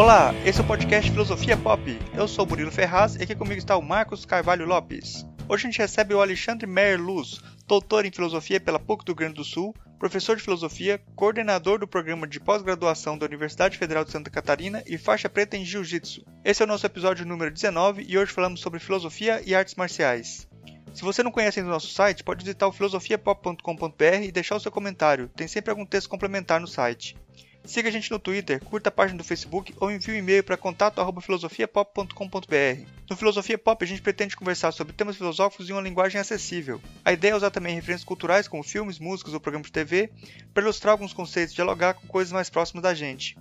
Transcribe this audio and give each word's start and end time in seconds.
Olá, 0.00 0.34
esse 0.46 0.58
é 0.58 0.64
o 0.64 0.66
podcast 0.66 1.10
Filosofia 1.10 1.58
Pop. 1.58 1.98
Eu 2.14 2.26
sou 2.26 2.46
Murilo 2.46 2.72
Ferraz 2.72 3.16
e 3.16 3.22
aqui 3.22 3.36
comigo 3.36 3.58
está 3.58 3.76
o 3.76 3.82
Marcos 3.82 4.24
Carvalho 4.24 4.64
Lopes. 4.64 5.26
Hoje 5.46 5.66
a 5.66 5.70
gente 5.70 5.78
recebe 5.78 6.14
o 6.14 6.22
Alexandre 6.22 6.66
Meyer 6.66 6.98
Luz, 6.98 7.38
doutor 7.66 8.06
em 8.06 8.10
filosofia 8.10 8.58
pela 8.58 8.78
PUC 8.78 9.04
do 9.04 9.10
Rio 9.10 9.16
Grande 9.16 9.34
do 9.34 9.44
Sul, 9.44 9.74
professor 9.98 10.36
de 10.36 10.42
filosofia, 10.42 11.02
coordenador 11.14 11.78
do 11.78 11.86
programa 11.86 12.26
de 12.26 12.40
pós-graduação 12.40 13.18
da 13.18 13.26
Universidade 13.26 13.76
Federal 13.76 14.02
de 14.02 14.10
Santa 14.10 14.30
Catarina 14.30 14.82
e 14.86 14.96
faixa 14.96 15.28
preta 15.28 15.58
em 15.58 15.66
jiu-jitsu. 15.66 16.24
Esse 16.42 16.62
é 16.62 16.64
o 16.64 16.68
nosso 16.68 16.86
episódio 16.86 17.26
número 17.26 17.50
19 17.50 18.02
e 18.08 18.16
hoje 18.16 18.32
falamos 18.32 18.60
sobre 18.60 18.80
filosofia 18.80 19.42
e 19.44 19.54
artes 19.54 19.74
marciais. 19.74 20.48
Se 20.94 21.02
você 21.02 21.22
não 21.22 21.30
conhece 21.30 21.60
ainda 21.60 21.70
o 21.70 21.74
nosso 21.74 21.92
site, 21.92 22.24
pode 22.24 22.42
visitar 22.42 22.66
o 22.66 22.72
filosofiapop.com.br 22.72 24.22
e 24.22 24.32
deixar 24.32 24.56
o 24.56 24.60
seu 24.60 24.72
comentário. 24.72 25.28
Tem 25.36 25.46
sempre 25.46 25.70
algum 25.70 25.84
texto 25.84 26.08
complementar 26.08 26.58
no 26.58 26.66
site. 26.66 27.18
Siga 27.64 27.88
a 27.88 27.92
gente 27.92 28.10
no 28.10 28.18
Twitter, 28.18 28.62
curta 28.64 28.88
a 28.88 28.92
página 28.92 29.18
do 29.18 29.24
Facebook 29.24 29.74
ou 29.78 29.90
envie 29.90 30.12
um 30.12 30.16
e-mail 30.16 30.42
para 30.42 30.56
contato@filosofiapop.com.br. 30.56 32.86
No 33.08 33.16
Filosofia 33.16 33.58
Pop 33.58 33.84
a 33.84 33.86
gente 33.86 34.02
pretende 34.02 34.36
conversar 34.36 34.72
sobre 34.72 34.92
temas 34.92 35.16
filosóficos 35.16 35.68
em 35.68 35.72
uma 35.72 35.80
linguagem 35.80 36.20
acessível. 36.20 36.80
A 37.04 37.12
ideia 37.12 37.32
é 37.32 37.36
usar 37.36 37.50
também 37.50 37.74
referências 37.74 38.04
culturais 38.04 38.48
como 38.48 38.62
filmes, 38.62 38.98
músicas 38.98 39.34
ou 39.34 39.40
programas 39.40 39.66
de 39.66 39.72
TV 39.72 40.10
para 40.52 40.62
ilustrar 40.62 40.92
alguns 40.92 41.12
conceitos 41.12 41.52
e 41.52 41.56
dialogar 41.56 41.94
com 41.94 42.06
coisas 42.06 42.32
mais 42.32 42.50
próximas 42.50 42.82
da 42.82 42.94
gente. 42.94 43.36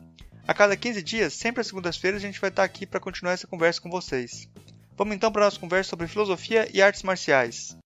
A 0.48 0.54
cada 0.54 0.76
15 0.76 1.02
dias, 1.02 1.34
sempre 1.34 1.62
às 1.62 1.68
segundas-feiras, 1.68 2.24
a 2.24 2.26
gente 2.26 2.42
vai 2.42 2.50
estar 2.50 2.64
aqui 2.64 2.86
para 2.86 3.00
continuar 3.00 3.34
essa 3.34 3.48
conversa 3.48 3.80
com 3.80 3.90
vocês. 3.90 4.50
Vamos 4.98 5.16
então 5.16 5.32
para 5.32 5.44
a 5.44 5.46
nossa 5.46 5.60
conversa 5.60 5.92
sobre 5.92 6.08
filosofia 6.08 6.68
e 6.74 6.82
artes 6.82 7.04
marciais. 7.04 7.78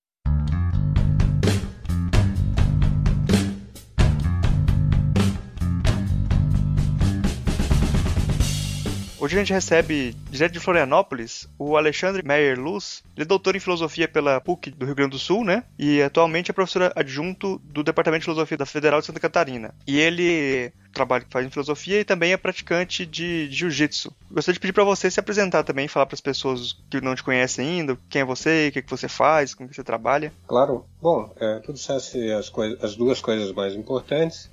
Hoje 9.23 9.37
a 9.37 9.39
gente 9.39 9.53
recebe, 9.53 10.13
direto 10.29 10.51
de 10.51 10.59
Florianópolis, 10.59 11.47
o 11.57 11.77
Alexandre 11.77 12.21
Meyer 12.27 12.59
Luz. 12.59 13.01
Ele 13.15 13.23
é 13.23 13.25
doutor 13.25 13.55
em 13.55 13.59
filosofia 13.61 14.05
pela 14.05 14.41
PUC 14.41 14.71
do 14.71 14.85
Rio 14.85 14.95
Grande 14.95 15.11
do 15.11 15.17
Sul, 15.17 15.45
né? 15.45 15.63
E 15.79 16.01
atualmente 16.01 16.51
é 16.51 16.53
professor 16.53 16.91
adjunto 16.93 17.57
do 17.63 17.85
Departamento 17.85 18.19
de 18.19 18.25
Filosofia 18.25 18.57
da 18.57 18.65
Federal 18.65 18.99
de 18.99 19.05
Santa 19.05 19.21
Catarina. 19.21 19.73
E 19.87 19.97
ele 19.97 20.73
trabalha 20.93 21.25
faz 21.29 21.45
em 21.45 21.49
filosofia 21.49 22.01
e 22.01 22.03
também 22.03 22.33
é 22.33 22.37
praticante 22.37 23.05
de, 23.05 23.49
jiu-jitsu. 23.49 24.11
Gostaria 24.29 24.55
de 24.55 24.59
pedir 24.59 24.73
para 24.73 24.83
você 24.83 25.09
se 25.09 25.21
apresentar 25.21 25.63
também, 25.63 25.87
falar 25.87 26.05
para 26.05 26.15
as 26.15 26.21
pessoas 26.21 26.73
que 26.89 26.99
não 26.99 27.15
te 27.15 27.23
conhecem 27.23 27.65
ainda, 27.65 27.97
quem 28.09 28.23
é 28.23 28.25
você, 28.25 28.67
o 28.67 28.73
que, 28.73 28.79
é 28.79 28.81
que 28.81 28.91
você 28.91 29.07
faz, 29.07 29.53
como 29.53 29.69
que 29.69 29.75
você 29.77 29.85
trabalha. 29.85 30.33
Claro. 30.45 30.85
Bom, 31.01 31.33
é, 31.37 31.59
tudo 31.59 31.77
certo 31.77 32.17
as, 32.37 32.51
as 32.83 32.97
duas 32.97 33.21
coisas 33.21 33.53
mais 33.53 33.73
importantes. 33.73 34.51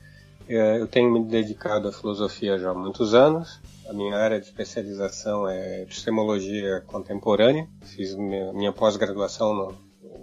É, 0.49 0.79
eu 0.79 0.87
tenho 0.87 1.11
me 1.11 1.25
dedicado 1.25 1.89
à 1.89 1.93
filosofia 1.93 2.57
já 2.57 2.71
há 2.71 2.75
muitos 2.75 3.15
anos. 3.15 3.61
A 3.91 3.93
minha 3.93 4.17
área 4.17 4.39
de 4.39 4.47
especialização 4.47 5.49
é 5.49 5.83
epistemologia 5.83 6.81
contemporânea. 6.87 7.69
Fiz 7.83 8.15
minha, 8.15 8.53
minha 8.53 8.73
pós-graduação 8.73 9.53
no 9.53 9.75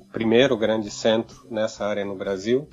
primeiro 0.09 0.55
grande 0.55 0.89
centro 0.89 1.45
nessa 1.51 1.85
área 1.85 2.05
no 2.05 2.15
Brasil, 2.15 2.69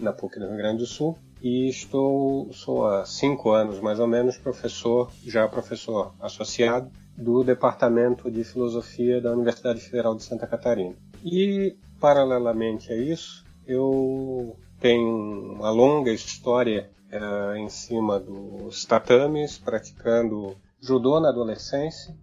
na 0.00 0.12
PUC 0.12 0.38
do 0.38 0.46
Rio 0.46 0.56
Grande 0.56 0.78
do 0.78 0.86
Sul. 0.86 1.18
E 1.42 1.68
estou, 1.68 2.52
sou 2.52 2.86
há 2.86 3.04
cinco 3.04 3.50
anos 3.50 3.80
mais 3.80 3.98
ou 3.98 4.06
menos 4.06 4.38
professor, 4.38 5.10
já 5.26 5.48
professor 5.48 6.14
associado 6.20 6.92
do 7.18 7.42
Departamento 7.42 8.30
de 8.30 8.44
Filosofia 8.44 9.20
da 9.20 9.32
Universidade 9.32 9.80
Federal 9.80 10.14
de 10.14 10.22
Santa 10.22 10.46
Catarina. 10.46 10.94
E, 11.24 11.74
paralelamente 11.98 12.92
a 12.92 12.96
isso, 12.96 13.44
eu 13.66 14.56
tenho 14.78 15.54
uma 15.54 15.70
longa 15.70 16.12
história 16.12 16.88
uh, 17.12 17.56
em 17.56 17.68
cima 17.68 18.18
dos 18.18 18.84
tatames, 18.84 19.58
praticando 19.58 20.56
judô 20.80 21.20
na 21.20 21.28
adolescência 21.28 22.14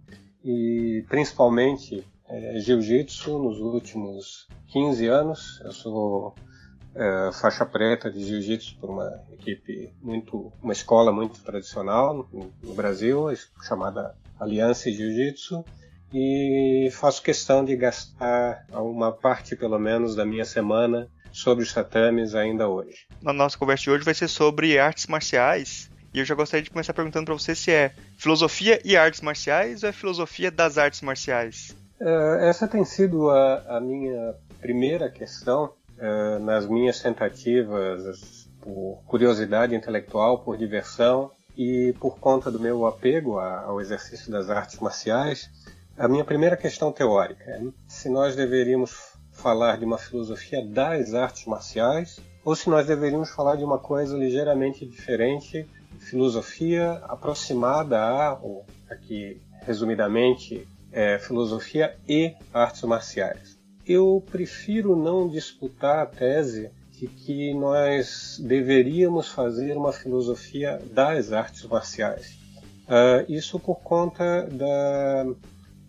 e 0.44 1.04
principalmente 1.08 2.04
uh, 2.28 2.60
jiu-jitsu 2.60 3.38
nos 3.38 3.58
últimos 3.58 4.48
15 4.68 5.06
anos. 5.06 5.60
Eu 5.64 5.72
sou 5.72 6.28
uh, 6.28 7.32
faixa 7.32 7.64
preta 7.64 8.10
de 8.10 8.24
jiu-jitsu 8.24 8.76
por 8.78 8.90
uma 8.90 9.22
equipe 9.32 9.92
muito, 10.02 10.52
uma 10.62 10.72
escola 10.72 11.12
muito 11.12 11.40
tradicional 11.42 12.14
no, 12.32 12.52
no 12.62 12.74
Brasil, 12.74 13.26
chamada 13.62 14.14
Aliança 14.38 14.90
Jiu-Jitsu 14.90 15.64
e 16.12 16.88
faço 16.92 17.22
questão 17.22 17.64
de 17.64 17.74
gastar 17.76 18.66
uma 18.72 19.10
parte, 19.10 19.56
pelo 19.56 19.78
menos, 19.78 20.14
da 20.14 20.24
minha 20.24 20.44
semana 20.44 21.08
sobre 21.34 21.64
os 21.64 21.74
tatames 21.74 22.34
ainda 22.34 22.68
hoje. 22.68 23.06
Na 23.20 23.32
nossa 23.32 23.58
conversa 23.58 23.82
de 23.82 23.90
hoje 23.90 24.04
vai 24.04 24.14
ser 24.14 24.28
sobre 24.28 24.78
artes 24.78 25.08
marciais. 25.08 25.90
E 26.14 26.20
eu 26.20 26.24
já 26.24 26.34
gostaria 26.34 26.62
de 26.62 26.70
começar 26.70 26.94
perguntando 26.94 27.24
para 27.24 27.34
você 27.34 27.56
se 27.56 27.72
é 27.72 27.92
filosofia 28.16 28.80
e 28.84 28.96
artes 28.96 29.20
marciais 29.20 29.82
ou 29.82 29.88
é 29.88 29.92
filosofia 29.92 30.48
das 30.48 30.78
artes 30.78 31.00
marciais? 31.00 31.76
Uh, 32.00 32.38
essa 32.40 32.68
tem 32.68 32.84
sido 32.84 33.30
a, 33.30 33.76
a 33.76 33.80
minha 33.80 34.34
primeira 34.60 35.10
questão 35.10 35.72
uh, 35.98 36.38
nas 36.38 36.68
minhas 36.68 37.00
tentativas 37.00 38.48
por 38.60 39.02
curiosidade 39.04 39.74
intelectual, 39.74 40.38
por 40.38 40.56
diversão 40.56 41.32
e 41.56 41.92
por 41.98 42.18
conta 42.20 42.48
do 42.48 42.60
meu 42.60 42.86
apego 42.86 43.40
ao 43.40 43.80
exercício 43.80 44.30
das 44.30 44.48
artes 44.48 44.78
marciais. 44.78 45.50
A 45.98 46.06
minha 46.06 46.24
primeira 46.24 46.56
questão 46.56 46.92
teórica 46.92 47.42
é 47.44 47.60
se 47.88 48.08
nós 48.08 48.36
deveríamos 48.36 49.13
falar 49.34 49.76
de 49.76 49.84
uma 49.84 49.98
filosofia 49.98 50.64
das 50.64 51.12
artes 51.12 51.44
marciais 51.44 52.18
ou 52.44 52.54
se 52.54 52.68
nós 52.68 52.86
deveríamos 52.86 53.30
falar 53.30 53.56
de 53.56 53.64
uma 53.64 53.78
coisa 53.78 54.16
ligeiramente 54.16 54.84
diferente, 54.84 55.66
filosofia 55.98 57.02
aproximada 57.04 57.98
a, 57.98 58.34
ou 58.34 58.66
aqui 58.90 59.40
resumidamente, 59.62 60.68
é, 60.92 61.18
filosofia 61.18 61.96
e 62.06 62.34
artes 62.52 62.82
marciais. 62.82 63.58
Eu 63.86 64.22
prefiro 64.30 64.94
não 64.94 65.28
disputar 65.28 66.00
a 66.00 66.06
tese 66.06 66.70
de 66.90 67.08
que 67.08 67.54
nós 67.54 68.38
deveríamos 68.46 69.28
fazer 69.28 69.76
uma 69.76 69.92
filosofia 69.92 70.78
das 70.92 71.32
artes 71.32 71.64
marciais. 71.64 72.38
Uh, 72.84 73.32
isso 73.32 73.58
por 73.58 73.76
conta 73.76 74.46
da, 74.52 75.26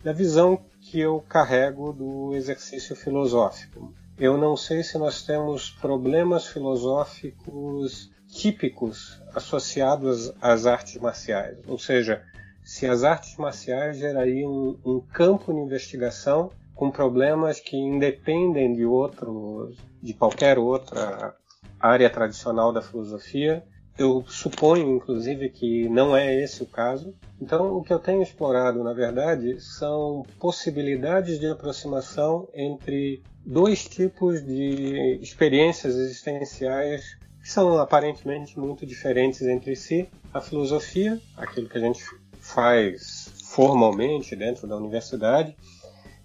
da 0.04 0.14
visão 0.14 0.64
que 0.96 1.02
eu 1.02 1.20
carrego 1.28 1.92
do 1.92 2.34
exercício 2.34 2.96
filosófico. 2.96 3.94
Eu 4.18 4.38
não 4.38 4.56
sei 4.56 4.82
se 4.82 4.98
nós 4.98 5.24
temos 5.24 5.70
problemas 5.70 6.48
filosóficos 6.48 8.10
típicos 8.30 9.22
associados 9.36 10.32
às 10.40 10.66
artes 10.66 10.96
marciais, 11.02 11.58
ou 11.68 11.78
seja, 11.78 12.24
se 12.64 12.88
as 12.88 13.04
artes 13.04 13.36
marciais 13.36 13.98
gerariam 13.98 14.80
um, 14.86 15.02
campo 15.02 15.54
de 15.54 15.60
investigação 15.60 16.50
com 16.74 16.90
problemas 16.90 17.60
que 17.60 17.76
independem 17.76 18.74
de 18.74 18.86
outro, 18.86 19.74
de 20.02 20.14
qualquer 20.14 20.58
outra 20.58 21.36
área 21.78 22.10
tradicional 22.10 22.72
da 22.72 22.82
filosofia 22.82 23.62
eu 23.98 24.26
suponho, 24.28 24.96
inclusive, 24.96 25.50
que 25.50 25.88
não 25.88 26.16
é 26.16 26.44
esse 26.44 26.64
o 26.64 26.66
caso. 26.66 27.16
Então, 27.42 27.78
o 27.78 27.84
que 27.84 27.94
eu 27.94 28.00
tenho 28.00 28.22
explorado, 28.22 28.84
na 28.84 28.94
verdade, 28.94 29.60
são 29.62 30.26
possibilidades 30.40 31.40
de 31.40 31.48
aproximação 31.48 32.48
entre 32.54 33.24
dois 33.46 33.88
tipos 33.88 34.44
de 34.44 35.20
experiências 35.22 35.96
existenciais 35.96 37.18
que 37.42 37.50
são 37.50 37.78
aparentemente 37.78 38.60
muito 38.60 38.86
diferentes 38.86 39.42
entre 39.44 39.76
si. 39.76 40.10
A 40.34 40.42
filosofia, 40.42 41.22
aquilo 41.38 41.70
que 41.70 41.78
a 41.78 41.82
gente 41.82 42.04
faz 42.40 43.32
formalmente 43.44 44.36
dentro 44.36 44.68
da 44.68 44.76
universidade, 44.76 45.56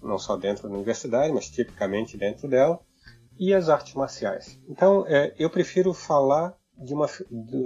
não 0.01 0.17
só 0.17 0.35
dentro 0.35 0.67
da 0.67 0.73
universidade, 0.73 1.31
mas 1.31 1.49
tipicamente 1.49 2.17
dentro 2.17 2.47
dela, 2.47 2.79
e 3.39 3.53
as 3.53 3.69
artes 3.69 3.93
marciais. 3.93 4.59
Então, 4.67 5.05
é, 5.07 5.33
eu 5.37 5.49
prefiro 5.49 5.93
falar 5.93 6.55
de, 6.81 6.93
uma, 6.93 7.07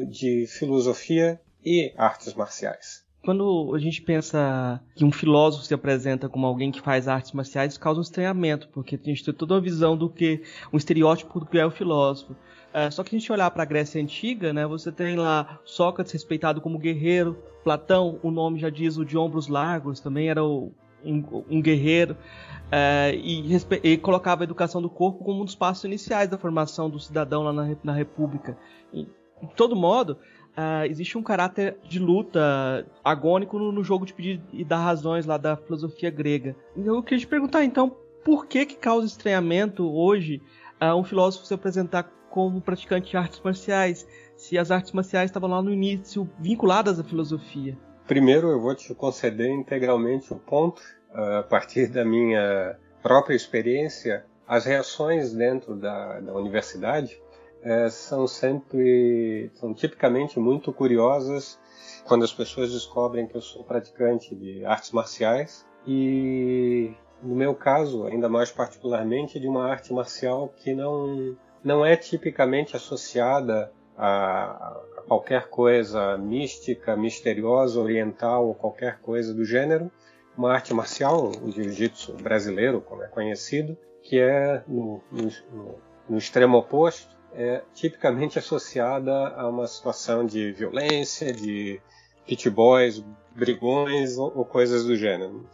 de 0.07 0.45
filosofia 0.47 1.39
e 1.63 1.93
artes 1.97 2.33
marciais. 2.33 3.03
Quando 3.23 3.73
a 3.73 3.79
gente 3.79 4.03
pensa 4.03 4.79
que 4.95 5.03
um 5.03 5.11
filósofo 5.11 5.65
se 5.65 5.73
apresenta 5.73 6.29
como 6.29 6.45
alguém 6.45 6.71
que 6.71 6.79
faz 6.79 7.07
artes 7.07 7.31
marciais, 7.31 7.73
isso 7.73 7.79
causa 7.79 7.99
um 7.99 8.03
estranhamento, 8.03 8.69
porque 8.69 8.95
a 8.95 9.03
gente 9.03 9.25
tem 9.25 9.33
toda 9.33 9.55
uma 9.55 9.61
visão 9.61 9.97
do 9.97 10.07
que 10.07 10.43
um 10.71 10.77
estereótipo 10.77 11.39
do 11.39 11.45
que 11.47 11.57
é 11.57 11.65
o 11.65 11.71
filósofo. 11.71 12.35
É, 12.71 12.91
só 12.91 13.03
que 13.03 13.15
a 13.15 13.19
gente 13.19 13.31
olhar 13.31 13.49
para 13.49 13.63
a 13.63 13.65
Grécia 13.65 13.99
Antiga, 13.99 14.53
né, 14.53 14.67
você 14.67 14.91
tem 14.91 15.15
lá 15.15 15.59
Sócrates 15.65 16.13
respeitado 16.13 16.61
como 16.61 16.77
guerreiro, 16.77 17.41
Platão, 17.63 18.19
o 18.21 18.29
nome 18.29 18.59
já 18.59 18.69
diz 18.69 18.97
o 18.97 19.03
de 19.03 19.17
ombros 19.17 19.47
largos, 19.47 19.99
também 19.99 20.29
era 20.29 20.43
o, 20.43 20.71
um, 21.03 21.43
um, 21.49 21.61
guerreiro. 21.61 22.17
É, 22.71 23.13
e, 23.15 23.55
e, 23.83 23.97
colocava 23.97 24.43
a 24.43 24.45
educação 24.45 24.81
do 24.81 24.89
corpo 24.89 25.23
como 25.23 25.41
um 25.41 25.45
dos 25.45 25.55
passos 25.55 25.83
iniciais 25.83 26.29
da 26.29 26.37
formação 26.37 26.89
do 26.89 26.99
cidadão 26.99 27.43
lá 27.43 27.53
na, 27.53 27.75
na 27.83 27.93
República. 27.93 28.57
E, 28.91 29.03
de 29.03 29.53
todo 29.55 29.75
modo, 29.75 30.17
uh, 30.57 30.85
existe 30.89 31.17
um 31.17 31.23
caráter 31.23 31.77
de 31.87 31.99
luta 31.99 32.85
agônico 33.03 33.59
no, 33.59 33.71
no, 33.71 33.83
jogo 33.83 34.05
de 34.05 34.13
pedir 34.13 34.41
e 34.51 34.63
dar 34.63 34.79
razões 34.79 35.25
lá 35.25 35.37
da 35.37 35.55
filosofia 35.55 36.09
grega. 36.09 36.55
Eu 36.75 37.03
queria 37.03 37.19
te 37.19 37.27
perguntar 37.27 37.63
então, 37.63 37.95
por 38.23 38.47
que 38.47 38.65
que 38.65 38.75
causa 38.75 39.05
estranhamento 39.05 39.87
hoje 39.87 40.41
uh, 40.81 40.95
um 40.95 41.03
filósofo 41.03 41.45
se 41.45 41.53
apresentar 41.53 42.11
como 42.29 42.59
praticante 42.59 43.11
de 43.11 43.17
artes 43.17 43.39
marciais, 43.43 44.07
se 44.35 44.57
as 44.57 44.71
artes 44.71 44.91
marciais 44.91 45.29
estavam 45.29 45.49
lá 45.49 45.61
no 45.61 45.71
início 45.71 46.29
vinculadas 46.39 46.99
à 46.99 47.03
filosofia? 47.03 47.77
Primeiro 48.07 48.49
eu 48.49 48.59
vou 48.59 48.75
te 48.75 48.93
conceder 48.93 49.49
integralmente 49.49 50.33
o 50.33 50.37
ponto, 50.37 50.81
a 51.13 51.43
partir 51.43 51.87
da 51.87 52.03
minha 52.03 52.77
própria 53.01 53.35
experiência, 53.35 54.25
as 54.47 54.65
reações 54.65 55.33
dentro 55.33 55.75
da, 55.75 56.19
da 56.19 56.33
universidade 56.33 57.21
é, 57.63 57.89
são 57.89 58.27
sempre, 58.27 59.49
são 59.55 59.73
tipicamente 59.73 60.39
muito 60.39 60.71
curiosas 60.71 61.59
quando 62.05 62.23
as 62.23 62.33
pessoas 62.33 62.71
descobrem 62.71 63.27
que 63.27 63.35
eu 63.35 63.41
sou 63.41 63.63
praticante 63.63 64.35
de 64.35 64.63
artes 64.65 64.91
marciais 64.91 65.65
e 65.87 66.93
no 67.23 67.35
meu 67.35 67.55
caso, 67.55 68.05
ainda 68.05 68.29
mais 68.29 68.51
particularmente, 68.51 69.39
de 69.39 69.47
uma 69.47 69.65
arte 69.65 69.91
marcial 69.93 70.53
que 70.57 70.73
não, 70.75 71.35
não 71.63 71.83
é 71.85 71.95
tipicamente 71.95 72.75
associada 72.75 73.71
a, 73.97 74.77
a 74.97 75.01
qualquer 75.07 75.47
coisa 75.47 76.17
mística, 76.17 76.95
misteriosa, 76.95 77.79
oriental 77.79 78.47
ou 78.47 78.55
qualquer 78.55 78.99
coisa 78.99 79.33
do 79.33 79.45
gênero. 79.45 79.91
Uma 80.37 80.53
arte 80.53 80.73
marcial, 80.73 81.31
o 81.41 81.51
jiu-jitsu 81.51 82.13
brasileiro, 82.13 82.81
como 82.81 83.03
é 83.03 83.07
conhecido, 83.07 83.77
que 84.03 84.19
é 84.19 84.61
no, 84.67 85.01
no, 85.11 85.79
no 86.09 86.17
extremo 86.17 86.57
oposto, 86.57 87.15
é 87.33 87.61
tipicamente 87.73 88.39
associada 88.39 89.29
a 89.29 89.47
uma 89.47 89.67
situação 89.67 90.25
de 90.25 90.51
violência, 90.51 91.33
de 91.33 91.81
pit 92.25 92.49
boys, 92.49 93.03
brigões 93.35 94.17
ou, 94.17 94.31
ou 94.35 94.45
coisas 94.45 94.85
do 94.85 94.95
gênero. 94.95 95.47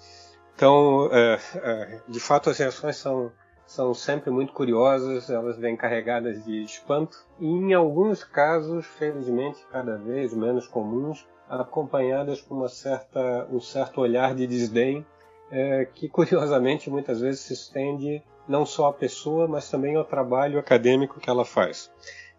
Então, 0.56 1.10
é, 1.12 1.40
é, 1.56 2.00
de 2.08 2.20
fato, 2.20 2.50
as 2.50 2.58
reações 2.58 2.98
são, 2.98 3.32
são 3.72 3.94
sempre 3.94 4.30
muito 4.30 4.52
curiosas, 4.52 5.30
elas 5.30 5.58
vêm 5.58 5.78
carregadas 5.78 6.44
de 6.44 6.62
espanto 6.62 7.26
e, 7.40 7.48
em 7.48 7.74
alguns 7.74 8.22
casos, 8.22 8.86
felizmente, 8.86 9.66
cada 9.72 9.96
vez 9.96 10.34
menos 10.34 10.68
comuns, 10.68 11.26
acompanhadas 11.48 12.42
com 12.42 12.56
uma 12.56 12.68
certa, 12.68 13.48
um 13.50 13.62
certo 13.62 14.02
olhar 14.02 14.36
de 14.36 14.46
desdém 14.46 15.06
é, 15.50 15.86
que, 15.86 16.10
curiosamente, 16.10 16.90
muitas 16.90 17.22
vezes 17.22 17.40
se 17.40 17.54
estende 17.54 18.22
não 18.46 18.66
só 18.66 18.90
à 18.90 18.94
pessoa, 18.94 19.48
mas 19.48 19.72
também 19.72 19.96
ao 19.96 20.04
trabalho 20.04 20.60
acadêmico 20.60 21.22
que 21.22 21.30
ela 21.30 21.46
faz. 21.46 21.90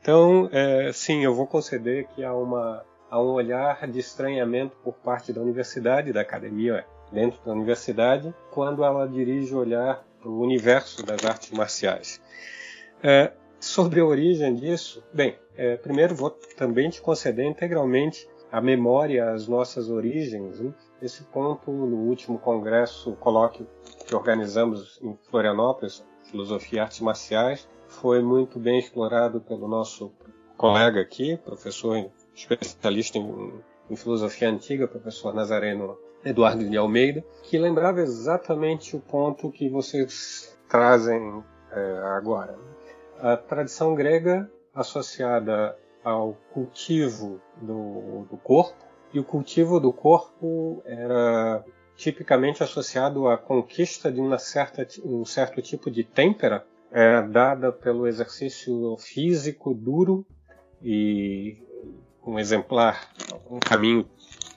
Então, 0.02 0.50
é, 0.52 0.93
sim, 0.93 1.25
eu 1.25 1.35
vou 1.35 1.46
conceder 1.46 2.08
que 2.08 2.23
há, 2.23 2.35
uma, 2.35 2.85
há 3.11 3.19
um 3.19 3.31
olhar 3.31 3.87
de 3.87 4.00
estranhamento 4.00 4.76
por 4.85 4.93
parte 4.96 5.32
da 5.32 5.40
universidade, 5.40 6.12
da 6.12 6.20
academia 6.20 6.85
dentro 7.11 7.40
da 7.43 7.52
universidade, 7.52 8.35
quando 8.50 8.85
ela 8.85 9.08
dirige 9.08 9.55
o 9.55 9.58
olhar 9.58 10.05
para 10.23 10.31
o 10.31 10.41
universo 10.41 11.05
das 11.05 11.25
artes 11.25 11.51
marciais. 11.51 12.21
É, 13.03 13.33
sobre 13.59 14.01
a 14.01 14.05
origem 14.07 14.55
disso, 14.55 15.03
bem, 15.13 15.37
é, 15.57 15.77
primeiro 15.77 16.15
vou 16.15 16.31
também 16.57 16.89
te 16.89 17.03
conceder 17.03 17.45
integralmente 17.45 18.29
a 18.51 18.61
memória 18.61 19.33
às 19.33 19.49
nossas 19.49 19.91
origens. 19.91 20.63
Esse 21.01 21.25
ponto, 21.25 21.73
no 21.73 21.97
último 22.09 22.39
congresso, 22.39 23.13
colóquio 23.17 23.67
que 24.07 24.15
organizamos 24.15 25.01
em 25.03 25.19
Florianópolis, 25.29 26.05
Filosofia 26.31 26.79
e 26.79 26.81
Artes 26.81 27.01
Marciais, 27.01 27.69
foi 27.89 28.23
muito 28.23 28.59
bem 28.59 28.79
explorado 28.79 29.41
pelo 29.41 29.67
nosso 29.67 30.13
colega 30.57 31.01
aqui, 31.01 31.37
professor 31.39 32.09
especialista 32.35 33.19
em, 33.19 33.53
em 33.91 33.97
filosofia 33.97 34.49
antiga, 34.49 34.87
professor 34.87 35.35
Nazareno 35.35 35.99
Eduardo 36.25 36.69
de 36.69 36.77
Almeida, 36.77 37.25
que 37.43 37.59
lembrava 37.59 38.01
exatamente 38.01 38.97
o 38.97 39.01
ponto 39.01 39.51
que 39.51 39.69
vocês 39.69 40.57
trazem 40.69 41.43
é, 41.71 41.99
agora. 42.17 42.57
A 43.19 43.37
tradição 43.37 43.95
grega 43.95 44.51
associada 44.75 45.77
ao 46.03 46.37
cultivo 46.53 47.41
do, 47.61 48.27
do 48.31 48.37
corpo, 48.37 48.85
e 49.13 49.21
o 49.21 49.25
cultivo 49.25 49.79
do 49.79 49.93
corpo 49.93 50.83
era 50.87 51.65
tipicamente 51.97 52.63
associado 52.63 53.29
à 53.29 53.37
conquista 53.37 54.11
de 54.11 54.21
uma 54.21 54.39
certa, 54.39 54.87
um 55.05 55.25
certo 55.25 55.61
tipo 55.61 55.91
de 55.91 56.03
têmpera 56.03 56.67
é, 56.91 57.23
dada 57.23 57.71
pelo 57.71 58.07
exercício 58.07 58.97
físico 58.99 59.75
duro 59.75 60.27
e 60.83 61.63
um 62.27 62.39
exemplar, 62.39 63.11
um 63.51 63.59
caminho 63.59 64.09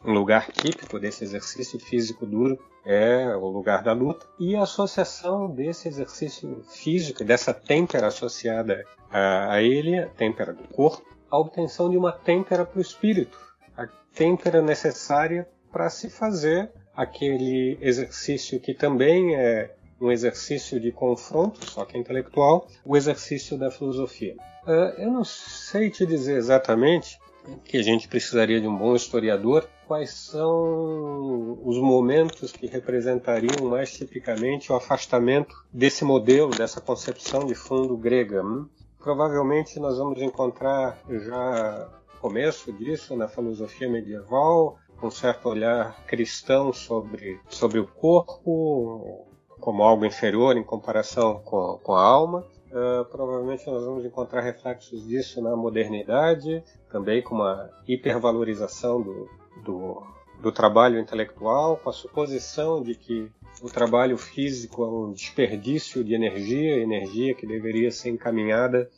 um 0.06 0.14
lugar 0.14 0.52
típico 0.52 1.00
desse 1.00 1.24
exercício 1.24 1.80
físico 1.80 2.26
duro 2.26 2.60
é 2.86 3.36
o 3.36 3.48
lugar 3.48 3.82
da 3.82 3.94
luta. 3.94 4.26
E 4.40 4.56
a 4.56 4.64
associação 4.64 5.50
desse 5.50 5.88
exercício 5.88 6.64
físico, 6.70 7.24
dessa 7.24 7.54
têmpera 7.54 8.08
associada 8.08 8.86
a, 9.10 9.54
a 9.54 9.62
ele, 9.62 10.00
a 10.00 10.08
têmpera 10.08 10.54
do 10.54 10.68
corpo, 10.68 11.04
a 11.30 11.38
obtenção 11.38 11.90
de 11.90 11.98
uma 11.98 12.12
têmpera 12.12 12.64
para 12.64 12.78
o 12.78 12.82
espírito, 12.82 13.38
a 13.76 13.88
têmpera 14.14 14.62
necessária 14.62 15.48
para 15.72 15.90
se 15.90 16.10
fazer 16.10 16.72
aquele 16.96 17.78
exercício 17.82 18.60
que 18.60 18.74
também 18.74 19.36
é 19.36 19.76
um 20.00 20.12
exercício 20.12 20.80
de 20.80 20.92
confronto, 20.92 21.70
só 21.70 21.84
que 21.84 21.98
intelectual, 21.98 22.68
o 22.86 22.96
exercício 22.96 23.58
da 23.58 23.72
filosofia. 23.72 24.36
Uh, 24.66 25.02
eu 25.02 25.12
não 25.12 25.24
sei 25.24 25.90
te 25.90 26.06
dizer 26.06 26.38
exatamente 26.38 27.20
que 27.64 27.78
a 27.78 27.84
gente 27.84 28.08
precisaria 28.08 28.60
de 28.60 28.68
um 28.68 28.78
bom 28.78 28.96
historiador 28.96 29.68
quais 29.88 30.12
são 30.12 31.60
os 31.64 31.78
momentos 31.78 32.52
que 32.52 32.68
representariam 32.68 33.70
mais 33.70 33.92
tipicamente 33.92 34.72
o 34.72 34.76
afastamento 34.76 35.56
desse 35.72 36.04
modelo, 36.04 36.52
dessa 36.52 36.82
concepção 36.82 37.46
de 37.46 37.56
fundo 37.56 37.96
grega. 37.96 38.44
Hum? 38.44 38.68
Provavelmente 39.00 39.80
nós 39.80 39.98
vamos 39.98 40.22
encontrar 40.22 41.00
já 41.08 41.88
começo 42.20 42.74
disso 42.74 43.16
na 43.16 43.28
filosofia 43.28 43.88
medieval, 43.88 44.80
um 45.02 45.12
certo 45.12 45.50
olhar 45.50 46.04
cristão 46.08 46.74
sobre, 46.74 47.40
sobre 47.48 47.80
o 47.80 47.86
corpo 47.86 49.28
como 49.60 49.84
algo 49.84 50.06
inferior 50.06 50.58
em 50.58 50.64
comparação 50.64 51.40
com, 51.44 51.80
com 51.84 51.94
a 51.94 52.04
alma. 52.04 52.44
Uh, 52.76 53.06
provavelmente 53.06 53.66
nós 53.68 53.86
vamos 53.86 54.04
encontrar 54.04 54.42
reflexos 54.42 55.08
disso 55.08 55.42
na 55.42 55.56
modernidade, 55.56 56.62
também 56.92 57.22
com 57.22 57.36
uma 57.36 57.70
hipervalorização 57.88 59.02
do, 59.02 59.30
do, 59.64 60.04
do 60.42 60.52
trabalho 60.52 61.00
intelectual, 61.00 61.78
com 61.78 61.90
a 61.90 61.94
suposição 61.94 62.84
de 62.84 62.94
que 62.94 63.32
o 63.62 63.70
trabalho 63.70 64.18
físico 64.18 64.84
é 64.84 64.88
um 64.90 65.14
desperdício 65.14 66.04
de 66.04 66.16
energia, 66.16 66.76
energia 66.76 67.34
que 67.34 67.48
deveria 67.48 67.90
ser 67.92 68.10
encaminhada 68.10 68.92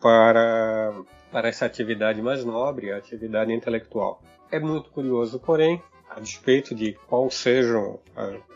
para, 0.00 0.94
para 1.30 1.48
essa 1.48 1.66
atividade 1.66 2.22
mais 2.22 2.42
nobre, 2.46 2.90
a 2.90 2.96
atividade 2.96 3.52
intelectual. 3.52 4.22
É 4.50 4.58
muito 4.58 4.88
curioso, 4.88 5.38
porém, 5.38 5.82
a 6.08 6.18
despeito 6.18 6.74
de 6.74 6.94
quais 7.06 7.34
sejam 7.34 8.00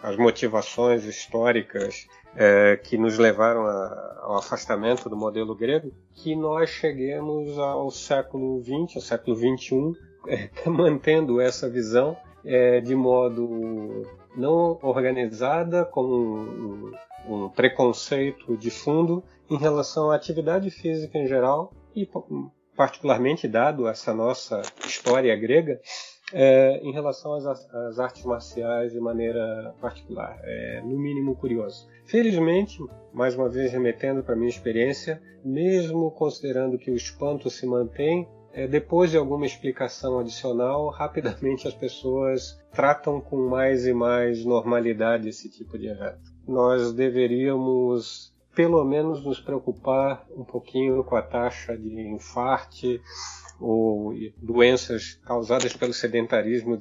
as 0.02 0.16
motivações 0.16 1.04
históricas 1.04 2.06
é, 2.36 2.76
que 2.76 2.96
nos 2.96 3.18
levaram 3.18 3.66
a, 3.66 4.20
ao 4.22 4.36
afastamento 4.36 5.08
do 5.08 5.16
modelo 5.16 5.54
grego, 5.54 5.92
que 6.14 6.34
nós 6.34 6.70
cheguemos 6.70 7.58
ao 7.58 7.90
século 7.90 8.62
XX, 8.62 8.96
ao 8.96 9.02
século 9.02 9.36
XXI, 9.36 9.92
é, 10.28 10.48
mantendo 10.68 11.40
essa 11.40 11.68
visão 11.68 12.16
é, 12.44 12.80
de 12.80 12.94
modo 12.94 14.06
não 14.36 14.78
organizada, 14.82 15.84
com 15.84 16.02
um, 16.04 16.92
um, 17.28 17.48
preconceito 17.48 18.56
de 18.56 18.70
fundo 18.70 19.22
em 19.50 19.56
relação 19.56 20.10
à 20.10 20.16
atividade 20.16 20.70
física 20.70 21.18
em 21.18 21.26
geral 21.26 21.72
e 21.94 22.08
particularmente 22.74 23.46
dado 23.46 23.86
essa 23.86 24.14
nossa 24.14 24.62
história 24.86 25.34
grega, 25.36 25.80
é, 26.32 26.78
em 26.82 26.92
relação 26.92 27.34
às, 27.34 27.46
às, 27.46 27.98
artes 27.98 28.24
marciais 28.24 28.92
de 28.92 29.00
maneira 29.00 29.74
particular. 29.80 30.38
É, 30.42 30.80
no 30.82 30.98
mínimo 30.98 31.36
curioso. 31.36 31.88
Felizmente, 32.06 32.78
mais 33.12 33.34
uma 33.34 33.48
vez 33.48 33.72
remetendo 33.72 34.22
para 34.22 34.36
minha 34.36 34.48
experiência, 34.48 35.20
mesmo 35.44 36.10
considerando 36.10 36.78
que 36.78 36.90
o 36.90 36.96
espanto 36.96 37.50
se 37.50 37.66
mantém, 37.66 38.28
é, 38.52 38.66
depois 38.66 39.10
de 39.10 39.16
alguma 39.16 39.46
explicação 39.46 40.18
adicional, 40.18 40.90
rapidamente 40.90 41.66
as 41.66 41.74
pessoas 41.74 42.60
tratam 42.70 43.20
com 43.20 43.48
mais 43.48 43.86
e 43.86 43.94
mais 43.94 44.44
normalidade 44.44 45.28
esse 45.28 45.50
tipo 45.50 45.78
de 45.78 45.86
evento. 45.88 46.32
Nós 46.46 46.92
deveríamos, 46.92 48.34
pelo 48.54 48.84
menos, 48.84 49.24
nos 49.24 49.40
preocupar 49.40 50.26
um 50.36 50.44
pouquinho 50.44 51.02
com 51.02 51.16
a 51.16 51.22
taxa 51.22 51.76
de 51.76 52.00
infarte 52.08 53.00
ou 53.62 54.14
doenças 54.36 55.20
causadas 55.24 55.72
pelo 55.74 55.92
sedentarismo 55.92 56.78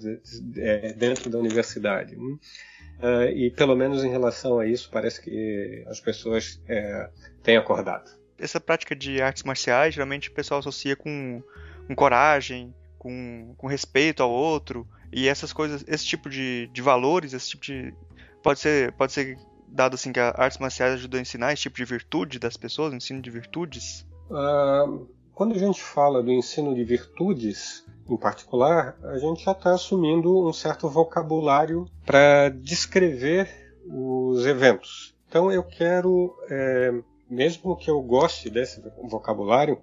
é, 0.58 0.94
dentro 0.94 1.30
da 1.30 1.38
universidade. 1.38 2.16
Uh, 2.16 3.30
e 3.34 3.52
pelo 3.52 3.76
menos 3.76 4.04
em 4.04 4.10
relação 4.10 4.60
a 4.60 4.68
isso, 4.68 4.90
parece 4.92 5.22
que 5.22 5.84
as 5.88 6.00
pessoas 6.00 6.62
é, 6.68 7.10
têm 7.44 7.58
acordado 7.58 8.22
essa 8.42 8.60
prática 8.60 8.96
de 8.96 9.22
artes 9.22 9.44
marciais, 9.44 9.94
geralmente 9.94 10.30
o 10.30 10.34
pessoal 10.34 10.60
associa 10.60 10.96
com, 10.96 11.44
com 11.88 11.96
coragem, 11.96 12.74
com, 12.98 13.54
com, 13.58 13.68
respeito 13.68 14.24
ao 14.24 14.32
outro, 14.32 14.88
e 15.12 15.28
essas 15.28 15.54
coisas, 15.54 15.86
esse 15.88 16.06
tipo 16.06 16.30
de, 16.30 16.68
de 16.74 16.82
valores, 16.82 17.34
esse 17.34 17.50
tipo 17.50 17.64
de. 17.64 17.94
Pode 18.42 18.60
ser, 18.60 18.92
pode 18.94 19.12
ser 19.12 19.38
dado 19.68 19.94
assim 19.94 20.12
que 20.12 20.20
a 20.20 20.34
artes 20.36 20.58
marciais 20.58 20.96
ajudam 20.96 21.20
a 21.20 21.22
ensinar 21.22 21.54
esse 21.54 21.64
tipo 21.64 21.78
de 21.78 21.86
virtude 21.86 22.40
das 22.40 22.58
pessoas, 22.58 22.94
ensino 22.94 23.22
de 23.22 23.30
virtudes? 23.30 24.06
Uh, 24.30 25.08
quando 25.34 25.56
a 25.56 25.58
gente 25.58 25.82
fala 25.82 26.22
do 26.22 26.32
ensino 26.32 26.76
de 26.76 26.84
virtudes, 26.84 27.86
em 28.10 28.18
particular, 28.18 28.98
a 29.04 29.18
gente 29.18 29.44
já 29.44 29.54
está 29.54 29.74
assumindo 29.74 30.48
um 30.48 30.54
certo 30.54 30.90
vocabulário 30.90 31.86
para 32.06 32.50
descrever 32.50 33.50
os 33.86 34.46
eventos. 34.46 35.16
Então 35.28 35.52
eu 35.52 35.64
quero, 35.64 36.36
é, 36.50 36.94
mesmo 37.30 37.76
que 37.76 37.90
eu 37.90 38.02
goste 38.02 38.50
desse 38.50 38.84
vocabulário, 39.04 39.80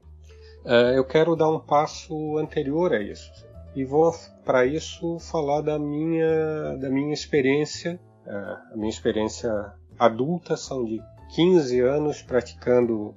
é, 0.65 0.99
eu 0.99 1.05
quero 1.05 1.35
dar 1.35 1.51
um 1.51 1.59
passo 1.59 2.37
anterior 2.37 2.93
a 2.93 3.01
isso. 3.01 3.33
E 3.75 3.85
vou, 3.85 4.13
para 4.45 4.67
isso, 4.67 5.19
falar 5.19 5.63
da 5.63 5.79
minha, 5.79 6.77
da 6.77 6.91
minha 6.91 7.15
experiência. 7.15 7.99
É, 8.27 8.33
a 8.35 8.73
minha 8.75 8.91
experiência 8.91 9.51
adulta 9.99 10.57
são 10.57 10.85
de 10.85 11.01
15 11.35 11.81
anos 11.81 12.23
praticando 12.23 13.15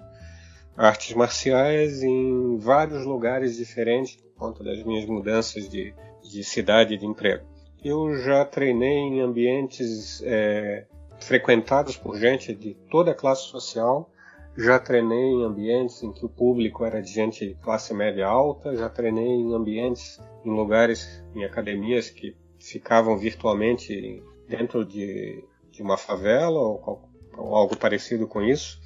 artes 0.76 1.14
marciais 1.16 2.02
em 2.02 2.58
vários 2.58 3.06
lugares 3.06 3.58
diferentes 3.58 4.16
por 4.16 4.34
conta 4.34 4.64
das 4.64 4.84
minhas 4.84 5.06
mudanças 5.06 5.70
de, 5.70 5.94
de 6.24 6.44
cidade 6.44 6.94
e 6.94 6.98
de 6.98 7.06
emprego. 7.06 7.46
Eu 7.84 8.16
já 8.18 8.46
treinei 8.46 8.98
em 8.98 9.22
ambientes 9.22 10.22
é, 10.24 10.86
frequentados 11.20 11.98
por 11.98 12.18
gente 12.18 12.54
de 12.54 12.76
toda 12.90 13.12
a 13.12 13.16
classe 13.16 13.44
social, 13.44 14.10
já 14.58 14.78
treinei 14.78 15.18
em 15.18 15.44
ambientes 15.44 16.04
em 16.04 16.12
que 16.12 16.26
o 16.26 16.30
público 16.30 16.84
era 16.84 17.02
de 17.02 17.12
gente 17.12 17.48
de 17.48 17.56
classe 17.56 17.94
média 17.94 18.28
alta, 18.28 18.76
já 18.76 18.90
treinei 18.90 19.26
em 19.26 19.54
ambientes, 19.54 20.20
em 20.46 20.50
lugares, 20.50 21.24
em 21.34 21.44
academias 21.44 22.10
que 22.10 22.36
ficavam 22.60 23.18
virtualmente 23.18 24.22
dentro 24.48 24.86
de, 24.86 25.44
de 25.72 25.82
uma 25.82 25.98
favela 25.98 26.60
ou, 26.60 27.02
ou 27.38 27.56
algo 27.56 27.78
parecido 27.78 28.28
com 28.28 28.42
isso. 28.42 28.80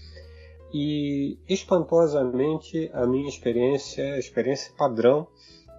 E 0.78 1.40
espantosamente 1.48 2.92
a 2.94 3.08
minha 3.08 3.30
experiência, 3.30 4.16
a 4.16 4.20
experiência 4.20 4.74
padrão, 4.78 5.26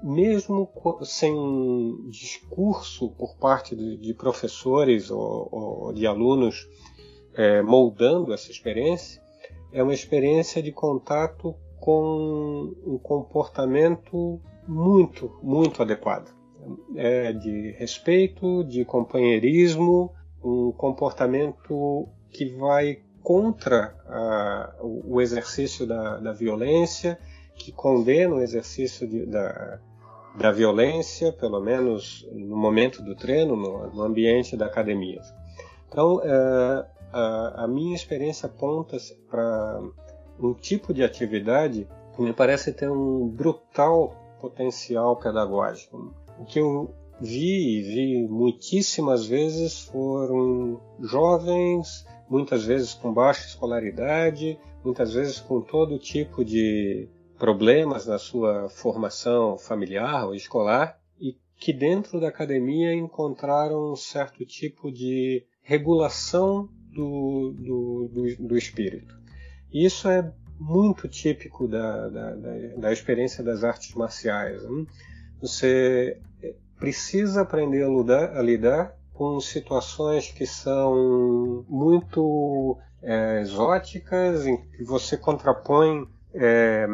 mesmo 0.03 0.67
sem 1.03 2.09
discurso 2.09 3.11
por 3.11 3.37
parte 3.37 3.77
de, 3.77 3.99
de 3.99 4.15
professores 4.15 5.11
ou, 5.11 5.49
ou, 5.53 5.93
de 5.93 6.07
alunos 6.07 6.67
é, 7.35 7.61
moldando 7.61 8.33
essa 8.33 8.51
experiência, 8.51 9.23
é 9.71 9.83
uma 9.83 9.93
experiência 9.93 10.63
de 10.63 10.73
contato 10.73 11.55
com 11.79 12.73
um 12.87 12.97
comportamento 12.97 14.41
muito, 14.67 15.31
muito 15.43 15.83
adequado. 15.83 16.35
É 16.95 17.35
de 17.35 17.73
respeito, 17.73 18.65
de 18.65 18.83
companheirismo, 18.83 20.11
um 20.43 20.73
comportamento 20.73 22.09
que 22.31 22.47
vai 22.47 23.05
contra 23.27 23.93
a, 24.07 24.73
o 24.81 25.21
exercício 25.21 25.85
da, 25.85 26.19
da, 26.19 26.33
violência, 26.33 27.19
que 27.57 27.73
condena 27.73 28.37
o 28.37 28.41
exercício 28.41 29.05
de, 29.05 29.27
da, 29.27 29.81
da 30.39 30.53
violência, 30.53 31.33
pelo 31.33 31.61
menos 31.61 32.25
no 32.31 32.57
momento 32.57 33.03
do 33.03 33.17
treino, 33.17 33.57
no, 33.57 33.91
no 33.93 34.03
ambiente 34.03 34.57
da 34.57 34.67
academia. 34.67 35.21
Então, 35.89 36.21
é, 36.23 36.87
a, 37.13 37.65
a, 37.65 37.67
minha 37.67 37.97
experiência 37.97 38.47
aponta 38.47 38.97
para 39.29 39.83
um 40.39 40.55
tipo 40.55 40.95
de 40.95 41.03
atividade 41.03 41.89
que 42.15 42.23
me 42.23 42.33
parece 42.33 42.73
ter 42.73 42.89
um 42.89 43.27
brutal 43.27 44.15
potencial 44.41 45.17
pedagógico. 45.17 46.15
O 46.39 46.45
que 46.45 46.61
eu 46.61 46.95
vi 47.21 47.81
e 47.81 47.83
vi 47.83 48.29
muitíssimas 48.29 49.27
vezes 49.27 49.81
foram 49.81 50.81
jovens 51.01 52.07
muitas 52.29 52.65
vezes 52.65 52.95
com 52.95 53.13
baixa 53.13 53.47
escolaridade, 53.47 54.59
muitas 54.85 55.13
vezes 55.15 55.41
com 55.41 55.61
todo 55.61 55.99
tipo 55.99 56.45
de 56.45 57.09
problemas 57.39 58.07
na 58.07 58.19
sua 58.19 58.69
formação 58.69 59.59
familiar 59.59 60.27
ou 60.27 60.35
escolar, 60.35 60.99
e 61.21 61.37
que 61.59 61.73
dentro 61.73 62.21
da 62.21 62.29
academia 62.29 62.95
encontraram 62.95 63.93
um 63.93 63.97
certo 63.97 64.45
tipo 64.45 64.91
de 64.91 65.45
regulação 65.63 66.69
do, 66.93 67.53
do, 67.59 68.11
do, 68.13 68.49
do 68.49 68.57
espírito. 68.57 69.15
E 69.73 69.85
isso 69.85 70.09
é 70.09 70.33
muito 70.59 71.07
típico 71.09 71.69
da, 71.69 72.09
da, 72.09 72.35
da, 72.35 72.57
da 72.79 72.93
experiência 72.93 73.45
das 73.45 73.63
artes 73.63 73.95
marciais. 73.95 74.65
Hein? 74.65 74.87
Você 75.41 76.19
precisa 76.79 77.43
aprender 77.43 77.85
a 77.85 77.89
lidar, 77.89 78.37
a 78.37 78.43
lidar 78.43 78.97
com 79.17 79.41
situações 79.41 80.31
que 80.31 80.47
são 80.47 81.65
muito 81.69 82.77
é, 83.03 83.41
exóticas, 83.41 84.47
em 84.47 84.57
que 84.57 84.85
você 84.85 85.17
contrapõe 85.17 86.07
é, 86.35 86.87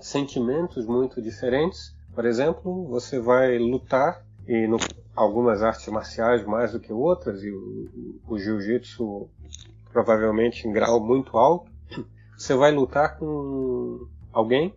sentimentos 0.00 0.86
muito 0.86 1.22
diferentes. 1.22 1.94
Por 2.14 2.24
exemplo, 2.24 2.86
você 2.88 3.20
vai 3.20 3.58
lutar, 3.58 4.24
e 4.46 4.66
no, 4.66 4.78
algumas 5.14 5.62
artes 5.62 5.86
marciais 5.88 6.44
mais 6.44 6.72
do 6.72 6.80
que 6.80 6.92
outras, 6.92 7.42
e 7.42 7.50
o, 7.50 8.20
o 8.28 8.38
jiu-jitsu 8.38 9.28
provavelmente 9.92 10.66
em 10.66 10.72
grau 10.72 11.00
muito 11.00 11.36
alto, 11.36 11.70
você 12.36 12.54
vai 12.54 12.72
lutar 12.72 13.18
com 13.18 14.06
alguém, 14.32 14.74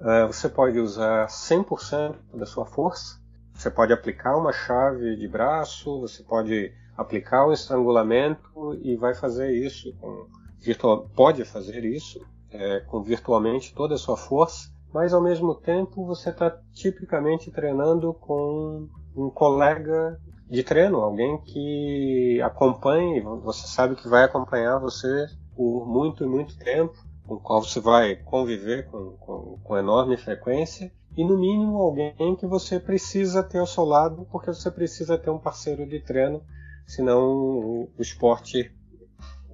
uh, 0.00 0.26
você 0.26 0.48
pode 0.48 0.78
usar 0.78 1.26
100% 1.26 2.16
da 2.34 2.46
sua 2.46 2.64
força, 2.64 3.20
você 3.62 3.70
pode 3.70 3.92
aplicar 3.92 4.36
uma 4.36 4.52
chave 4.52 5.16
de 5.16 5.28
braço, 5.28 6.00
você 6.00 6.22
pode 6.24 6.72
aplicar 6.96 7.46
um 7.46 7.52
estrangulamento 7.52 8.76
e 8.82 8.96
vai 8.96 9.14
fazer 9.14 9.52
isso 9.52 9.94
com 10.00 10.26
virtual, 10.60 11.08
pode 11.14 11.44
fazer 11.44 11.84
isso 11.84 12.20
é, 12.50 12.80
com 12.80 13.00
virtualmente 13.02 13.72
toda 13.72 13.94
a 13.94 13.98
sua 13.98 14.16
força, 14.16 14.68
mas 14.92 15.14
ao 15.14 15.22
mesmo 15.22 15.54
tempo 15.54 16.04
você 16.04 16.30
está 16.30 16.50
tipicamente 16.72 17.52
treinando 17.52 18.12
com 18.12 18.88
um 19.16 19.30
colega 19.30 20.18
de 20.50 20.62
treino, 20.64 21.00
alguém 21.00 21.38
que 21.38 22.42
acompanhe, 22.42 23.20
você 23.20 23.66
sabe 23.68 23.94
que 23.94 24.08
vai 24.08 24.24
acompanhar 24.24 24.78
você 24.78 25.26
por 25.54 25.86
muito 25.86 26.24
e 26.24 26.26
muito 26.26 26.58
tempo, 26.58 26.94
com 27.26 27.34
o 27.34 27.40
qual 27.40 27.62
você 27.62 27.80
vai 27.80 28.16
conviver 28.16 28.86
com, 28.86 29.12
com, 29.18 29.58
com 29.62 29.78
enorme 29.78 30.16
frequência 30.16 30.92
e 31.16 31.24
no 31.24 31.38
mínimo 31.38 31.76
alguém 31.76 32.34
que 32.36 32.46
você 32.46 32.80
precisa 32.80 33.42
ter 33.42 33.58
ao 33.58 33.66
seu 33.66 33.84
lado, 33.84 34.26
porque 34.30 34.52
você 34.52 34.70
precisa 34.70 35.18
ter 35.18 35.30
um 35.30 35.38
parceiro 35.38 35.86
de 35.86 36.00
treino, 36.00 36.42
senão 36.86 37.22
o, 37.22 37.90
o 37.98 38.02
esporte, 38.02 38.72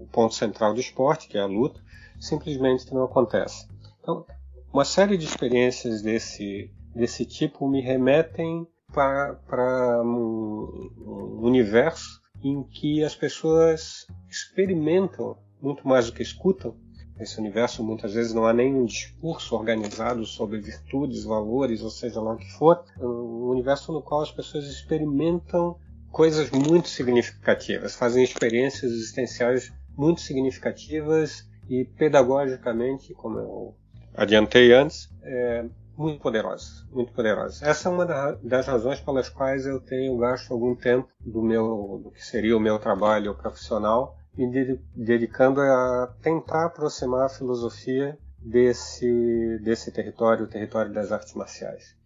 o 0.00 0.06
ponto 0.06 0.34
central 0.34 0.72
do 0.72 0.80
esporte, 0.80 1.28
que 1.28 1.36
é 1.36 1.40
a 1.40 1.46
luta, 1.46 1.80
simplesmente 2.20 2.92
não 2.94 3.04
acontece. 3.04 3.66
Então, 4.00 4.24
uma 4.72 4.84
série 4.84 5.16
de 5.16 5.24
experiências 5.24 6.00
desse, 6.00 6.70
desse 6.94 7.24
tipo 7.24 7.68
me 7.68 7.80
remetem 7.80 8.66
para 8.92 10.00
um, 10.04 10.90
um 11.00 11.40
universo 11.42 12.20
em 12.42 12.62
que 12.62 13.02
as 13.02 13.16
pessoas 13.16 14.06
experimentam 14.28 15.36
muito 15.60 15.86
mais 15.86 16.06
do 16.06 16.12
que 16.12 16.22
escutam 16.22 16.76
Nesse 17.18 17.38
universo 17.40 17.82
muitas 17.82 18.14
vezes 18.14 18.32
não 18.32 18.46
há 18.46 18.52
nenhum 18.52 18.84
discurso 18.84 19.56
organizado 19.56 20.24
sobre 20.24 20.60
virtudes, 20.60 21.24
valores, 21.24 21.82
ou 21.82 21.90
seja 21.90 22.20
lá 22.20 22.34
o 22.34 22.36
que 22.36 22.50
for. 22.52 22.84
É 22.98 23.04
um 23.04 23.48
universo 23.48 23.92
no 23.92 24.00
qual 24.00 24.22
as 24.22 24.30
pessoas 24.30 24.66
experimentam 24.66 25.76
coisas 26.10 26.50
muito 26.50 26.88
significativas, 26.88 27.94
fazem 27.94 28.24
experiências 28.24 28.92
existenciais 28.92 29.72
muito 29.96 30.20
significativas 30.20 31.46
e 31.68 31.84
pedagogicamente, 31.84 33.12
como 33.14 33.38
eu 33.38 33.74
adiantei 34.14 34.72
antes, 34.72 35.10
é, 35.22 35.64
muito 35.96 36.20
poderosas, 36.20 36.86
muito 36.92 37.12
poderosas. 37.12 37.60
Essa 37.62 37.88
é 37.88 37.92
uma 37.92 38.06
das 38.42 38.66
razões 38.66 39.00
pelas 39.00 39.28
quais 39.28 39.66
eu 39.66 39.80
tenho 39.80 40.16
gasto 40.16 40.52
algum 40.52 40.74
tempo 40.74 41.08
do 41.20 41.42
meu, 41.42 42.00
do 42.02 42.10
que 42.10 42.24
seria 42.24 42.56
o 42.56 42.60
meu 42.60 42.78
trabalho 42.78 43.34
profissional 43.34 44.17
me 44.38 44.78
dedicando 44.94 45.60
a 45.60 46.14
tentar 46.22 46.66
aproximar 46.66 47.26
a 47.26 47.28
filosofia 47.28 48.16
desse, 48.38 49.58
desse 49.62 49.90
território, 49.90 50.44
o 50.44 50.48
território 50.48 50.92
das 50.92 51.10
artes 51.10 51.34
marciais. 51.34 51.96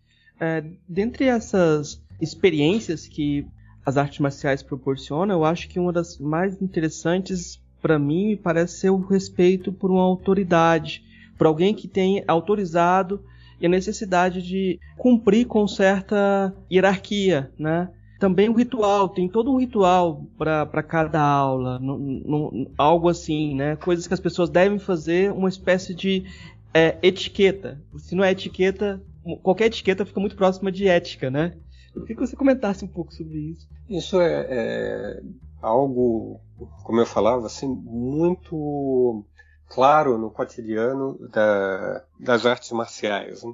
É, 0.41 0.65
dentre 0.89 1.27
essas 1.27 2.03
experiências 2.21 3.07
que 3.07 3.47
as 3.85 3.97
artes 3.97 4.19
marciais 4.19 4.63
proporcionam, 4.63 5.37
eu 5.37 5.45
acho 5.45 5.69
que 5.69 5.79
uma 5.79 5.93
das 5.93 6.19
mais 6.19 6.61
interessantes 6.61 7.63
para 7.81 7.99
mim 7.99 8.29
me 8.29 8.37
parece 8.37 8.79
ser 8.79 8.91
o 8.91 9.01
respeito 9.01 9.73
por 9.73 9.91
uma 9.91 10.03
autoridade, 10.03 11.05
por 11.37 11.47
alguém 11.47 11.75
que 11.75 11.89
tem 11.89 12.25
autorizado 12.27 13.23
e 13.61 13.67
a 13.67 13.69
necessidade 13.69 14.41
de 14.41 14.79
cumprir 14.97 15.47
com 15.47 15.67
certa 15.67 16.55
hierarquia, 16.71 17.51
né? 17.59 17.91
Também 18.23 18.49
o 18.49 18.53
ritual, 18.53 19.09
tem 19.09 19.29
todo 19.29 19.53
um 19.53 19.59
ritual 19.59 20.25
para 20.39 20.81
cada 20.81 21.21
aula, 21.21 21.81
no, 21.81 21.99
no, 21.99 22.71
algo 22.79 23.09
assim, 23.09 23.57
né? 23.57 23.75
Coisas 23.75 24.07
que 24.07 24.15
as 24.15 24.21
pessoas 24.21 24.49
devem 24.49 24.79
fazer, 24.79 25.33
uma 25.33 25.49
espécie 25.49 25.93
de 25.93 26.25
é, 26.73 26.97
etiqueta. 27.03 27.83
Se 27.99 28.15
não 28.15 28.23
é 28.23 28.31
etiqueta, 28.31 29.03
qualquer 29.43 29.67
etiqueta 29.67 30.07
fica 30.07 30.21
muito 30.21 30.37
próxima 30.37 30.71
de 30.71 30.87
ética, 30.87 31.33
né? 31.33 31.57
Eu 31.93 32.03
queria 32.03 32.15
que 32.15 32.25
você 32.25 32.37
comentasse 32.37 32.85
um 32.85 32.89
pouco 32.89 33.13
sobre 33.13 33.39
isso. 33.39 33.69
Isso 33.89 34.21
é, 34.21 34.47
é 34.49 35.23
algo, 35.61 36.41
como 36.85 37.01
eu 37.01 37.07
falava, 37.07 37.47
assim, 37.47 37.67
muito 37.67 39.25
claro 39.69 40.17
no 40.17 40.31
cotidiano 40.31 41.19
da, 41.29 42.05
das 42.21 42.47
artes 42.47 42.71
marciais. 42.71 43.43
Né? 43.43 43.53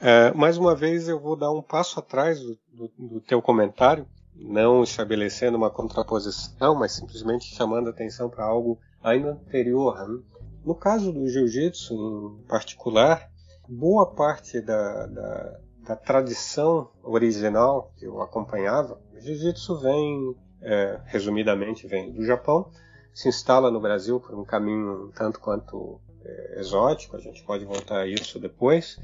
É, 0.00 0.32
mais 0.32 0.56
uma 0.56 0.76
vez 0.76 1.08
eu 1.08 1.18
vou 1.18 1.34
dar 1.34 1.50
um 1.50 1.60
passo 1.60 1.98
atrás 1.98 2.40
do, 2.40 2.56
do, 2.72 2.90
do 2.96 3.20
teu 3.20 3.42
comentário, 3.42 4.06
não 4.32 4.84
estabelecendo 4.84 5.56
uma 5.56 5.70
contraposição, 5.70 6.76
mas 6.76 6.92
simplesmente 6.92 7.52
chamando 7.52 7.90
atenção 7.90 8.30
para 8.30 8.44
algo 8.44 8.78
ainda 9.02 9.32
anterior. 9.32 10.08
Né? 10.08 10.22
No 10.64 10.74
caso 10.74 11.12
do 11.12 11.28
jiu-jitsu 11.28 12.38
em 12.40 12.46
particular, 12.46 13.28
boa 13.68 14.06
parte 14.06 14.60
da, 14.60 15.06
da, 15.06 15.58
da, 15.88 15.96
tradição 15.96 16.90
original 17.02 17.92
que 17.96 18.04
eu 18.04 18.22
acompanhava, 18.22 19.00
o 19.12 19.20
jiu-jitsu 19.20 19.80
vem, 19.80 20.36
é, 20.62 21.00
resumidamente, 21.06 21.88
vem 21.88 22.12
do 22.12 22.24
Japão, 22.24 22.70
se 23.12 23.28
instala 23.28 23.68
no 23.68 23.80
Brasil 23.80 24.20
por 24.20 24.38
um 24.38 24.44
caminho 24.44 25.10
tanto 25.16 25.40
quanto 25.40 26.00
é, 26.24 26.60
exótico, 26.60 27.16
a 27.16 27.20
gente 27.20 27.42
pode 27.42 27.64
voltar 27.64 27.98
a 27.98 28.06
isso 28.06 28.38
depois, 28.38 28.96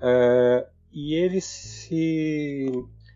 é, 0.00 0.66
e 0.92 1.14
ele 1.14 1.40
se, 1.40 2.70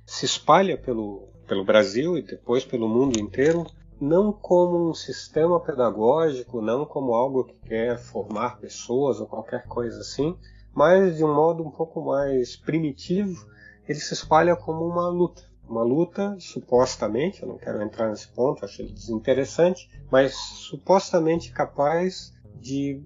se 0.07 0.25
espalha 0.25 0.77
pelo, 0.77 1.29
pelo 1.47 1.65
Brasil 1.65 2.17
e 2.17 2.23
depois 2.23 2.65
pelo 2.65 2.89
mundo 2.89 3.19
inteiro, 3.19 3.67
não 4.01 4.33
como 4.33 4.91
um 4.91 4.95
sistema 4.95 5.59
pedagógico, 5.61 6.61
não 6.61 6.85
como 6.85 7.15
algo 7.15 7.45
que 7.45 7.57
quer 7.69 7.99
formar 7.99 8.59
pessoas 8.59 9.21
ou 9.21 9.27
qualquer 9.27 9.67
coisa 9.67 10.01
assim, 10.01 10.37
mas 10.73 11.17
de 11.17 11.25
um 11.25 11.33
modo 11.33 11.63
um 11.63 11.71
pouco 11.71 12.05
mais 12.05 12.57
primitivo, 12.57 13.47
ele 13.89 13.99
se 13.99 14.15
espalha 14.15 14.57
como 14.57 14.87
uma 14.87 15.09
luta. 15.09 15.43
Uma 15.67 15.83
luta, 15.83 16.37
supostamente, 16.39 17.43
eu 17.43 17.49
não 17.49 17.57
quero 17.57 17.81
entrar 17.83 18.11
nesse 18.11 18.29
ponto, 18.29 18.65
acho 18.65 18.83
desinteressante, 18.83 19.89
mas 20.11 20.35
supostamente 20.35 21.51
capaz 21.53 22.35
de 22.61 23.01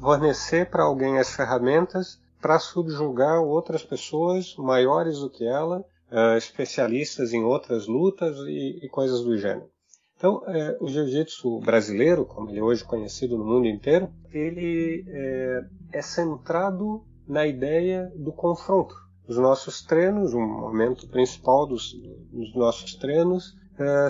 fornecer 0.00 0.68
para 0.68 0.82
alguém 0.82 1.18
as 1.18 1.32
ferramentas 1.32 2.20
para 2.40 2.58
subjugar 2.58 3.42
outras 3.42 3.82
pessoas 3.82 4.54
maiores 4.56 5.18
do 5.18 5.30
que 5.30 5.44
ela, 5.44 5.84
uh, 6.10 6.36
especialistas 6.36 7.32
em 7.32 7.42
outras 7.44 7.86
lutas 7.86 8.36
e, 8.48 8.88
coisas 8.90 9.22
do 9.22 9.36
gênero. 9.36 9.68
Então, 10.16 10.42
é, 10.46 10.76
o 10.80 10.86
jiu-jitsu 10.86 11.60
brasileiro, 11.60 12.26
como 12.26 12.50
ele 12.50 12.58
é 12.58 12.62
hoje 12.62 12.84
conhecido 12.84 13.38
no 13.38 13.44
mundo 13.44 13.66
inteiro, 13.66 14.10
ele 14.30 15.02
é, 15.08 15.64
é, 15.94 16.02
centrado 16.02 17.02
na 17.26 17.46
ideia 17.46 18.12
do 18.16 18.30
confronto. 18.30 18.94
Os 19.26 19.38
nossos 19.38 19.80
treinos, 19.80 20.34
o 20.34 20.40
momento 20.40 21.08
principal 21.08 21.66
dos, 21.66 21.94
dos 22.30 22.54
nossos 22.54 22.96
treinos 22.96 23.56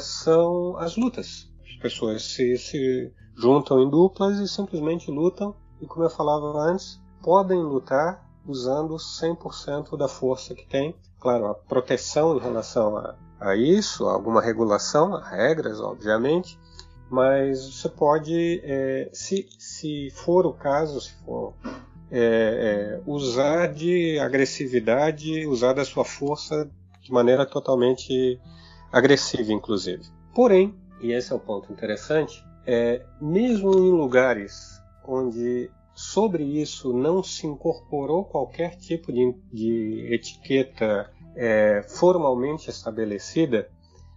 são 0.00 0.76
as 0.78 0.96
lutas. 0.96 1.48
As 1.62 1.76
pessoas 1.76 2.22
se, 2.24 2.58
se 2.58 3.12
juntam 3.36 3.80
em 3.80 3.88
duplas 3.88 4.38
e 4.38 4.48
simplesmente 4.48 5.10
lutam, 5.10 5.54
e 5.80 5.86
como 5.86 6.04
eu 6.04 6.10
falava 6.10 6.58
antes, 6.58 7.00
podem 7.22 7.60
lutar 7.60 8.24
usando 8.46 8.96
100% 8.96 9.96
da 9.96 10.08
força 10.08 10.54
que 10.54 10.66
tem. 10.66 10.94
Claro, 11.18 11.46
a 11.46 11.54
proteção 11.54 12.36
em 12.36 12.40
relação 12.40 12.96
a, 12.96 13.14
a 13.38 13.56
isso, 13.56 14.06
alguma 14.06 14.40
regulação, 14.40 15.20
regras, 15.20 15.80
obviamente, 15.80 16.58
mas 17.10 17.74
você 17.74 17.88
pode, 17.88 18.60
é, 18.64 19.10
se, 19.12 19.48
se 19.58 20.10
for 20.10 20.46
o 20.46 20.52
caso, 20.52 21.00
se 21.00 21.12
for 21.24 21.54
é, 22.10 22.98
é, 22.98 23.00
usar 23.06 23.68
de 23.68 24.18
agressividade, 24.18 25.46
usar 25.46 25.74
da 25.74 25.84
sua 25.84 26.04
força 26.04 26.70
de 27.02 27.12
maneira 27.12 27.44
totalmente 27.44 28.40
agressiva, 28.92 29.52
inclusive. 29.52 30.02
Porém, 30.34 30.74
e 31.00 31.12
esse 31.12 31.32
é 31.32 31.36
o 31.36 31.40
ponto 31.40 31.72
interessante, 31.72 32.44
é, 32.66 33.04
mesmo 33.20 33.72
em 33.72 33.90
lugares 33.90 34.80
onde 35.06 35.70
sobre 36.00 36.42
isso 36.42 36.94
não 36.94 37.22
se 37.22 37.46
incorporou 37.46 38.24
qualquer 38.24 38.76
tipo 38.76 39.12
de, 39.12 39.34
de 39.52 40.08
etiqueta 40.10 41.10
é, 41.36 41.84
formalmente 41.86 42.70
estabelecida, 42.70 43.68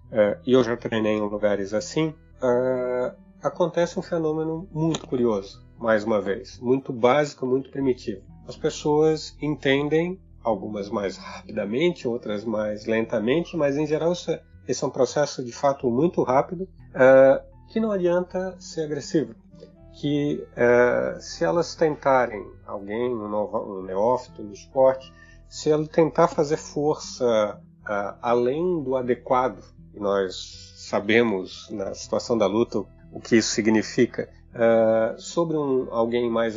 é, 0.10 0.39
e 0.46 0.54
eu 0.54 0.63
já 0.63 0.78
treinei 0.78 1.17
em 1.17 1.22
lugares 1.22 1.74
assim, 1.74 2.13
é, 2.41 3.13
acontece 3.41 4.00
um 4.00 4.02
fenômeno 4.02 4.67
muito 4.72 5.06
curioso, 5.06 5.62
mais 5.78 6.06
uma 6.06 6.22
vez, 6.22 6.58
muito 6.60 6.93
básico, 6.93 7.46
muito 7.46 7.69
primitivo. 7.69 8.22
As 8.48 8.56
pessoas 8.56 9.36
entendem, 9.41 10.19
algumas 10.41 10.89
mais 10.89 11.17
rapidamente, 11.17 12.08
outras 12.08 12.46
mais 12.46 12.86
lentamente, 12.86 13.58
mas 13.58 13.76
em 13.76 13.86
geral 13.86 14.13
isso 14.13 14.32
é, 14.32 14.41
esse 14.67 14.84
é 14.84 14.88
um 14.88 14.89
processo 14.89 15.43
de 15.43 15.52
fato 15.52 15.89
muito 15.91 16.24
rápido, 16.24 16.65
é, 16.96 17.43
que 17.67 17.80
não 17.82 17.91
adianta 17.91 18.56
ser 18.58 18.86
agressivo 18.86 19.36
que 19.93 20.45
é, 20.56 21.17
se 21.19 21.43
elas 21.43 21.75
tentarem, 21.75 22.45
alguém, 22.65 23.13
um, 23.13 23.27
novo, 23.27 23.79
um 23.79 23.84
neófito 23.84 24.41
no 24.41 24.53
esporte, 24.53 25.13
se 25.47 25.69
ele 25.69 25.88
tentar 25.88 26.27
fazer 26.27 26.58
força 26.58 27.62
uh, 27.84 28.17
além 28.21 28.84
do 28.84 28.95
adequado, 28.95 29.63
e 29.93 29.99
nós 29.99 30.73
sabemos 30.77 31.69
na 31.69 31.93
situação 31.93 32.38
da 32.38 32.47
luta 32.47 32.79
o 33.12 33.19
que 33.19 33.38
isso 33.38 33.51
significa, 33.51 34.29
uh, 34.56 35.19
sobre 35.21 35.56
um, 35.56 35.88
alguém 35.91 36.29
mais 36.29 36.56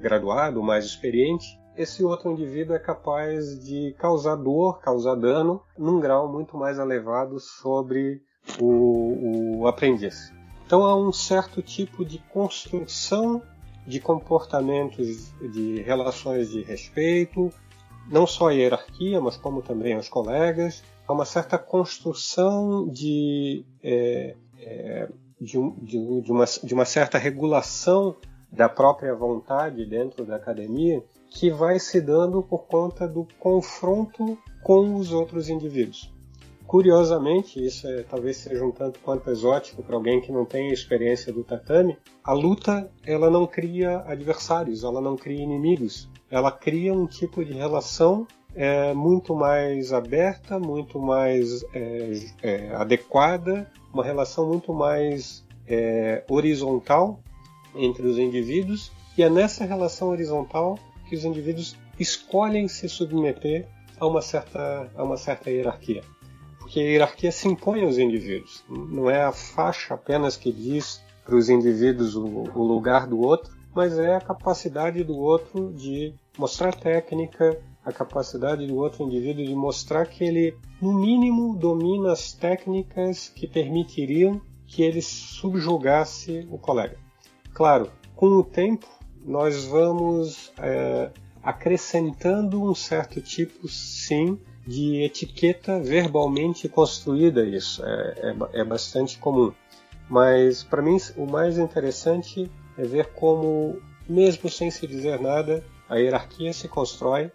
graduado, 0.00 0.62
mais 0.62 0.84
experiente, 0.84 1.58
esse 1.76 2.04
outro 2.04 2.30
indivíduo 2.30 2.74
é 2.74 2.78
capaz 2.78 3.58
de 3.64 3.94
causar 3.98 4.34
dor, 4.34 4.80
causar 4.80 5.14
dano, 5.14 5.62
num 5.76 6.00
grau 6.00 6.30
muito 6.30 6.56
mais 6.56 6.76
elevado 6.76 7.38
sobre 7.38 8.20
o, 8.60 9.60
o 9.60 9.66
aprendiz. 9.68 10.32
Então 10.68 10.84
há 10.84 10.94
um 10.94 11.10
certo 11.14 11.62
tipo 11.62 12.04
de 12.04 12.18
construção 12.18 13.40
de 13.86 13.98
comportamentos, 13.98 15.32
de 15.40 15.80
relações 15.80 16.50
de 16.50 16.60
respeito, 16.60 17.50
não 18.10 18.26
só 18.26 18.50
a 18.50 18.52
hierarquia, 18.52 19.18
mas 19.18 19.34
como 19.34 19.62
também 19.62 19.96
os 19.96 20.10
colegas. 20.10 20.84
Há 21.06 21.12
uma 21.14 21.24
certa 21.24 21.56
construção 21.56 22.86
de, 22.86 23.64
é, 23.82 24.36
é, 24.58 25.08
de, 25.40 25.56
de, 25.80 26.20
de, 26.20 26.30
uma, 26.30 26.44
de 26.44 26.74
uma 26.74 26.84
certa 26.84 27.16
regulação 27.16 28.14
da 28.52 28.68
própria 28.68 29.14
vontade 29.14 29.86
dentro 29.86 30.26
da 30.26 30.36
academia 30.36 31.02
que 31.30 31.50
vai 31.50 31.80
se 31.80 31.98
dando 31.98 32.42
por 32.42 32.66
conta 32.66 33.08
do 33.08 33.26
confronto 33.38 34.36
com 34.62 34.96
os 34.96 35.14
outros 35.14 35.48
indivíduos. 35.48 36.12
Curiosamente, 36.68 37.64
isso 37.64 37.88
é, 37.88 38.02
talvez 38.02 38.36
seja 38.36 38.62
um 38.62 38.70
tanto 38.70 39.00
quanto 39.00 39.30
exótico 39.30 39.82
para 39.82 39.96
alguém 39.96 40.20
que 40.20 40.30
não 40.30 40.44
tem 40.44 40.70
experiência 40.70 41.32
do 41.32 41.42
tatame, 41.42 41.96
a 42.22 42.34
luta 42.34 42.90
ela 43.06 43.30
não 43.30 43.46
cria 43.46 44.00
adversários, 44.06 44.84
ela 44.84 45.00
não 45.00 45.16
cria 45.16 45.42
inimigos, 45.42 46.10
ela 46.30 46.52
cria 46.52 46.92
um 46.92 47.06
tipo 47.06 47.42
de 47.42 47.54
relação 47.54 48.26
é, 48.54 48.92
muito 48.92 49.34
mais 49.34 49.94
aberta, 49.94 50.58
muito 50.58 51.00
mais 51.00 51.64
é, 51.72 52.20
é, 52.42 52.74
adequada, 52.74 53.72
uma 53.90 54.04
relação 54.04 54.46
muito 54.46 54.70
mais 54.70 55.42
é, 55.66 56.22
horizontal 56.28 57.18
entre 57.74 58.06
os 58.06 58.18
indivíduos, 58.18 58.92
e 59.16 59.22
é 59.22 59.30
nessa 59.30 59.64
relação 59.64 60.08
horizontal 60.08 60.78
que 61.08 61.16
os 61.16 61.24
indivíduos 61.24 61.78
escolhem 61.98 62.68
se 62.68 62.90
submeter 62.90 63.66
a 63.98 64.06
uma 64.06 64.20
certa, 64.20 64.90
a 64.94 65.02
uma 65.02 65.16
certa 65.16 65.50
hierarquia 65.50 66.02
porque 66.68 66.80
a 66.80 66.82
hierarquia 66.82 67.32
se 67.32 67.48
impõe 67.48 67.82
aos 67.82 67.96
indivíduos. 67.96 68.62
Não 68.68 69.08
é 69.08 69.22
a 69.24 69.32
faixa 69.32 69.94
apenas 69.94 70.36
que 70.36 70.52
diz 70.52 71.02
para 71.24 71.34
os 71.34 71.48
indivíduos 71.48 72.14
o, 72.14 72.26
o 72.26 72.62
lugar 72.62 73.06
do 73.06 73.18
outro, 73.18 73.56
mas 73.74 73.98
é 73.98 74.14
a 74.14 74.20
capacidade 74.20 75.02
do 75.02 75.16
outro 75.16 75.72
de 75.72 76.14
mostrar 76.36 76.74
técnica, 76.74 77.58
a 77.82 77.90
capacidade 77.90 78.66
do 78.66 78.76
outro 78.76 79.02
indivíduo 79.02 79.46
de 79.46 79.54
mostrar 79.54 80.04
que 80.06 80.22
ele, 80.22 80.54
no 80.80 80.92
mínimo, 80.92 81.56
domina 81.56 82.12
as 82.12 82.34
técnicas 82.34 83.30
que 83.30 83.46
permitiriam 83.46 84.38
que 84.66 84.82
ele 84.82 85.00
subjugasse 85.00 86.46
o 86.50 86.58
colega. 86.58 86.98
Claro, 87.54 87.90
com 88.14 88.26
o 88.26 88.44
tempo, 88.44 88.86
nós 89.24 89.64
vamos 89.64 90.52
é, 90.58 91.10
acrescentando 91.42 92.62
um 92.62 92.74
certo 92.74 93.22
tipo, 93.22 93.66
sim, 93.68 94.38
de 94.68 95.02
etiqueta 95.02 95.80
verbalmente 95.80 96.68
construída 96.68 97.42
isso 97.42 97.82
é, 97.82 98.34
é, 98.52 98.60
é 98.60 98.64
bastante 98.64 99.16
comum. 99.16 99.50
Mas 100.10 100.62
para 100.62 100.82
mim 100.82 100.98
o 101.16 101.24
mais 101.24 101.56
interessante 101.56 102.50
é 102.76 102.82
ver 102.82 103.06
como 103.14 103.80
mesmo 104.06 104.50
sem 104.50 104.70
se 104.70 104.86
dizer 104.86 105.20
nada 105.20 105.64
a 105.88 105.96
hierarquia 105.96 106.52
se 106.52 106.68
constrói 106.68 107.32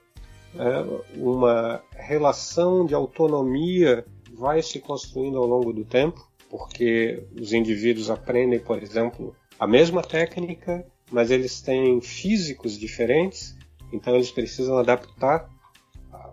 é, 0.56 1.18
uma 1.18 1.82
relação 1.92 2.86
de 2.86 2.94
autonomia 2.94 4.06
vai 4.32 4.62
se 4.62 4.80
construindo 4.80 5.38
ao 5.40 5.48
longo 5.48 5.74
do 5.74 5.84
tempo 5.84 6.28
porque 6.52 7.24
os 7.40 7.52
indivíduos 7.52 8.12
aprendem 8.12 8.60
por 8.60 8.82
exemplo 8.82 9.36
a 9.60 9.66
mesma 9.66 10.04
técnica 10.04 10.86
mas 11.12 11.32
eles 11.32 11.62
têm 11.62 12.00
físicos 12.00 12.78
diferentes 12.78 13.56
então 13.92 14.14
eles 14.14 14.30
precisam 14.30 14.78
adaptar 14.78 15.50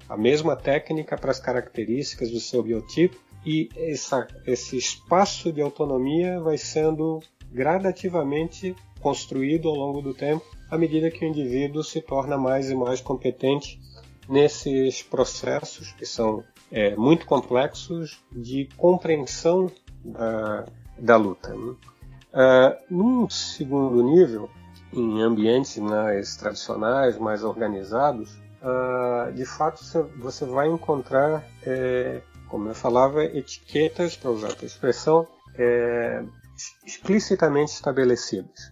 a 0.09 0.17
mesma 0.17 0.57
técnica 0.57 1.17
para 1.17 1.31
as 1.31 1.41
características 1.41 2.31
do 2.31 2.41
seu 2.41 2.63
biotipo 2.63 3.17
e 3.45 3.69
essa, 3.77 4.27
esse 4.47 4.77
espaço 4.77 5.53
de 5.53 5.61
autonomia 5.63 6.41
vai 6.41 6.59
sendo 6.59 7.21
gradativamente 7.53 8.75
construído 9.01 9.69
ao 9.69 9.75
longo 9.75 10.03
do 10.03 10.13
tempo 10.13 10.45
à 10.71 10.79
medida 10.79 11.11
que 11.11 11.25
o 11.25 11.29
indivíduo 11.29 11.83
se 11.83 12.01
torna 12.01 12.39
mais 12.39 12.71
e 12.71 12.75
mais 12.75 13.01
competente 13.01 13.81
nesses 14.29 15.03
processos 15.03 15.93
que 15.93 16.07
são 16.07 16.45
é, 16.71 16.95
muito 16.95 17.27
complexos 17.27 18.23
de 18.31 18.69
compreensão 18.77 19.71
da, 20.05 20.65
da 20.97 21.17
luta. 21.17 21.53
Né? 21.53 21.75
Uh, 22.33 22.77
num 22.89 23.29
segundo 23.29 24.01
nível, 24.05 24.49
em 24.93 25.21
ambientes 25.21 25.77
mais 25.79 26.37
tradicionais, 26.37 27.19
mais 27.19 27.43
organizados, 27.43 28.39
uh, 28.62 29.33
de 29.33 29.44
fato 29.44 29.83
você 30.16 30.44
vai 30.44 30.68
encontrar, 30.68 31.44
é, 31.62 32.23
como 32.49 32.68
eu 32.68 32.75
falava, 32.75 33.25
etiquetas, 33.25 34.16
para 34.16 34.31
usar 34.31 34.49
a 34.61 34.64
expressão, 34.64 35.27
é, 35.57 36.23
explicitamente 36.85 37.73
estabelecidas. 37.73 38.68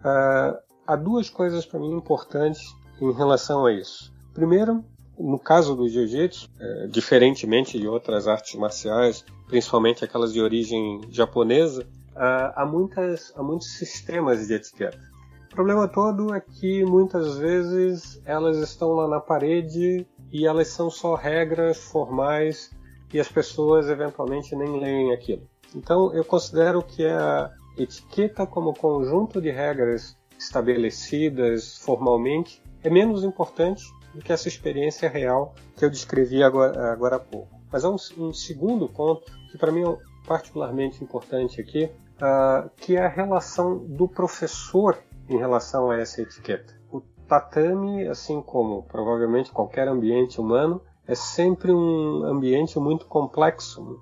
Uh, 0.00 0.56
há 0.86 0.96
duas 0.96 1.28
coisas 1.28 1.66
para 1.66 1.80
mim 1.80 1.92
importantes 1.92 2.62
em 3.00 3.12
relação 3.12 3.66
a 3.66 3.72
isso. 3.72 4.12
Primeiro, 4.32 4.84
no 5.18 5.38
caso 5.38 5.74
do 5.74 5.88
jiu-jitsu, 5.88 6.48
é, 6.60 6.86
diferentemente 6.88 7.78
de 7.78 7.88
outras 7.88 8.28
artes 8.28 8.54
marciais, 8.54 9.24
principalmente 9.48 10.04
aquelas 10.04 10.32
de 10.32 10.40
origem 10.40 11.00
japonesa, 11.10 11.86
há, 12.14 12.64
muitas, 12.66 13.32
há 13.36 13.42
muitos 13.42 13.76
sistemas 13.76 14.46
de 14.46 14.54
etiqueta. 14.54 15.15
O 15.56 15.64
problema 15.64 15.88
todo 15.88 16.34
é 16.34 16.40
que 16.40 16.84
muitas 16.84 17.38
vezes 17.38 18.20
elas 18.26 18.58
estão 18.58 18.90
lá 18.90 19.08
na 19.08 19.18
parede 19.18 20.06
e 20.30 20.46
elas 20.46 20.68
são 20.68 20.90
só 20.90 21.14
regras 21.14 21.78
formais 21.78 22.70
e 23.10 23.18
as 23.18 23.26
pessoas 23.26 23.88
eventualmente 23.88 24.54
nem 24.54 24.78
leem 24.78 25.14
aquilo. 25.14 25.48
Então 25.74 26.12
eu 26.12 26.22
considero 26.26 26.82
que 26.82 27.06
a 27.06 27.50
etiqueta 27.78 28.46
como 28.46 28.74
conjunto 28.74 29.40
de 29.40 29.50
regras 29.50 30.14
estabelecidas 30.38 31.78
formalmente 31.78 32.62
é 32.84 32.90
menos 32.90 33.24
importante 33.24 33.82
do 34.12 34.20
que 34.20 34.34
essa 34.34 34.48
experiência 34.48 35.08
real 35.08 35.54
que 35.74 35.86
eu 35.86 35.88
descrevi 35.88 36.42
agora, 36.42 36.92
agora 36.92 37.16
há 37.16 37.20
pouco. 37.20 37.58
Mas 37.72 37.82
há 37.82 37.88
um, 37.88 37.96
um 38.18 38.30
segundo 38.30 38.86
ponto 38.90 39.24
que 39.50 39.56
para 39.56 39.72
mim 39.72 39.84
é 39.84 39.96
particularmente 40.28 41.02
importante 41.02 41.62
aqui, 41.62 41.90
uh, 42.16 42.68
que 42.76 42.94
é 42.94 43.06
a 43.06 43.08
relação 43.08 43.78
do 43.78 44.06
professor 44.06 44.98
em 45.28 45.36
relação 45.36 45.90
a 45.90 45.98
essa 45.98 46.22
etiqueta. 46.22 46.74
O 46.90 47.00
tatame, 47.28 48.06
assim 48.08 48.40
como 48.40 48.82
provavelmente 48.84 49.50
qualquer 49.50 49.88
ambiente 49.88 50.40
humano, 50.40 50.80
é 51.06 51.14
sempre 51.14 51.72
um 51.72 52.24
ambiente 52.24 52.78
muito 52.78 53.06
complexo, 53.06 54.00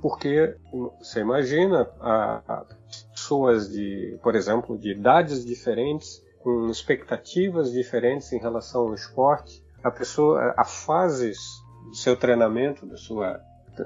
porque 0.00 0.56
você 0.98 1.20
imagina 1.20 1.90
a, 2.00 2.42
a 2.46 2.66
pessoas 3.12 3.70
de, 3.70 4.18
por 4.22 4.34
exemplo, 4.34 4.78
de 4.78 4.92
idades 4.92 5.44
diferentes 5.44 6.24
com 6.42 6.68
expectativas 6.68 7.70
diferentes 7.70 8.32
em 8.32 8.38
relação 8.38 8.82
ao 8.82 8.94
esporte, 8.94 9.62
a 9.82 9.90
pessoa, 9.90 10.54
a 10.56 10.64
fases 10.64 11.38
do 11.88 11.94
seu 11.94 12.16
treinamento, 12.16 12.86
da 12.86 12.96
sua, 12.96 13.40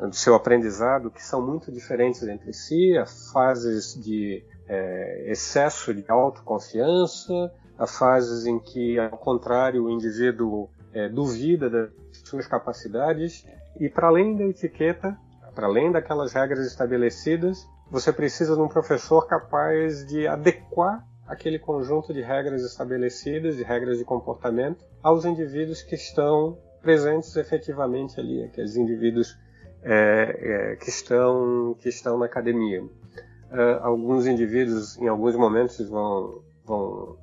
do 0.08 0.14
seu 0.14 0.34
aprendizado, 0.34 1.10
que 1.10 1.22
são 1.22 1.44
muito 1.44 1.72
diferentes 1.72 2.22
entre 2.22 2.52
si, 2.52 2.96
as 2.96 3.30
fases 3.32 3.94
de 4.00 4.44
é, 4.68 5.30
excesso 5.30 5.92
de 5.92 6.04
autoconfiança, 6.08 7.52
as 7.78 7.98
fases 7.98 8.46
em 8.46 8.58
que, 8.58 8.98
ao 8.98 9.18
contrário, 9.18 9.84
o 9.84 9.90
indivíduo 9.90 10.68
é, 10.92 11.08
duvida 11.08 11.68
das 11.68 11.90
suas 12.24 12.46
capacidades, 12.46 13.46
e 13.78 13.88
para 13.88 14.06
além 14.06 14.36
da 14.36 14.44
etiqueta, 14.44 15.16
para 15.54 15.66
além 15.66 15.90
daquelas 15.90 16.32
regras 16.32 16.66
estabelecidas, 16.66 17.66
você 17.90 18.12
precisa 18.12 18.54
de 18.54 18.60
um 18.60 18.68
professor 18.68 19.26
capaz 19.26 20.06
de 20.06 20.26
adequar 20.26 21.04
aquele 21.26 21.58
conjunto 21.58 22.12
de 22.12 22.20
regras 22.20 22.62
estabelecidas, 22.62 23.56
de 23.56 23.62
regras 23.62 23.98
de 23.98 24.04
comportamento, 24.04 24.84
aos 25.02 25.24
indivíduos 25.24 25.82
que 25.82 25.94
estão 25.94 26.58
presentes 26.82 27.34
efetivamente 27.36 28.20
ali, 28.20 28.44
aqueles 28.44 28.76
indivíduos 28.76 29.36
é, 29.82 30.72
é, 30.72 30.76
que, 30.76 30.88
estão, 30.88 31.76
que 31.80 31.88
estão 31.88 32.18
na 32.18 32.26
academia. 32.26 32.82
Uh, 33.50 33.82
alguns 33.82 34.26
indivíduos, 34.26 34.96
em 34.98 35.08
alguns 35.08 35.36
momentos, 35.36 35.88
vão, 35.88 36.42
vão, 36.64 37.16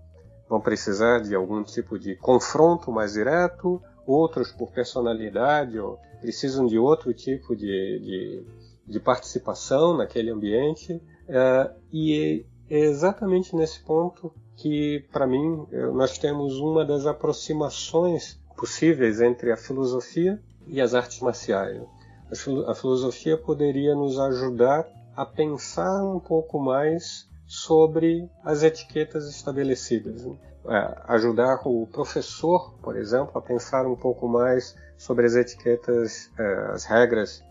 vão 0.47 0.61
precisar 0.61 1.19
de 1.19 1.35
algum 1.35 1.63
tipo 1.63 1.99
de 1.99 2.15
confronto 2.15 2.91
mais 2.91 3.13
direto, 3.13 3.81
outros, 4.05 4.51
por 4.51 4.71
personalidade, 4.71 5.77
precisam 6.21 6.65
de 6.65 6.77
outro 6.77 7.13
tipo 7.13 7.55
de, 7.55 7.99
de, 7.99 8.45
de 8.87 8.99
participação 8.99 9.97
naquele 9.97 10.29
ambiente. 10.29 10.93
Uh, 10.93 11.73
e 11.91 12.45
é 12.69 12.79
exatamente 12.79 13.55
nesse 13.55 13.81
ponto 13.81 14.33
que, 14.55 15.05
para 15.11 15.27
mim, 15.27 15.65
nós 15.93 16.17
temos 16.17 16.59
uma 16.59 16.85
das 16.85 17.05
aproximações 17.05 18.39
possíveis 18.55 19.19
entre 19.19 19.51
a 19.51 19.57
filosofia 19.57 20.39
e 20.67 20.79
as 20.79 20.93
artes 20.93 21.19
marciais. 21.19 21.81
A 22.67 22.75
filosofia 22.75 23.35
poderia 23.37 23.95
nos 23.95 24.17
ajudar 24.19 24.87
a 25.15 25.25
pensar 25.25 26.03
um 26.03 26.19
pouco 26.19 26.59
mais 26.59 27.29
sobre 27.45 28.29
as 28.43 28.63
etiquetas 28.63 29.27
estabelecidas. 29.29 30.25
Né? 30.25 30.37
É, 30.67 31.01
ajudar 31.13 31.59
o 31.65 31.87
professor, 31.87 32.73
por 32.81 32.95
exemplo, 32.95 33.31
a 33.35 33.41
pensar 33.41 33.85
um 33.85 33.95
pouco 33.95 34.27
mais 34.27 34.75
sobre 34.97 35.25
as 35.25 35.35
etiquetas, 35.35 36.31
é, 36.37 36.71
as 36.71 36.85
regras 36.85 37.43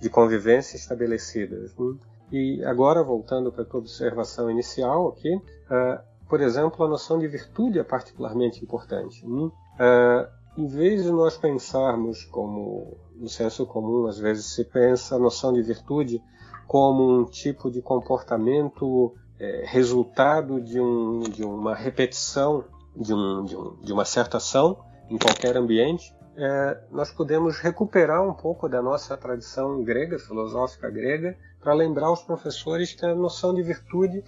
de 0.00 0.10
convivência 0.10 0.76
estabelecidas. 0.76 1.74
Né? 1.76 1.96
E 2.30 2.64
agora, 2.64 3.02
voltando 3.02 3.52
para 3.52 3.62
a 3.62 3.66
tua 3.66 3.80
observação 3.80 4.50
inicial 4.50 5.08
aqui, 5.08 5.34
uh, 5.34 6.02
por 6.28 6.40
exemplo, 6.40 6.84
a 6.84 6.88
noção 6.88 7.18
de 7.18 7.28
virtude 7.28 7.78
é 7.78 7.84
particularmente 7.84 8.62
importante. 8.62 9.24
Uh, 9.24 10.26
em 10.58 10.66
vez 10.66 11.04
de 11.04 11.10
nós 11.10 11.36
pensarmos 11.36 12.24
como, 12.24 12.96
no 13.14 13.28
senso 13.28 13.64
comum, 13.66 14.06
às 14.06 14.18
vezes 14.18 14.46
se 14.46 14.64
pensa 14.64 15.14
a 15.14 15.18
noção 15.18 15.52
de 15.52 15.62
virtude 15.62 16.20
como 16.66 17.20
um 17.20 17.24
tipo 17.24 17.70
de 17.70 17.80
comportamento 17.80 19.14
é, 19.38 19.64
resultado 19.66 20.60
de, 20.60 20.80
um, 20.80 21.20
de, 21.20 21.44
uma 21.44 21.74
repetição 21.74 22.64
de, 22.94 23.12
um, 23.12 23.44
de, 23.44 23.56
um, 23.56 23.76
de, 23.82 23.92
uma 23.92 24.04
certa 24.04 24.38
ação 24.38 24.78
em 25.08 25.18
qualquer 25.18 25.56
ambiente, 25.56 26.14
é, 26.36 26.78
nós 26.90 27.10
podemos 27.10 27.58
recuperar 27.58 28.26
um 28.26 28.32
pouco 28.32 28.68
da 28.68 28.82
nossa 28.82 29.16
tradição 29.16 29.82
grega, 29.82 30.18
filosófica 30.18 30.90
grega, 30.90 31.36
para 31.60 31.72
lembrar 31.72 32.10
os 32.10 32.22
professores 32.22 32.92
que 32.92 33.04
a 33.04 33.14
noção 33.14 33.54
de 33.54 33.62
virtude 33.62 34.22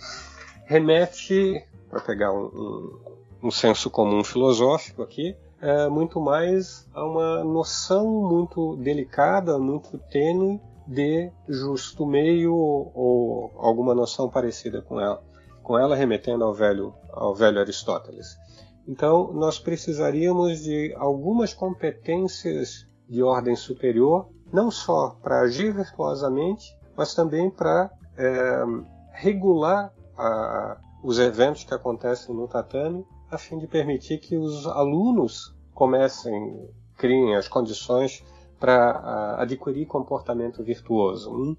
remete, 0.64 1.64
para 1.88 2.00
pegar 2.00 2.32
um, 2.32 2.44
um, 2.44 2.98
um, 3.44 3.50
senso 3.50 3.90
comum 3.90 4.22
filosófico 4.22 5.02
aqui, 5.02 5.36
é, 5.60 5.88
muito 5.88 6.20
mais 6.20 6.86
a 6.94 7.04
uma 7.04 7.44
noção 7.44 8.06
muito 8.06 8.76
delicada, 8.76 9.58
muito 9.58 9.98
tênue 10.10 10.60
de 10.88 11.30
justo 11.46 12.06
meio 12.06 12.54
ou 12.54 13.52
alguma 13.56 13.94
noção 13.94 14.30
parecida 14.30 14.80
com 14.80 14.98
ela, 14.98 15.22
com 15.62 15.78
ela 15.78 15.94
remetendo 15.94 16.42
ao 16.42 16.54
velho, 16.54 16.94
ao 17.12 17.34
velho 17.34 17.60
Aristóteles. 17.60 18.38
Então, 18.86 19.30
nós 19.34 19.58
precisaríamos 19.58 20.60
de 20.60 20.94
algumas 20.96 21.52
competências 21.52 22.86
de 23.06 23.22
ordem 23.22 23.54
superior, 23.54 24.30
não 24.50 24.70
só 24.70 25.10
para 25.22 25.40
agir 25.40 25.74
virtuosamente, 25.74 26.74
mas 26.96 27.14
também 27.14 27.50
para 27.50 27.90
é, 28.16 28.64
regular 29.12 29.92
a, 30.16 30.78
os 31.04 31.18
eventos 31.18 31.64
que 31.64 31.74
acontecem 31.74 32.34
no 32.34 32.48
tatame, 32.48 33.04
a 33.30 33.36
fim 33.36 33.58
de 33.58 33.66
permitir 33.66 34.18
que 34.18 34.38
os 34.38 34.66
alunos 34.66 35.54
comecem, 35.74 36.66
criem 36.96 37.36
as 37.36 37.46
condições 37.46 38.24
para 38.58 39.36
adquirir 39.38 39.86
comportamento 39.86 40.62
virtuoso. 40.62 41.30
Hum? 41.30 41.56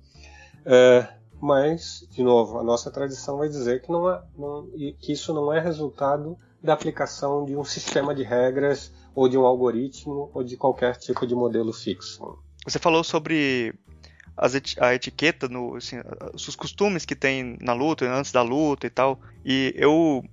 É, 0.66 1.08
mas, 1.42 2.06
de 2.12 2.22
novo, 2.22 2.60
a 2.60 2.64
nossa 2.64 2.92
tradição 2.92 3.38
vai 3.38 3.48
dizer 3.48 3.82
que, 3.82 3.92
não 3.92 4.10
é, 4.10 4.22
não, 4.38 4.68
que 5.00 5.14
isso 5.14 5.34
não 5.34 5.54
é 5.54 5.60
resultado 5.60 6.38
da 6.62 6.74
aplicação 6.74 7.46
de 7.46 7.56
um 7.56 7.64
sistema 7.64 8.14
de 8.14 8.24
regras 8.24 8.92
ou 9.16 9.30
de 9.30 9.38
um 9.38 9.46
algoritmo 9.46 10.30
ou 10.34 10.44
de 10.44 10.58
qualquer 10.58 10.98
tipo 10.98 11.26
de 11.26 11.34
modelo 11.34 11.72
fixo. 11.72 12.38
Você 12.66 12.78
falou 12.78 13.04
sobre 13.04 13.74
et 14.38 14.76
a 14.80 14.94
etiqueta, 14.94 15.48
no, 15.48 15.76
assim, 15.76 15.98
os 16.34 16.56
costumes 16.56 17.06
que 17.06 17.16
tem 17.16 17.58
na 17.62 17.74
luta, 17.74 18.06
antes 18.06 18.32
da 18.32 18.42
luta 18.42 18.88
e 18.88 18.90
tal. 18.90 19.20
E 19.44 19.74
eu, 19.76 20.24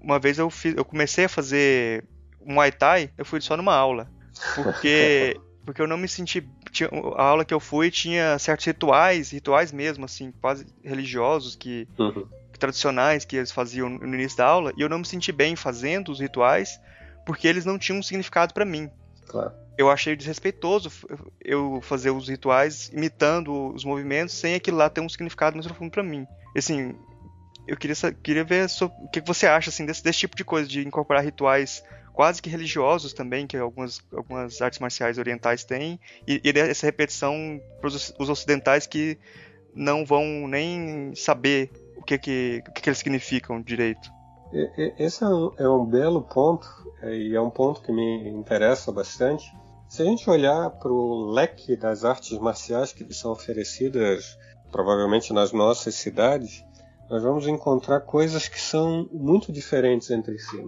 uma 0.00 0.18
vez 0.18 0.38
eu, 0.38 0.48
fiz, 0.50 0.74
eu 0.76 0.84
comecei 0.84 1.24
a 1.24 1.28
fazer 1.28 2.04
Muay 2.44 2.72
Thai, 2.72 3.10
eu 3.18 3.24
fui 3.24 3.40
só 3.40 3.56
numa 3.56 3.74
aula. 3.74 4.10
Porque, 4.54 5.38
porque 5.64 5.80
eu 5.80 5.86
não 5.86 5.96
me 5.96 6.08
senti. 6.08 6.46
Tinha, 6.70 6.88
a 7.16 7.22
aula 7.22 7.44
que 7.44 7.54
eu 7.54 7.60
fui 7.60 7.90
tinha 7.90 8.38
certos 8.38 8.66
rituais, 8.66 9.30
rituais 9.30 9.72
mesmo, 9.72 10.04
assim, 10.04 10.32
quase 10.40 10.66
religiosos, 10.84 11.56
que, 11.56 11.88
uhum. 11.98 12.26
tradicionais 12.58 13.24
que 13.24 13.36
eles 13.36 13.52
faziam 13.52 13.88
no 13.88 14.14
início 14.14 14.38
da 14.38 14.46
aula, 14.46 14.72
e 14.76 14.82
eu 14.82 14.88
não 14.88 14.98
me 14.98 15.06
senti 15.06 15.32
bem 15.32 15.56
fazendo 15.56 16.10
os 16.10 16.20
rituais, 16.20 16.80
porque 17.24 17.46
eles 17.46 17.64
não 17.64 17.78
tinham 17.78 17.98
um 17.98 18.02
significado 18.02 18.54
para 18.54 18.64
mim. 18.64 18.90
Claro 19.26 19.52
eu 19.80 19.90
achei 19.90 20.14
desrespeitoso 20.14 20.92
eu 21.40 21.80
fazer 21.80 22.10
os 22.10 22.28
rituais 22.28 22.90
imitando 22.92 23.72
os 23.72 23.82
movimentos 23.82 24.34
sem 24.34 24.54
aquilo 24.54 24.76
lá 24.76 24.90
ter 24.90 25.00
um 25.00 25.08
significado 25.08 25.56
mais 25.56 25.66
profundo 25.66 25.90
para 25.90 26.02
mim. 26.02 26.26
Assim, 26.54 26.94
eu 27.66 27.78
queria, 27.78 27.96
queria 28.22 28.44
ver 28.44 28.66
o 28.82 29.08
que 29.08 29.22
você 29.22 29.46
acha 29.46 29.70
assim, 29.70 29.86
desse, 29.86 30.04
desse 30.04 30.18
tipo 30.18 30.36
de 30.36 30.44
coisa, 30.44 30.68
de 30.68 30.86
incorporar 30.86 31.24
rituais 31.24 31.82
quase 32.12 32.42
que 32.42 32.48
religiosos 32.48 33.12
também, 33.12 33.46
que 33.46 33.56
algumas, 33.56 34.00
algumas 34.12 34.60
artes 34.60 34.78
marciais 34.78 35.18
orientais 35.18 35.64
têm, 35.64 35.98
e, 36.26 36.40
e 36.44 36.58
essa 36.58 36.86
repetição 36.86 37.60
para 37.80 37.88
os 37.88 38.28
ocidentais 38.28 38.86
que 38.86 39.18
não 39.74 40.04
vão 40.04 40.46
nem 40.48 41.14
saber 41.14 41.70
o 41.96 42.02
que, 42.02 42.18
que, 42.18 42.62
o 42.66 42.72
que, 42.72 42.82
que 42.82 42.88
eles 42.88 42.98
significam 42.98 43.60
direito. 43.60 44.10
Esse 44.98 45.22
é 45.22 45.28
um, 45.28 45.52
é 45.56 45.68
um 45.68 45.84
belo 45.84 46.22
ponto, 46.22 46.66
é, 47.02 47.14
e 47.14 47.34
é 47.34 47.40
um 47.40 47.50
ponto 47.50 47.80
que 47.82 47.92
me 47.92 48.28
interessa 48.28 48.90
bastante. 48.90 49.52
Se 49.88 50.02
a 50.02 50.04
gente 50.04 50.28
olhar 50.28 50.70
para 50.70 50.90
o 50.90 51.30
leque 51.30 51.76
das 51.76 52.04
artes 52.04 52.36
marciais 52.38 52.92
que 52.92 53.12
são 53.14 53.30
oferecidas, 53.30 54.36
provavelmente 54.70 55.32
nas 55.32 55.52
nossas 55.52 55.94
cidades, 55.94 56.64
nós 57.08 57.22
vamos 57.22 57.46
encontrar 57.46 58.00
coisas 58.00 58.48
que 58.48 58.60
são 58.60 59.08
muito 59.12 59.52
diferentes 59.52 60.10
entre 60.10 60.38
si. 60.38 60.64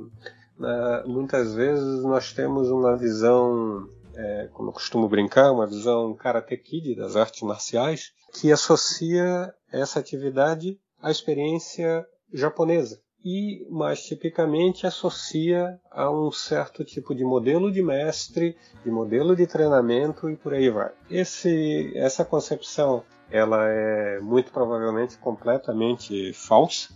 Uh, 0.62 1.08
muitas 1.08 1.54
vezes 1.54 2.02
nós 2.04 2.32
temos 2.32 2.70
uma 2.70 2.96
visão, 2.96 3.88
é, 4.14 4.48
como 4.52 4.68
eu 4.68 4.72
costumo 4.72 5.08
brincar, 5.08 5.50
uma 5.50 5.66
visão 5.66 6.14
karate 6.14 6.56
kid 6.56 6.94
das 6.94 7.16
artes 7.16 7.42
marciais, 7.42 8.12
que 8.32 8.52
associa 8.52 9.52
essa 9.72 9.98
atividade 9.98 10.78
à 11.02 11.10
experiência 11.10 12.06
japonesa 12.32 13.00
e 13.24 13.66
mais 13.70 14.02
tipicamente 14.02 14.86
associa 14.86 15.78
a 15.90 16.10
um 16.10 16.30
certo 16.32 16.84
tipo 16.84 17.14
de 17.14 17.24
modelo 17.24 17.70
de 17.70 17.82
mestre, 17.82 18.56
de 18.84 18.90
modelo 18.90 19.36
de 19.36 19.46
treinamento 19.46 20.28
e 20.28 20.36
por 20.36 20.54
aí 20.54 20.68
vai. 20.70 20.90
Esse, 21.10 21.92
essa 21.96 22.24
concepção 22.24 23.04
ela 23.30 23.68
é 23.68 24.20
muito 24.20 24.52
provavelmente 24.52 25.16
completamente 25.18 26.32
falsa. 26.34 26.88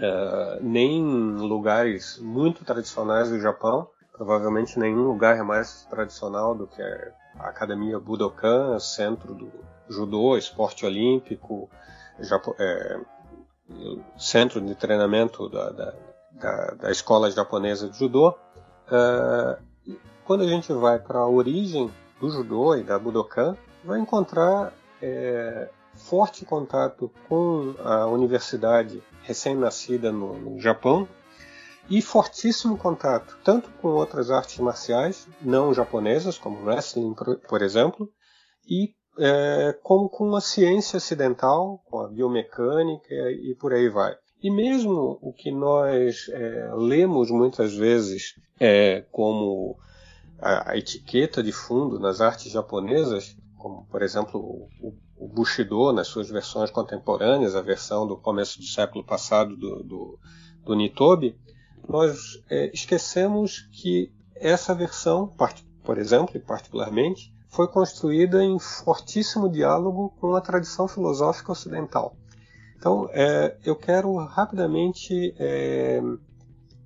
Uh, 0.00 0.62
nem 0.62 0.98
em 0.98 1.36
lugares 1.36 2.18
muito 2.18 2.64
tradicionais 2.64 3.28
do 3.28 3.38
Japão, 3.38 3.86
provavelmente 4.14 4.78
nenhum 4.78 5.02
lugar 5.02 5.36
é 5.36 5.42
mais 5.42 5.86
tradicional 5.90 6.54
do 6.54 6.66
que 6.66 6.80
a 6.80 7.48
Academia 7.48 8.00
Budokan, 8.00 8.78
centro 8.78 9.34
do 9.34 9.52
judô, 9.90 10.38
esporte 10.38 10.86
olímpico, 10.86 11.68
Japo 12.18 12.56
é, 12.58 13.00
centro 14.18 14.60
de 14.60 14.74
treinamento 14.74 15.48
da, 15.48 15.70
da, 15.70 15.94
da, 16.32 16.66
da 16.72 16.90
escola 16.90 17.30
japonesa 17.30 17.88
de 17.88 17.98
judô. 17.98 18.30
Uh, 18.90 19.56
quando 20.24 20.44
a 20.44 20.46
gente 20.46 20.72
vai 20.72 20.98
para 20.98 21.18
a 21.18 21.28
origem 21.28 21.90
do 22.20 22.30
judô 22.30 22.74
e 22.74 22.82
da 22.82 22.98
Budokan, 22.98 23.56
vai 23.84 23.98
encontrar 23.98 24.72
é, 25.02 25.68
forte 25.94 26.44
contato 26.44 27.10
com 27.28 27.74
a 27.84 28.06
universidade 28.06 29.02
recém-nascida 29.22 30.10
no, 30.10 30.38
no, 30.38 30.60
Japão 30.60 31.08
e 31.88 32.00
fortíssimo 32.00 32.76
contato 32.78 33.36
tanto 33.44 33.70
com 33.80 33.88
outras 33.88 34.30
artes 34.30 34.58
marciais 34.58 35.26
não 35.40 35.74
japonesas, 35.74 36.38
como 36.38 36.64
wrestling, 36.64 37.14
por, 37.48 37.62
exemplo, 37.62 38.08
e 38.68 38.94
é, 39.18 39.76
como 39.82 40.08
com 40.08 40.34
a 40.36 40.40
ciência 40.40 40.96
ocidental, 40.96 41.82
com 41.84 42.00
a 42.00 42.08
biomecânica 42.08 43.14
e 43.30 43.54
por 43.58 43.72
aí 43.72 43.88
vai. 43.88 44.16
E 44.42 44.50
mesmo 44.50 45.18
o 45.20 45.32
que 45.32 45.50
nós 45.50 46.28
é, 46.30 46.70
lemos 46.74 47.30
muitas 47.30 47.74
vezes 47.74 48.34
é, 48.58 49.04
como 49.10 49.76
a, 50.38 50.72
a, 50.72 50.78
etiqueta 50.78 51.42
de 51.42 51.52
fundo 51.52 51.98
nas 51.98 52.20
artes 52.20 52.50
japonesas, 52.50 53.36
como 53.58 53.86
por 53.86 54.00
exemplo 54.02 54.40
o, 54.80 54.94
o, 55.20 55.28
Bushido 55.28 55.92
nas 55.92 56.08
suas 56.08 56.30
versões 56.30 56.70
contemporâneas, 56.70 57.54
a 57.54 57.60
versão 57.60 58.06
do 58.06 58.16
começo 58.16 58.58
do 58.58 58.64
século 58.64 59.04
passado 59.04 59.56
do, 59.56 59.82
do, 59.82 60.18
do 60.64 60.74
Nitobi, 60.74 61.36
nós 61.88 62.42
é, 62.48 62.70
esquecemos 62.72 63.68
que 63.72 64.12
essa 64.34 64.74
versão, 64.74 65.32
por 65.84 65.98
exemplo, 65.98 66.36
e 66.36 66.40
particularmente, 66.40 67.32
foi 67.48 67.68
construída 67.68 68.42
em 68.42 68.58
fortíssimo 68.58 69.50
diálogo 69.50 70.14
com 70.20 70.34
a 70.34 70.40
tradição 70.40 70.88
filosófica 70.88 71.52
ocidental. 71.52 72.16
Então, 72.76 73.08
é, 73.12 73.58
eu 73.64 73.76
quero 73.76 74.16
rapidamente 74.16 75.34
é, 75.38 76.00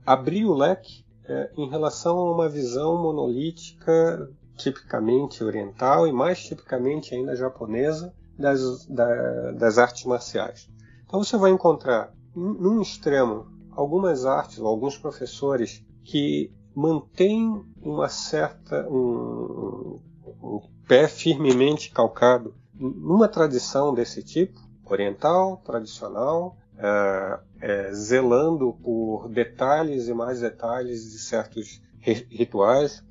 abrir 0.05 0.44
o 0.44 0.55
leque 0.55 1.05
é, 1.27 1.51
em 1.57 1.68
relação 1.68 2.18
a 2.18 2.33
uma 2.33 2.49
visão 2.49 3.01
monolítica, 3.01 4.29
tipicamente 4.57 5.44
oriental 5.44 6.07
e 6.07 6.12
mais 6.12 6.42
tipicamente 6.42 7.14
ainda 7.14 7.37
japonesa, 7.37 8.12
das, 8.38 8.87
da, 8.87 9.53
das 9.53 9.79
artes 9.79 10.05
marciais. 10.05 10.68
Então, 11.07 11.23
você 11.23 11.37
vai 11.37 11.51
encontrar, 11.51 12.12
num 12.35 12.81
extremo, 12.81 13.47
algumas 13.73 14.25
artes 14.25 14.59
ou 14.59 14.66
alguns 14.66 14.97
professores 14.97 15.85
que 16.05 16.53
mantêm 16.75 17.64
uma 17.83 18.09
certa. 18.09 18.87
Um, 18.88 20.01
um 20.42 20.61
pé 20.87 21.09
firmemente 21.09 21.90
calcado 21.90 22.55
numa 22.75 23.29
tradição 23.29 23.94
desse 23.94 24.23
tipo, 24.23 24.61
oriental, 24.85 25.62
tradicional, 25.64 26.57
é, 26.77 27.38
é, 27.61 27.92
zelando 27.94 28.77
por 28.83 29.29
detalhes 29.29 30.09
e 30.09 30.14
mais 30.14 30.40
detalhes 30.40 31.11
de 31.11 31.18
certos 31.18 31.81
rituais. 32.01 33.03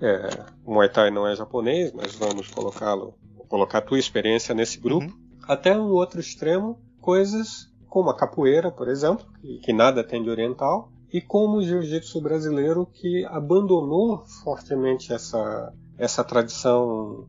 É, 0.00 0.44
o 0.64 0.74
Muay 0.74 0.88
Thai 0.88 1.10
não 1.10 1.26
é 1.26 1.36
japonês, 1.36 1.92
mas 1.92 2.14
vamos 2.14 2.48
colocá-lo, 2.48 3.14
colocar 3.48 3.78
a 3.78 3.82
tua 3.82 3.98
experiência 3.98 4.54
nesse 4.54 4.78
grupo. 4.78 5.06
Uhum. 5.06 5.24
Até 5.46 5.76
um 5.76 5.90
outro 5.90 6.20
extremo, 6.20 6.78
coisas 7.00 7.68
como 7.88 8.10
a 8.10 8.16
capoeira, 8.16 8.72
por 8.72 8.88
exemplo, 8.88 9.24
que, 9.40 9.58
que 9.58 9.72
nada 9.72 10.02
tem 10.02 10.22
de 10.22 10.28
oriental, 10.28 10.90
e 11.12 11.20
como 11.20 11.58
o 11.58 11.62
jiu-jitsu 11.62 12.20
brasileiro 12.20 12.86
que 12.86 13.24
abandonou 13.26 14.24
fortemente 14.42 15.12
essa, 15.12 15.72
essa 15.96 16.24
tradição 16.24 17.28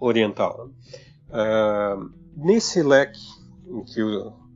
oriental. 0.00 0.70
Uh, 1.28 2.10
nesse 2.34 2.82
leque 2.82 3.20
em 3.66 3.84
que 3.84 4.00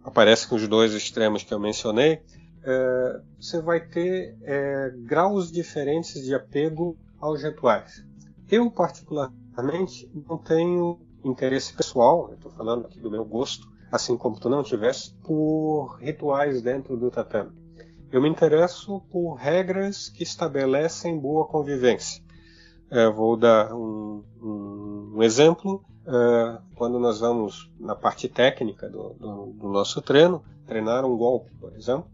aparece 0.03 0.49
com 0.49 0.55
os 0.55 0.67
dois 0.67 0.95
extremos 0.95 1.43
que 1.43 1.53
eu 1.53 1.61
mencionei, 1.61 2.15
uh, 2.15 3.23
você 3.39 3.61
vai 3.61 3.81
ter 3.81 4.35
uh, 4.37 5.05
graus 5.05 5.53
diferentes 5.53 6.25
de 6.25 6.35
apego 6.35 6.97
aos 7.21 7.43
rituais. 7.43 8.03
Eu, 8.51 8.71
particularmente, 8.71 9.40
não 9.63 10.39
tenho 10.39 11.01
interesse 11.25 11.75
pessoal, 11.75 12.33
estou 12.33 12.51
falando 12.53 12.87
aqui 12.87 13.01
do 13.01 13.11
meu 13.11 13.25
gosto, 13.25 13.69
assim 13.91 14.17
como 14.17 14.39
tu 14.39 14.49
não 14.49 14.63
tivesse, 14.63 15.15
por 15.23 15.99
rituais 16.01 16.63
dentro 16.63 16.97
do 16.97 17.11
tatame. 17.11 17.51
Eu 18.11 18.21
me 18.21 18.29
interesso 18.29 19.01
por 19.11 19.35
regras 19.35 20.09
que 20.09 20.23
estabelecem 20.23 21.19
boa 21.19 21.47
convivência. 21.47 22.23
É, 22.91 23.09
vou 23.09 23.37
dar 23.37 23.73
um, 23.73 24.25
um, 24.43 25.13
um 25.17 25.23
exemplo. 25.23 25.85
É, 26.07 26.59
quando 26.75 26.99
nós 26.99 27.21
vamos 27.21 27.71
na 27.79 27.95
parte 27.95 28.29
técnica 28.29 28.89
do, 28.89 29.11
do, 29.11 29.47
do, 29.53 29.69
nosso 29.69 30.03
treino, 30.03 30.43
treinar 30.67 31.05
um 31.05 31.17
golpe, 31.17 31.53
por 31.61 31.73
exemplo, 31.77 32.07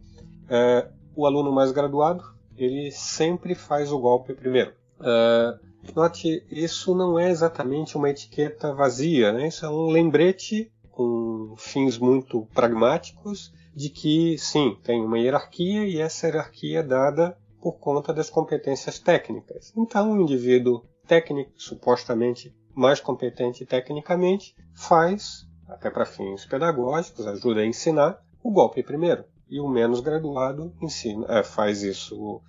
é, 0.50 0.88
o 1.14 1.24
aluno 1.24 1.50
mais 1.50 1.72
graduado 1.72 2.36
ele 2.56 2.90
sempre 2.90 3.54
faz 3.54 3.92
o 3.92 3.98
golpe 3.98 4.34
primeiro. 4.34 4.72
É, 5.00 5.58
note, 5.94 6.44
isso 6.50 6.94
não 6.94 7.18
é 7.18 7.30
exatamente 7.30 7.96
uma 7.96 8.10
etiqueta 8.10 8.74
vazia, 8.74 9.32
né? 9.32 9.48
isso 9.48 9.64
é 9.64 9.68
um 9.68 9.88
lembrete 9.88 10.72
com 10.90 11.54
fins 11.56 11.98
muito 11.98 12.46
pragmáticos 12.54 13.52
de 13.74 13.90
que, 13.90 14.38
sim, 14.38 14.76
tem 14.82 15.04
uma 15.04 15.18
hierarquia 15.18 15.86
e 15.86 15.98
essa 16.00 16.26
hierarquia 16.26 16.80
é 16.80 16.82
dada 16.82 17.36
por 17.60 17.78
conta 17.78 18.12
das 18.12 18.30
competências 18.30 18.98
técnicas. 18.98 19.72
Então, 19.76 20.12
o 20.12 20.20
indivíduo 20.20 20.82
técnico, 21.06 21.52
supostamente 21.56 22.54
mais 22.74 23.00
competente 23.00 23.66
tecnicamente, 23.66 24.54
faz, 24.74 25.46
até 25.68 25.90
para 25.90 26.06
fins 26.06 26.46
pedagógicos, 26.46 27.26
ajuda 27.26 27.60
a 27.60 27.66
ensinar 27.66 28.18
o 28.42 28.50
golpe 28.50 28.82
primeiro. 28.82 29.24
E 29.48 29.60
o 29.60 29.68
menos 29.68 30.00
graduado 30.00 30.72
ensina, 30.80 31.26
é, 31.28 31.42
faz 31.42 31.82
isso 31.82 32.40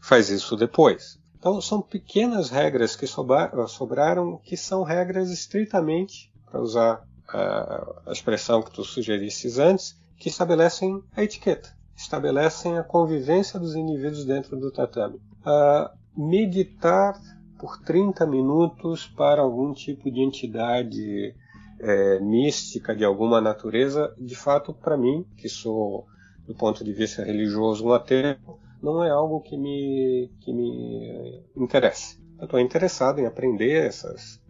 faz 0.00 0.28
isso 0.28 0.56
depois. 0.56 1.18
Então, 1.44 1.60
são 1.60 1.82
pequenas 1.82 2.48
regras 2.48 2.96
que 2.96 3.06
sobraram, 3.06 4.40
que 4.42 4.56
são 4.56 4.82
regras 4.82 5.30
estritamente, 5.30 6.32
para 6.50 6.58
usar 6.58 7.06
a, 7.28 8.00
expressão 8.10 8.62
que 8.62 8.70
tu 8.70 8.82
sugerisses 8.82 9.58
antes, 9.58 9.94
que 10.16 10.30
estabelecem 10.30 11.04
a 11.14 11.22
etiqueta, 11.22 11.68
estabelecem 11.94 12.78
a 12.78 12.82
convivência 12.82 13.60
dos 13.60 13.74
indivíduos 13.74 14.24
dentro 14.24 14.56
do 14.58 14.70
tatame. 14.70 15.20
Uh, 15.44 15.90
meditar 16.16 17.20
por 17.58 17.78
30 17.82 18.24
minutos 18.24 19.06
para 19.06 19.42
algum 19.42 19.74
tipo 19.74 20.10
de 20.10 20.22
entidade 20.22 21.34
é, 21.78 22.20
mística 22.20 22.96
de 22.96 23.04
alguma 23.04 23.38
natureza, 23.38 24.14
de 24.18 24.34
fato, 24.34 24.72
para 24.72 24.96
mim, 24.96 25.26
que 25.36 25.50
sou 25.50 26.06
do 26.46 26.54
ponto 26.54 26.82
de 26.82 26.92
vista 26.94 27.22
religioso 27.22 27.86
um 27.86 27.92
ateu, 27.92 28.36
não 28.84 29.02
é 29.02 29.10
algo 29.10 29.40
que 29.40 29.56
me, 29.56 30.30
que 30.40 30.52
me 30.52 31.42
interessa. 31.56 32.18
Eu 32.38 32.44
estou 32.44 32.60
interessado 32.60 33.18
em 33.18 33.26
aprender 33.26 33.86
essas, 33.86 34.40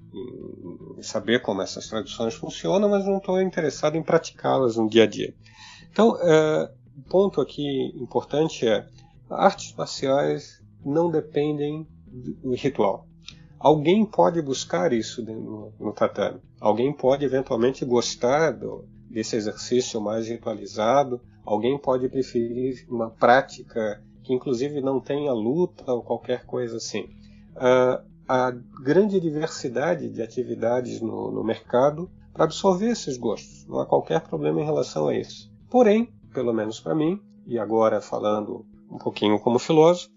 em 0.98 1.02
saber 1.02 1.40
como 1.40 1.62
essas 1.62 1.86
tradições 1.86 2.34
funcionam, 2.34 2.88
mas 2.88 3.06
não 3.06 3.18
estou 3.18 3.40
interessado 3.40 3.96
em 3.96 4.02
praticá-las 4.02 4.76
no 4.76 4.88
dia 4.88 5.04
a 5.04 5.06
dia. 5.06 5.32
Então, 5.90 6.16
é, 6.20 6.72
um 6.98 7.02
ponto 7.02 7.40
aqui 7.40 7.92
importante 7.94 8.66
é 8.66 8.86
artes 9.30 9.72
marciais 9.76 10.60
não 10.84 11.10
dependem 11.10 11.86
do 12.06 12.54
ritual. 12.54 13.06
Alguém 13.58 14.04
pode 14.04 14.42
buscar 14.42 14.92
isso 14.92 15.22
no, 15.22 15.72
no 15.78 15.92
tatame. 15.92 16.40
Alguém 16.60 16.92
pode 16.92 17.24
eventualmente 17.24 17.84
gostar 17.84 18.50
do, 18.50 18.84
desse 19.08 19.36
exercício 19.36 20.00
mais 20.00 20.28
ritualizado. 20.28 21.20
Alguém 21.44 21.78
pode 21.78 22.08
preferir 22.08 22.84
uma 22.88 23.10
prática 23.10 24.02
que, 24.24 24.32
inclusive, 24.32 24.80
não 24.80 25.00
tenha 25.00 25.32
luta 25.32 25.92
ou 25.92 26.02
qualquer 26.02 26.44
coisa 26.46 26.78
assim. 26.78 27.04
Uh, 27.54 28.02
a 28.26 28.50
grande 28.82 29.20
diversidade 29.20 30.08
de 30.08 30.22
atividades 30.22 31.00
no, 31.00 31.30
no 31.30 31.44
mercado 31.44 32.10
para 32.32 32.44
absorver 32.44 32.90
esses 32.90 33.16
gostos. 33.16 33.66
Não 33.66 33.78
há 33.78 33.86
qualquer 33.86 34.22
problema 34.22 34.60
em 34.60 34.64
relação 34.64 35.08
a 35.08 35.16
isso. 35.16 35.52
Porém, 35.70 36.12
pelo 36.32 36.52
menos 36.52 36.80
para 36.80 36.94
mim, 36.94 37.20
e 37.46 37.58
agora 37.58 38.00
falando 38.00 38.66
um 38.90 38.98
pouquinho 38.98 39.38
como 39.38 39.58
filósofo, 39.58 40.10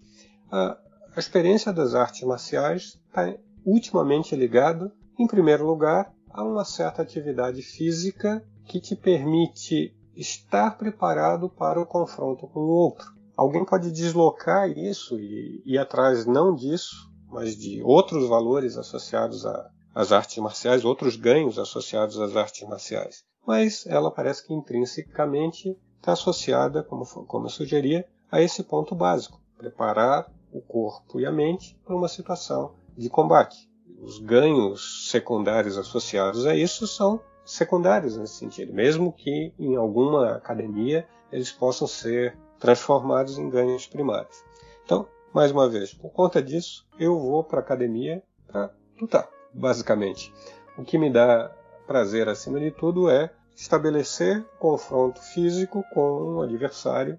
a, 0.50 0.76
a 1.14 1.18
experiência 1.18 1.72
das 1.72 1.94
artes 1.94 2.22
marciais 2.22 2.98
está 3.06 3.34
ultimamente 3.64 4.34
ligada, 4.34 4.90
em 5.18 5.26
primeiro 5.26 5.66
lugar, 5.66 6.12
a 6.30 6.42
uma 6.42 6.64
certa 6.64 7.02
atividade 7.02 7.60
física 7.62 8.42
que 8.64 8.80
te 8.80 8.96
permite 8.96 9.94
estar 10.16 10.76
preparado 10.78 11.48
para 11.48 11.80
o 11.80 11.86
confronto 11.86 12.46
com 12.48 12.60
o 12.60 12.68
outro. 12.68 13.17
Alguém 13.38 13.64
pode 13.64 13.92
deslocar 13.92 14.68
isso 14.68 15.16
e 15.16 15.62
ir 15.64 15.78
atrás 15.78 16.26
não 16.26 16.52
disso, 16.52 17.08
mas 17.30 17.54
de 17.56 17.80
outros 17.84 18.28
valores 18.28 18.76
associados 18.76 19.46
às 19.94 20.10
artes 20.10 20.38
marciais, 20.38 20.84
outros 20.84 21.14
ganhos 21.14 21.56
associados 21.56 22.20
às 22.20 22.34
artes 22.34 22.68
marciais. 22.68 23.22
Mas 23.46 23.86
ela 23.86 24.10
parece 24.10 24.44
que 24.44 24.52
intrinsecamente 24.52 25.78
está 25.98 26.14
associada, 26.14 26.82
como, 26.82 27.06
como 27.26 27.46
eu 27.46 27.50
sugeria, 27.50 28.04
a 28.28 28.42
esse 28.42 28.64
ponto 28.64 28.92
básico: 28.96 29.40
preparar 29.56 30.28
o 30.52 30.60
corpo 30.60 31.20
e 31.20 31.24
a 31.24 31.30
mente 31.30 31.78
para 31.84 31.94
uma 31.94 32.08
situação 32.08 32.74
de 32.96 33.08
combate. 33.08 33.70
Os 34.02 34.18
ganhos 34.18 35.08
secundários 35.12 35.78
associados 35.78 36.44
a 36.44 36.56
isso 36.56 36.88
são 36.88 37.20
secundários 37.44 38.16
nesse 38.16 38.34
sentido, 38.34 38.74
mesmo 38.74 39.12
que 39.12 39.54
em 39.56 39.76
alguma 39.76 40.32
academia 40.32 41.06
eles 41.30 41.52
possam 41.52 41.86
ser 41.86 42.36
transformados 42.58 43.38
em 43.38 43.48
ganhos 43.48 43.86
primários. 43.86 44.44
Então, 44.84 45.06
mais 45.32 45.50
uma 45.50 45.68
vez, 45.68 45.92
por 45.92 46.10
conta 46.10 46.42
disso, 46.42 46.86
eu 46.98 47.18
vou 47.18 47.44
para 47.44 47.58
a 47.58 47.62
academia 47.62 48.22
para 48.46 48.70
lutar, 49.00 49.28
basicamente. 49.52 50.32
O 50.76 50.84
que 50.84 50.98
me 50.98 51.10
dá 51.10 51.50
prazer, 51.86 52.28
acima 52.28 52.58
de 52.58 52.70
tudo, 52.70 53.10
é 53.10 53.30
estabelecer 53.54 54.44
confronto 54.58 55.20
físico 55.20 55.84
com 55.92 56.36
um 56.36 56.42
adversário 56.42 57.18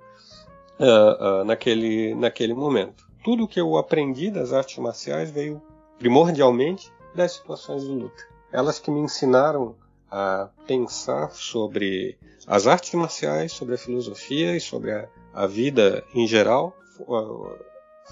uh, 0.79 1.41
uh, 1.41 1.43
naquele, 1.43 2.15
naquele 2.15 2.53
momento. 2.53 3.07
Tudo 3.23 3.47
que 3.47 3.59
eu 3.59 3.77
aprendi 3.77 4.31
das 4.31 4.53
artes 4.53 4.77
marciais 4.77 5.29
veio 5.29 5.61
primordialmente 5.97 6.91
das 7.13 7.33
situações 7.33 7.83
de 7.83 7.89
luta. 7.91 8.23
Elas 8.51 8.79
que 8.79 8.89
me 8.89 9.01
ensinaram 9.01 9.75
a 10.09 10.49
pensar 10.65 11.29
sobre 11.31 12.17
as 12.47 12.65
artes 12.65 12.93
marciais, 12.93 13.51
sobre 13.51 13.75
a 13.75 13.77
filosofia 13.77 14.55
e 14.55 14.61
sobre 14.61 14.91
a, 14.91 15.07
a 15.33 15.45
vida 15.45 16.03
em 16.13 16.27
geral. 16.27 16.75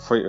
Foi 0.06 0.24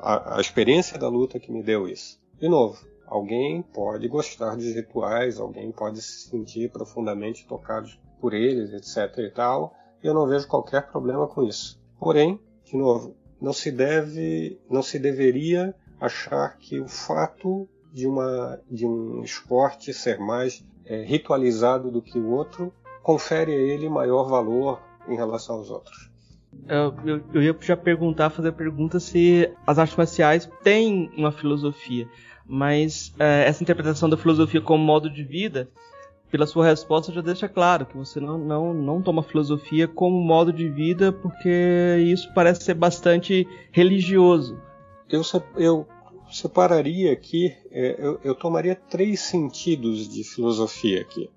a, 0.00 0.36
a 0.36 0.40
experiência 0.40 0.98
da 0.98 1.08
luta 1.08 1.40
que 1.40 1.50
me 1.50 1.62
deu 1.62 1.88
isso. 1.88 2.20
De 2.38 2.48
novo, 2.48 2.84
alguém 3.06 3.62
pode 3.62 4.06
gostar 4.08 4.56
de 4.56 4.72
rituais, 4.72 5.38
alguém 5.38 5.72
pode 5.72 6.00
se 6.02 6.28
sentir 6.28 6.70
profundamente 6.70 7.46
tocado 7.46 7.88
por 8.20 8.34
eles, 8.34 8.72
etc. 8.72 9.18
e 9.18 9.30
tal. 9.30 9.74
Eu 10.02 10.12
não 10.12 10.26
vejo 10.26 10.46
qualquer 10.46 10.86
problema 10.90 11.26
com 11.26 11.42
isso. 11.42 11.80
Porém, 11.98 12.38
de 12.64 12.76
novo, 12.76 13.16
não 13.40 13.52
se 13.52 13.70
deve, 13.70 14.60
não 14.70 14.82
se 14.82 14.98
deveria 14.98 15.74
achar 16.00 16.56
que 16.58 16.80
o 16.80 16.88
fato 16.88 17.68
de, 17.92 18.06
uma, 18.06 18.60
de 18.70 18.86
um 18.86 19.22
esporte 19.22 19.92
ser 19.94 20.18
mais 20.18 20.64
é, 20.84 21.02
ritualizado 21.02 21.90
do 21.90 22.02
que 22.02 22.18
o 22.18 22.30
outro 22.30 22.72
confere 23.02 23.52
a 23.52 23.56
ele 23.56 23.88
maior 23.88 24.24
valor 24.24 24.82
em 25.08 25.16
relação 25.16 25.56
aos 25.56 25.70
outros. 25.70 26.10
Eu, 26.68 26.94
eu, 27.04 27.24
eu 27.34 27.42
ia 27.42 27.56
já 27.60 27.76
perguntar, 27.76 28.30
fazer 28.30 28.48
a 28.48 28.52
pergunta 28.52 28.98
se 28.98 29.50
as 29.66 29.78
artes 29.78 29.96
marciais 29.96 30.50
têm 30.62 31.10
uma 31.16 31.30
filosofia, 31.30 32.08
mas 32.46 33.14
é, 33.18 33.44
essa 33.46 33.62
interpretação 33.62 34.08
da 34.08 34.16
filosofia 34.16 34.60
como 34.60 34.82
modo 34.82 35.10
de 35.10 35.22
vida, 35.22 35.68
pela 36.30 36.46
sua 36.46 36.66
resposta 36.66 37.12
já 37.12 37.20
deixa 37.20 37.48
claro 37.48 37.86
que 37.86 37.96
você 37.96 38.18
não, 38.18 38.36
não, 38.36 38.74
não 38.74 39.00
toma 39.00 39.22
filosofia 39.22 39.86
como 39.86 40.20
modo 40.20 40.52
de 40.52 40.68
vida, 40.68 41.12
porque 41.12 41.96
isso 42.12 42.28
parece 42.34 42.64
ser 42.64 42.74
bastante 42.74 43.46
religioso. 43.70 44.60
Eu, 45.08 45.22
eu 45.56 45.86
separaria 46.32 47.12
aqui, 47.12 47.54
é, 47.70 47.96
eu, 47.98 48.20
eu, 48.24 48.34
tomaria 48.34 48.74
três 48.74 49.20
sentidos 49.20 50.08
de 50.08 50.24
filosofia 50.24 51.02
aqui. 51.02 51.30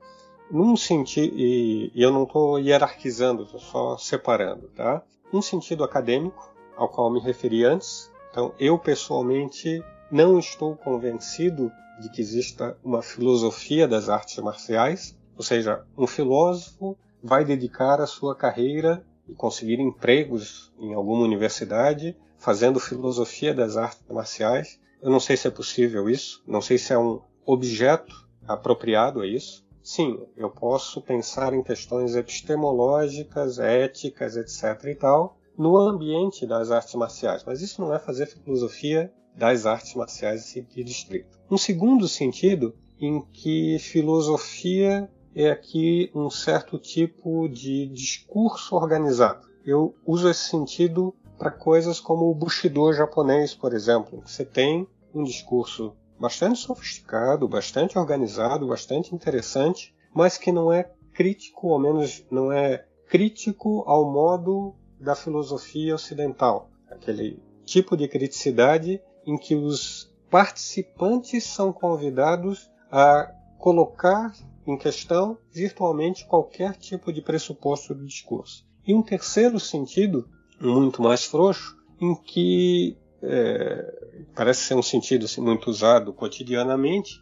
Num 0.49 0.77
sentido, 0.77 1.33
e, 1.38 1.91
eu 1.95 2.12
não 2.12 2.23
estou 2.23 2.60
hierarquizando, 2.60 3.43
estou 3.43 3.60
só 3.60 3.97
separando, 3.97 4.69
tá? 4.75 5.03
Um 5.33 5.41
sentido 5.41 5.83
acadêmico, 5.83 6.53
ao 6.75 6.88
qual 6.88 7.12
me 7.12 7.19
referi 7.19 7.65
antes. 7.65 8.12
Então, 8.31 8.53
eu 8.60 8.79
pessoalmente 8.79 9.83
não 10.10 10.39
estou 10.39 10.75
convencido 10.75 11.71
de 11.99 12.10
que 12.10 12.21
exista 12.21 12.77
uma 12.83 13.01
filosofia 13.01 13.88
das 13.88 14.07
artes 14.07 14.38
marciais, 14.38 15.17
ou 15.36 15.43
seja, 15.43 15.83
um 15.97 16.07
filósofo 16.07 16.97
vai 17.21 17.43
dedicar 17.43 17.99
a 17.99 18.07
sua 18.07 18.36
carreira 18.36 19.05
e 19.27 19.33
conseguir 19.33 19.79
empregos 19.79 20.71
em 20.79 20.93
alguma 20.93 21.23
universidade 21.23 22.15
fazendo 22.38 22.79
filosofia 22.79 23.53
das 23.53 23.75
artes 23.75 24.03
marciais. 24.10 24.79
Eu 25.01 25.10
não 25.10 25.19
sei 25.19 25.36
se 25.36 25.47
é 25.47 25.51
possível 25.51 26.10
isso, 26.10 26.41
não 26.47 26.62
sei 26.62 26.77
se 26.77 26.93
é 26.93 26.97
um 26.97 27.19
objeto 27.45 28.27
apropriado 28.47 29.21
a 29.21 29.27
isso. 29.27 29.65
Sim, 29.88 30.19
eu 30.36 30.50
posso 30.50 31.02
pensar 31.02 31.54
em 31.54 31.63
questões 31.63 32.13
epistemológicas, 32.13 33.58
éticas, 33.58 34.36
etc. 34.36 34.84
e 34.84 34.95
tal, 34.95 35.38
no 35.58 35.78
ambiente 35.78 36.45
das 36.45 36.71
artes 36.71 36.93
marciais, 36.95 37.41
mas 37.45 37.62
isso 37.62 37.80
não 37.80 37.95
é 37.95 37.97
fazer 37.97 38.26
filosofia 38.26 39.10
das 39.34 39.65
artes 39.65 39.95
marciais 39.95 40.41
em 40.41 40.45
sentido 40.45 40.89
estrito. 40.89 41.39
Um 41.50 41.58
segundo 41.58 42.06
sentido 42.06 42.76
em 43.00 43.21
que 43.32 43.80
filosofia 43.80 45.10
é 45.34 45.50
aqui 45.50 46.12
um 46.13 46.30
certo 46.30 46.78
tipo 46.78 47.47
de 47.47 47.88
discurso 47.88 48.76
organizado. 48.76 49.47
Eu 49.65 49.95
uso 50.06 50.30
esse 50.30 50.50
sentido 50.50 51.15
para 51.38 51.50
coisas 51.50 51.97
como 51.97 52.30
o 52.30 52.36
Bushido 52.36 52.91
japonês, 52.91 53.54
por 53.54 53.73
exemplo. 53.73 54.21
Você 54.26 54.43
tem 54.43 54.86
um 55.15 55.23
discurso 55.23 55.95
bastante 56.19 56.60
sofisticado, 56.60 57.47
bastante 57.47 57.97
organizado, 57.97 58.67
bastante 58.67 59.13
interessante, 59.13 59.93
mas 60.13 60.38
que 60.38 60.51
não 60.51 60.71
é 60.71 60.91
crítico, 61.13 61.67
ou 61.67 61.80
menos 61.80 62.25
não 62.30 62.51
é 62.51 62.86
crítico 63.08 63.84
ao 63.88 64.12
modo 64.12 64.75
da 64.99 65.15
filosofia 65.15 65.95
ocidental. 65.95 66.69
Aquele 66.89 67.41
tipo 67.65 67.95
de 67.95 68.08
criticidade 68.08 69.01
em 69.25 69.38
que 69.38 69.56
os 69.56 70.12
participantes 70.30 71.43
são 71.43 71.71
convidados 71.71 72.69
a 72.91 73.32
colocar 73.58 74.34
em 74.65 74.77
questão 74.77 75.38
virtualmente 75.51 76.25
qualquer 76.25 76.75
tipo 76.75 77.12
de 77.12 77.21
pressuposto 77.21 77.93
do 77.93 78.06
discurso. 78.06 78.65
E 78.86 78.93
um 78.93 79.01
terceiro 79.01 79.60
sentido 79.60 80.27
muito 80.60 81.01
mais 81.01 81.25
frouxo, 81.25 81.77
em 81.99 82.15
que 82.15 82.97
é, 83.21 84.27
parece 84.36 84.62
ser 84.62 84.75
um 84.75 84.84
sentido 84.84 85.25
assim, 85.25 85.41
muito 85.41 85.69
usado 85.69 86.13
cotidianamente, 86.13 87.21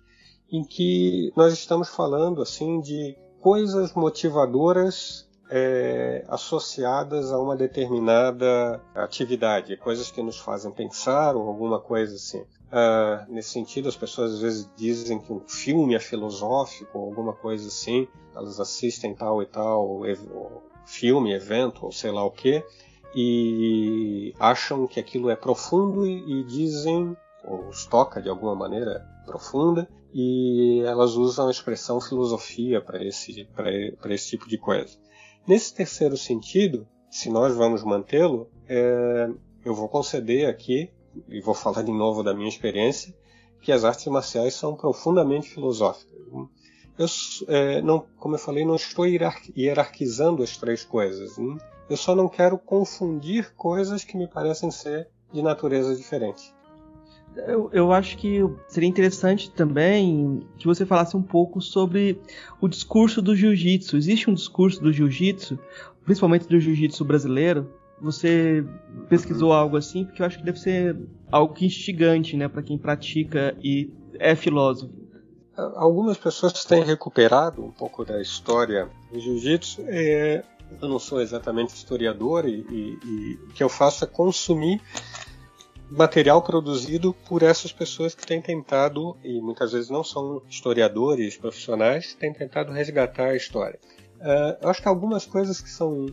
em 0.51 0.63
que 0.63 1.31
nós 1.35 1.53
estamos 1.53 1.89
falando 1.89 2.41
assim 2.41 2.79
de 2.81 3.17
coisas 3.39 3.93
motivadoras 3.93 5.27
é, 5.49 6.25
associadas 6.27 7.31
a 7.31 7.39
uma 7.39 7.55
determinada 7.55 8.81
atividade, 8.93 9.77
coisas 9.77 10.09
que 10.11 10.21
nos 10.21 10.37
fazem 10.39 10.71
pensar 10.71 11.35
ou 11.35 11.47
alguma 11.47 11.79
coisa 11.79 12.15
assim. 12.15 12.43
Uh, 12.65 13.31
nesse 13.31 13.49
sentido, 13.49 13.87
as 13.87 13.95
pessoas 13.95 14.33
às 14.33 14.39
vezes 14.41 14.69
dizem 14.75 15.19
que 15.19 15.31
um 15.31 15.39
filme 15.47 15.95
é 15.95 15.99
filosófico 15.99 16.97
ou 16.97 17.05
alguma 17.05 17.31
coisa 17.31 17.67
assim, 17.67 18.07
elas 18.35 18.59
assistem 18.59 19.13
tal 19.13 19.41
e 19.41 19.45
tal 19.45 20.01
filme, 20.85 21.33
evento 21.33 21.85
ou 21.85 21.91
sei 21.91 22.11
lá 22.11 22.23
o 22.23 22.31
que, 22.31 22.63
e 23.15 24.33
acham 24.37 24.85
que 24.85 24.99
aquilo 24.99 25.29
é 25.29 25.35
profundo 25.35 26.05
e, 26.05 26.41
e 26.41 26.43
dizem, 26.43 27.15
ou 27.43 27.69
os 27.69 27.85
toca 27.85 28.21
de 28.21 28.27
alguma 28.27 28.53
maneira 28.53 29.07
profunda, 29.25 29.87
e 30.13 30.81
elas 30.85 31.15
usam 31.15 31.47
a 31.47 31.51
expressão 31.51 32.01
filosofia 32.01 32.81
para 32.81 33.03
esse, 33.03 33.47
esse 34.09 34.29
tipo 34.29 34.47
de 34.47 34.57
coisa. 34.57 34.97
Nesse 35.47 35.73
terceiro 35.73 36.17
sentido, 36.17 36.87
se 37.09 37.29
nós 37.29 37.55
vamos 37.55 37.83
mantê-lo, 37.83 38.49
é, 38.67 39.29
eu 39.63 39.73
vou 39.73 39.87
conceder 39.87 40.49
aqui, 40.49 40.89
e 41.29 41.39
vou 41.39 41.53
falar 41.53 41.83
de 41.83 41.91
novo 41.91 42.21
da 42.21 42.33
minha 42.33 42.49
experiência, 42.49 43.15
que 43.61 43.71
as 43.71 43.83
artes 43.83 44.05
marciais 44.07 44.53
são 44.53 44.75
profundamente 44.75 45.49
filosóficas. 45.49 46.13
Eu, 46.97 47.07
é, 47.47 47.81
não, 47.81 48.05
como 48.17 48.35
eu 48.35 48.39
falei, 48.39 48.65
não 48.65 48.75
estou 48.75 49.05
hierarquizando 49.05 50.43
as 50.43 50.55
três 50.57 50.83
coisas. 50.83 51.37
Hein? 51.37 51.57
Eu 51.89 51.97
só 51.97 52.15
não 52.15 52.27
quero 52.27 52.57
confundir 52.57 53.53
coisas 53.55 54.03
que 54.03 54.17
me 54.17 54.27
parecem 54.27 54.71
ser 54.71 55.07
de 55.31 55.41
natureza 55.41 55.95
diferente. 55.95 56.53
Eu, 57.35 57.69
eu, 57.73 57.91
acho 57.91 58.17
que 58.17 58.39
seria 58.67 58.87
interessante 58.87 59.51
também 59.51 60.47
que 60.57 60.65
você 60.65 60.85
falasse 60.85 61.17
um 61.17 61.21
pouco 61.21 61.59
sobre 61.61 62.19
o 62.61 62.67
discurso 62.67 63.21
do 63.21 63.35
jiu-jitsu. 63.35 63.97
Existe 63.97 64.29
um 64.29 64.33
discurso 64.33 64.81
do 64.81 64.91
jiu-jitsu, 64.91 65.59
principalmente 66.05 66.47
do 66.47 66.59
jiu-jitsu 66.59 67.03
brasileiro. 67.03 67.69
Você 68.01 68.65
pesquisou 69.09 69.51
algo 69.51 69.75
assim? 69.75 70.05
Porque 70.05 70.21
eu 70.21 70.25
acho 70.25 70.37
que 70.37 70.45
deve 70.45 70.59
ser 70.59 70.97
algo 71.29 71.53
que 71.53 71.65
instigante, 71.65 72.37
né, 72.37 72.47
para 72.47 72.63
quem 72.63 72.77
pratica 72.77 73.55
e 73.61 73.91
é 74.17 74.33
filósofo. 74.33 74.93
Algumas 75.57 76.17
pessoas 76.17 76.65
têm 76.65 76.83
recuperado 76.83 77.63
um 77.63 77.71
pouco 77.71 78.03
da 78.03 78.21
história 78.21 78.89
do 79.11 79.19
jiu-jitsu. 79.19 79.83
É, 79.87 80.43
eu 80.81 80.89
não 80.89 80.99
sou 80.99 81.21
exatamente 81.21 81.75
historiador 81.75 82.47
e, 82.47 82.65
e, 82.69 82.99
e 83.03 83.39
o 83.43 83.53
que 83.53 83.63
eu 83.63 83.69
faço 83.69 84.03
é 84.03 84.07
consumir 84.07 84.81
material 85.89 86.41
produzido 86.41 87.13
por 87.27 87.43
essas 87.43 87.71
pessoas 87.71 88.15
que 88.15 88.25
têm 88.25 88.41
tentado, 88.41 89.15
e 89.23 89.39
muitas 89.39 89.71
vezes 89.71 89.89
não 89.89 90.03
são 90.03 90.41
historiadores 90.49 91.37
profissionais, 91.37 92.15
têm 92.15 92.33
tentado 92.33 92.71
resgatar 92.71 93.29
a 93.29 93.35
história. 93.35 93.79
Uh, 94.15 94.57
eu 94.61 94.69
acho 94.69 94.81
que 94.81 94.87
algumas 94.87 95.25
coisas 95.25 95.61
que 95.61 95.69
são 95.69 96.07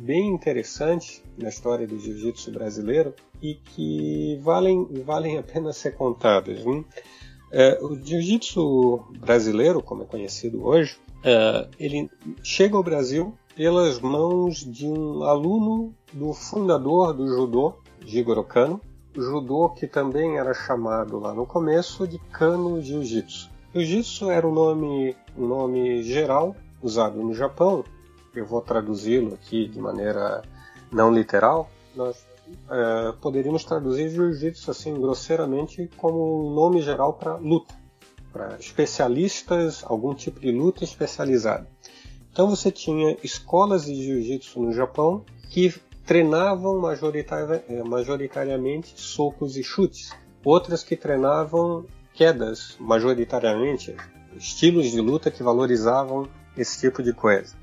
bem 0.00 0.28
interessantes 0.28 1.22
na 1.38 1.48
história 1.48 1.86
do 1.86 1.98
jiu-jitsu 1.98 2.50
brasileiro 2.50 3.14
e 3.40 3.54
que 3.54 4.38
valem, 4.42 4.86
valem 5.04 5.38
a 5.38 5.42
pena 5.42 5.72
ser 5.72 5.94
contadas. 5.94 6.60
Uh, 6.64 6.84
o 7.80 7.96
jiu-jitsu 7.96 9.04
brasileiro, 9.20 9.82
como 9.82 10.02
é 10.02 10.06
conhecido 10.06 10.66
hoje, 10.66 10.98
uh, 11.20 11.70
ele 11.78 12.10
chega 12.42 12.76
ao 12.76 12.82
Brasil 12.82 13.36
pelas 13.56 14.00
mãos 14.00 14.56
de 14.56 14.86
um 14.86 15.22
aluno 15.22 15.94
do 16.12 16.32
fundador 16.32 17.12
do 17.12 17.26
judô, 17.26 17.74
Jigoro 18.04 18.42
Kano, 18.42 18.80
judô 19.14 19.68
que 19.70 19.86
também 19.86 20.38
era 20.38 20.52
chamado 20.52 21.18
lá 21.20 21.32
no 21.32 21.46
começo 21.46 22.06
de 22.06 22.18
Kano 22.18 22.82
Jiu-Jitsu. 22.82 23.48
Jiu-Jitsu 23.72 24.30
era 24.30 24.46
um 24.46 24.52
nome, 24.52 25.16
um 25.36 25.46
nome 25.46 26.02
geral 26.02 26.54
usado 26.82 27.18
no 27.18 27.32
Japão. 27.32 27.84
Eu 28.34 28.44
vou 28.44 28.60
traduzi-lo 28.60 29.34
aqui 29.34 29.68
de 29.68 29.78
maneira 29.78 30.42
não 30.90 31.12
literal. 31.12 31.70
Nós 31.94 32.26
é, 32.68 33.12
poderíamos 33.20 33.64
traduzir 33.64 34.10
Jiu-Jitsu 34.10 34.70
assim 34.70 35.00
grosseiramente 35.00 35.88
como 35.96 36.48
um 36.48 36.54
nome 36.54 36.82
geral 36.82 37.12
para 37.14 37.36
luta, 37.36 37.74
para 38.32 38.56
especialistas, 38.58 39.84
algum 39.86 40.12
tipo 40.12 40.40
de 40.40 40.50
luta 40.50 40.82
especializada. 40.82 41.73
Então 42.34 42.50
você 42.50 42.68
tinha 42.68 43.16
escolas 43.22 43.84
de 43.84 43.94
Jiu-Jitsu 43.94 44.60
no 44.60 44.72
Japão 44.72 45.24
que 45.50 45.72
treinavam 46.04 46.82
eh, 46.90 47.82
majoritariamente 47.84 49.00
socos 49.00 49.56
e 49.56 49.62
chutes, 49.62 50.10
outras 50.44 50.82
que 50.82 50.96
treinavam 50.96 51.86
quedas 52.12 52.76
majoritariamente, 52.80 53.94
estilos 54.36 54.90
de 54.90 55.00
luta 55.00 55.30
que 55.30 55.44
valorizavam 55.44 56.28
esse 56.56 56.80
tipo 56.80 57.04
de 57.04 57.12
coisa. 57.12 57.54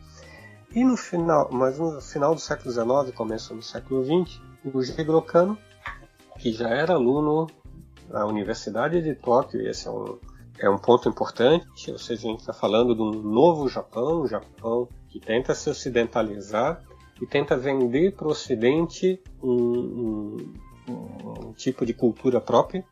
E 0.74 0.86
no 0.86 0.96
final, 0.96 1.50
mas 1.52 1.78
no 1.78 2.00
final 2.00 2.34
do 2.34 2.40
século 2.40 2.72
XIX, 2.72 3.14
começo 3.14 3.54
do 3.54 3.62
século 3.62 4.06
XX, 4.06 4.40
o 4.74 4.82
Jigoro 4.82 5.22
Kano, 5.22 5.58
que 6.40 6.54
já 6.54 6.70
era 6.70 6.94
aluno 6.94 7.46
na 8.08 8.26
Universidade 8.26 9.02
de 9.02 9.16
Tóquio, 9.16 9.68
esse 9.68 9.90
é 9.90 9.92
um, 9.92 10.18
é 10.62 10.70
um 10.70 10.78
ponto 10.78 11.10
importante, 11.10 11.92
ou 11.92 11.98
seja, 11.98 12.28
a 12.28 12.32
gente 12.32 12.42
está 12.42 12.54
falando 12.54 12.94
de 12.94 13.02
um 13.02 13.12
novo 13.12 13.68
Japão, 13.68 14.22
um 14.22 14.28
Japão 14.28 14.88
que 15.10 15.20
tenta 15.20 15.56
se 15.56 15.70
ocidentalizar 15.70 16.84
e 17.20 17.26
tenta 17.26 17.58
vender 17.58 18.14
para 18.14 18.28
o 18.28 18.32
Ocidente 18.32 19.20
um, 19.42 19.52
um, 19.52 20.54
um, 20.88 21.54
tipo 21.54 21.84
de 21.84 21.94
cultura 21.94 22.40
própria. 22.40 22.86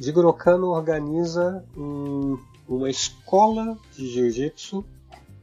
Jigoro 0.00 0.32
Kano 0.32 0.68
organiza 0.68 1.62
um, 1.76 2.38
uma 2.66 2.88
escola 2.88 3.76
de 3.94 4.08
jiu-jitsu 4.08 4.82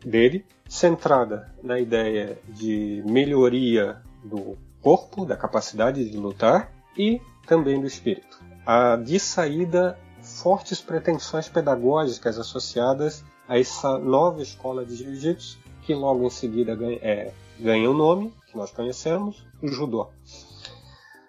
dele, 0.04 0.46
centrada 0.68 1.54
na 1.62 1.80
ideia 1.80 2.40
de 2.48 3.04
melhoria 3.06 4.02
do 4.24 4.58
corpo, 4.82 5.24
da 5.24 5.38
capacidade 5.38 6.10
de 6.10 6.18
lutar 6.18 6.72
e 6.98 7.22
também 7.46 7.80
do 7.80 7.86
espírito. 7.86 8.40
Há 8.66 8.96
de 8.96 9.20
saída 9.20 9.98
fortes 10.42 10.82
pretensões 10.82 11.48
pedagógicas 11.50 12.38
associadas 12.38 13.24
a 13.48 13.60
essa 13.60 13.98
nova 13.98 14.42
escola 14.42 14.86
de 14.86 14.96
jiu-jitsu, 14.96 15.60
que 15.84 15.94
logo 15.94 16.26
em 16.26 16.30
seguida 16.30 16.78
é 17.02 17.34
ganha 17.60 17.90
o 17.90 17.94
nome 17.94 18.34
que 18.48 18.58
nós 18.58 18.72
conhecemos, 18.72 19.46
o 19.62 19.68
judô. 19.68 20.08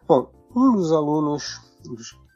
Bom, 0.06 0.30
um 0.54 0.72
dos 0.72 0.92
alunos 0.92 1.60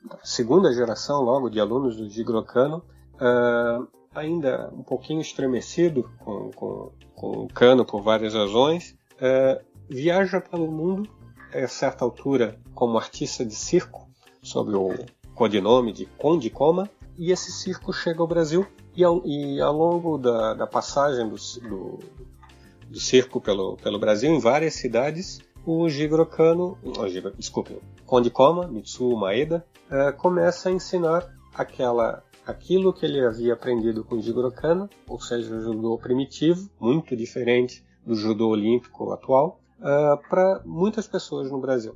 da 0.05 0.18
segunda 0.22 0.72
geração, 0.72 1.22
logo, 1.22 1.49
de 1.49 1.61
alunos 1.61 1.97
do 1.97 2.09
Jigoro 2.09 2.45
Kano, 2.45 2.83
uh, 3.14 3.87
ainda 4.14 4.70
um 4.72 4.83
pouquinho 4.83 5.20
estremecido 5.20 6.11
com, 6.18 6.51
com, 6.51 6.93
com 7.14 7.31
o 7.45 7.49
Kano 7.49 7.85
por 7.85 8.03
várias 8.03 8.35
razões, 8.35 8.97
uh, 9.14 9.64
viaja 9.89 10.41
pelo 10.41 10.70
mundo 10.70 11.09
a 11.53 11.68
certa 11.68 12.05
altura 12.05 12.61
como 12.75 12.99
artista 12.99 13.45
de 13.45 13.55
circo, 13.55 14.09
sob 14.43 14.75
o 14.75 14.95
codinome 15.35 15.93
de 15.93 16.07
Conde 16.07 16.51
Coma, 16.51 16.89
e 17.16 17.30
esse 17.30 17.53
circo 17.53 17.93
chega 17.93 18.20
ao 18.20 18.26
Brasil 18.26 18.66
e 18.97 19.05
ao, 19.05 19.24
e 19.24 19.61
ao 19.61 19.76
longo 19.76 20.18
da, 20.18 20.55
da 20.55 20.66
passagem 20.66 21.28
do, 21.28 21.37
do, 21.68 21.99
do 22.89 23.01
circo 23.01 23.41
pelo, 23.41 23.76
pelo 23.76 23.99
Brasil, 23.99 24.32
em 24.32 24.41
várias 24.41 24.74
cidades, 24.74 25.41
o 25.66 25.89
Jigoro 25.89 26.26
Kano, 26.26 26.78
oh, 26.85 27.30
desculpe, 27.37 27.80
Konde 28.05 28.30
Koma, 28.30 28.66
Mitsuo 28.66 29.16
Maeda, 29.16 29.64
uh, 29.91 30.16
começa 30.16 30.68
a 30.68 30.72
ensinar 30.72 31.26
aquela, 31.55 32.22
aquilo 32.47 32.93
que 32.93 33.07
ele 33.07 33.24
havia 33.24 33.55
aprendido 33.55 34.05
com 34.05 34.16
o 34.16 34.22
Jigoro 34.22 34.53
Kano, 34.53 34.89
ou 35.09 35.20
seja, 35.20 35.55
o 35.55 35.61
judô 35.61 35.97
primitivo, 35.99 36.68
muito 36.78 37.16
diferente 37.16 37.85
do 38.05 38.14
judô 38.14 38.49
olímpico 38.49 39.12
atual, 39.12 39.61
uh, 39.78 40.28
para 40.28 40.61
muitas 40.64 41.07
pessoas 41.07 41.51
no 41.51 41.61
Brasil. 41.61 41.95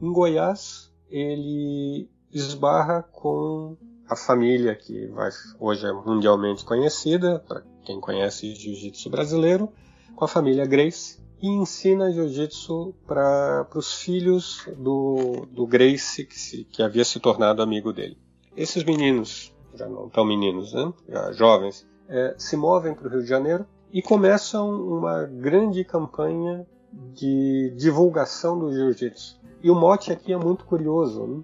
Em 0.00 0.10
Goiás, 0.12 0.90
ele 1.10 2.08
esbarra 2.32 3.02
com 3.02 3.76
a 4.08 4.16
família 4.16 4.74
que 4.74 5.06
vai, 5.06 5.30
hoje 5.58 5.86
é 5.86 5.92
mundialmente 5.92 6.64
conhecida, 6.64 7.38
para 7.46 7.62
quem 7.84 8.00
conhece 8.00 8.54
jiu-jitsu 8.54 9.10
brasileiro, 9.10 9.70
com 10.14 10.24
a 10.24 10.28
família 10.28 10.66
Grace 10.66 11.20
e 11.40 11.48
ensina 11.48 12.12
jiu-jitsu 12.12 12.94
para 13.06 13.66
os 13.74 13.94
filhos 13.94 14.66
do, 14.76 15.46
do 15.50 15.66
Grace, 15.66 16.24
que, 16.24 16.38
se, 16.38 16.64
que 16.64 16.82
havia 16.82 17.04
se 17.04 17.18
tornado 17.18 17.62
amigo 17.62 17.92
dele. 17.92 18.16
Esses 18.56 18.84
meninos, 18.84 19.52
já 19.74 19.88
não 19.88 20.08
tão 20.08 20.24
meninos, 20.24 20.72
né? 20.72 20.92
já 21.08 21.32
jovens, 21.32 21.86
é, 22.08 22.34
se 22.38 22.56
movem 22.56 22.94
para 22.94 23.08
o 23.08 23.10
Rio 23.10 23.22
de 23.22 23.28
Janeiro 23.28 23.66
e 23.92 24.00
começam 24.00 24.70
uma 24.70 25.24
grande 25.24 25.84
campanha 25.84 26.66
de 26.92 27.72
divulgação 27.76 28.58
do 28.58 28.72
jiu-jitsu. 28.72 29.40
E 29.62 29.70
o 29.70 29.74
mote 29.74 30.12
aqui 30.12 30.32
é 30.32 30.36
muito 30.36 30.64
curioso, 30.64 31.26
né? 31.26 31.42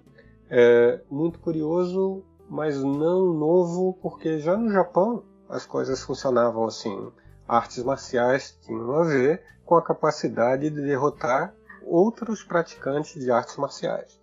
É 0.49 1.01
muito 1.09 1.39
curioso, 1.39 2.23
mas 2.49 2.81
não 2.81 3.33
novo, 3.33 3.97
porque 4.01 4.39
já 4.39 4.57
no 4.57 4.71
Japão 4.71 5.23
as 5.47 5.65
coisas 5.65 6.01
funcionavam 6.01 6.65
assim 6.65 7.11
artes 7.47 7.83
marciais 7.83 8.57
tinham 8.61 8.93
a 8.93 9.03
ver 9.03 9.41
com 9.65 9.75
a 9.75 9.81
capacidade 9.81 10.69
de 10.69 10.81
derrotar 10.81 11.53
outros 11.83 12.43
praticantes 12.43 13.19
de 13.19 13.31
artes 13.31 13.57
marciais. 13.57 14.19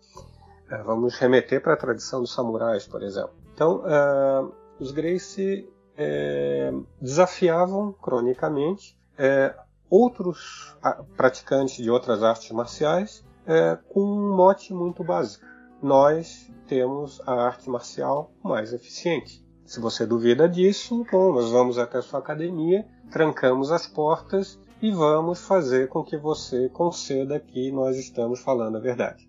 É, 0.71 0.83
vamos 0.83 1.17
remeter 1.17 1.63
para 1.63 1.75
a 1.75 1.77
tradição 1.77 2.21
dos 2.21 2.33
samurais, 2.33 2.87
por 2.87 3.03
exemplo. 3.03 3.35
Então, 3.53 3.83
uh, 3.85 4.53
os 4.79 4.91
Gracie 4.93 5.69
é, 5.97 6.73
desafiavam 7.01 7.93
cronicamente 7.93 8.99
é, 9.17 9.55
outros 9.89 10.77
praticantes 11.17 11.77
de 11.77 11.91
outras 11.91 12.23
artes 12.23 12.51
marciais 12.51 13.25
é, 13.47 13.79
com 13.89 14.01
um 14.01 14.37
mote 14.37 14.75
muito 14.75 15.03
básico. 15.03 15.45
Nós 15.83 16.51
temos 16.67 17.21
a 17.27 17.33
arte 17.33 17.69
marcial 17.69 18.33
mais 18.43 18.73
eficiente. 18.73 19.45
Se 19.65 19.81
você 19.81 20.07
duvida 20.07 20.49
disso, 20.49 21.05
bom, 21.11 21.33
nós 21.33 21.51
vamos 21.51 21.79
até 21.79 22.01
sua 22.01 22.21
academia, 22.21 22.87
trancamos 23.11 23.71
as 23.73 23.87
portas 23.87 24.59
e 24.81 24.91
vamos 24.91 25.45
fazer 25.45 25.89
com 25.89 26.05
que 26.05 26.17
você 26.17 26.69
conceda 26.69 27.41
que 27.41 27.71
nós 27.73 27.97
estamos 27.97 28.41
falando 28.41 28.77
a 28.77 28.81
verdade. 28.81 29.29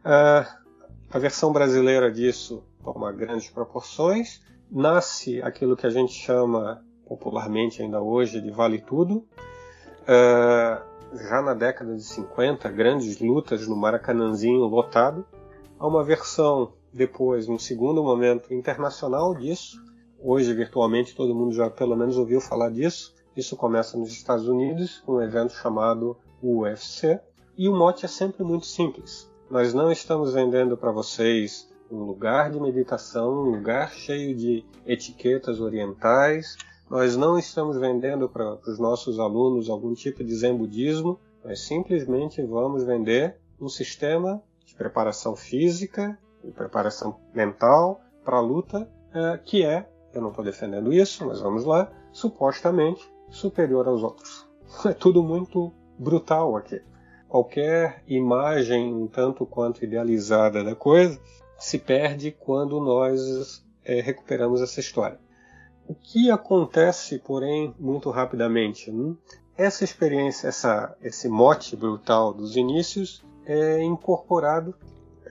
Uh, 0.00 0.60
a 1.10 1.18
versão 1.18 1.52
brasileira 1.52 2.10
disso 2.10 2.64
toma 2.82 3.12
grandes 3.12 3.50
proporções. 3.50 4.40
Nasce 4.70 5.42
aquilo 5.42 5.76
que 5.76 5.86
a 5.86 5.90
gente 5.90 6.12
chama 6.12 6.82
popularmente 7.06 7.82
ainda 7.82 8.00
hoje 8.00 8.40
de 8.40 8.50
vale 8.50 8.80
tudo. 8.80 9.26
Uh, 10.02 10.90
já 11.16 11.42
na 11.42 11.54
década 11.54 11.96
de 11.96 12.04
50, 12.04 12.68
grandes 12.70 13.20
lutas 13.20 13.66
no 13.66 13.76
Maracanãzinho 13.76 14.60
lotado. 14.60 15.26
Há 15.80 15.86
uma 15.86 16.04
versão 16.04 16.74
depois, 16.92 17.48
um 17.48 17.58
segundo 17.58 18.02
momento 18.02 18.52
internacional 18.52 19.34
disso. 19.34 19.82
Hoje, 20.22 20.52
virtualmente, 20.52 21.16
todo 21.16 21.34
mundo 21.34 21.54
já 21.54 21.70
pelo 21.70 21.96
menos 21.96 22.18
ouviu 22.18 22.38
falar 22.38 22.68
disso. 22.68 23.14
Isso 23.34 23.56
começa 23.56 23.96
nos 23.96 24.12
Estados 24.12 24.46
Unidos, 24.46 25.02
um 25.08 25.22
evento 25.22 25.54
chamado 25.54 26.18
UFC. 26.42 27.18
E 27.56 27.66
o 27.66 27.74
mote 27.74 28.04
é 28.04 28.08
sempre 28.08 28.44
muito 28.44 28.66
simples. 28.66 29.26
nós 29.50 29.72
não 29.72 29.90
estamos 29.90 30.34
vendendo 30.34 30.76
para 30.76 30.92
vocês 30.92 31.72
um 31.90 32.04
lugar 32.04 32.50
de 32.50 32.60
meditação, 32.60 33.32
um 33.32 33.56
lugar 33.56 33.90
cheio 33.90 34.36
de 34.36 34.62
etiquetas 34.84 35.62
orientais. 35.62 36.58
Nós 36.90 37.16
não 37.16 37.38
estamos 37.38 37.78
vendendo 37.78 38.28
para 38.28 38.58
os 38.68 38.78
nossos 38.78 39.18
alunos 39.18 39.70
algum 39.70 39.94
tipo 39.94 40.22
de 40.22 40.34
zen 40.34 40.58
budismo. 40.58 41.18
Nós 41.42 41.62
simplesmente 41.62 42.42
vamos 42.42 42.84
vender 42.84 43.38
um 43.58 43.68
sistema 43.70 44.42
preparação 44.80 45.36
física, 45.36 46.18
de 46.42 46.50
preparação 46.52 47.20
mental 47.34 48.00
para 48.24 48.38
a 48.38 48.40
luta, 48.40 48.90
é, 49.12 49.36
que 49.36 49.62
é, 49.62 49.86
eu 50.14 50.22
não 50.22 50.30
estou 50.30 50.42
defendendo 50.42 50.90
isso, 50.90 51.26
mas 51.26 51.38
vamos 51.38 51.66
lá, 51.66 51.92
supostamente 52.10 53.06
superior 53.28 53.86
aos 53.86 54.02
outros. 54.02 54.48
É 54.86 54.94
tudo 54.94 55.22
muito 55.22 55.70
brutal 55.98 56.56
aqui. 56.56 56.80
Qualquer 57.28 58.02
imagem 58.06 58.94
um 58.94 59.06
tanto 59.06 59.44
quanto 59.44 59.84
idealizada 59.84 60.64
da 60.64 60.74
coisa 60.74 61.20
se 61.58 61.78
perde 61.78 62.30
quando 62.30 62.80
nós 62.80 63.62
é, 63.84 64.00
recuperamos 64.00 64.62
essa 64.62 64.80
história. 64.80 65.18
O 65.86 65.94
que 65.94 66.30
acontece, 66.30 67.18
porém, 67.18 67.74
muito 67.78 68.10
rapidamente? 68.10 68.90
Hum? 68.90 69.16
Essa 69.58 69.84
experiência, 69.84 70.48
essa, 70.48 70.96
esse 71.02 71.28
mote 71.28 71.76
brutal 71.76 72.32
dos 72.32 72.56
inícios 72.56 73.22
é 73.50 73.82
incorporado, 73.82 74.74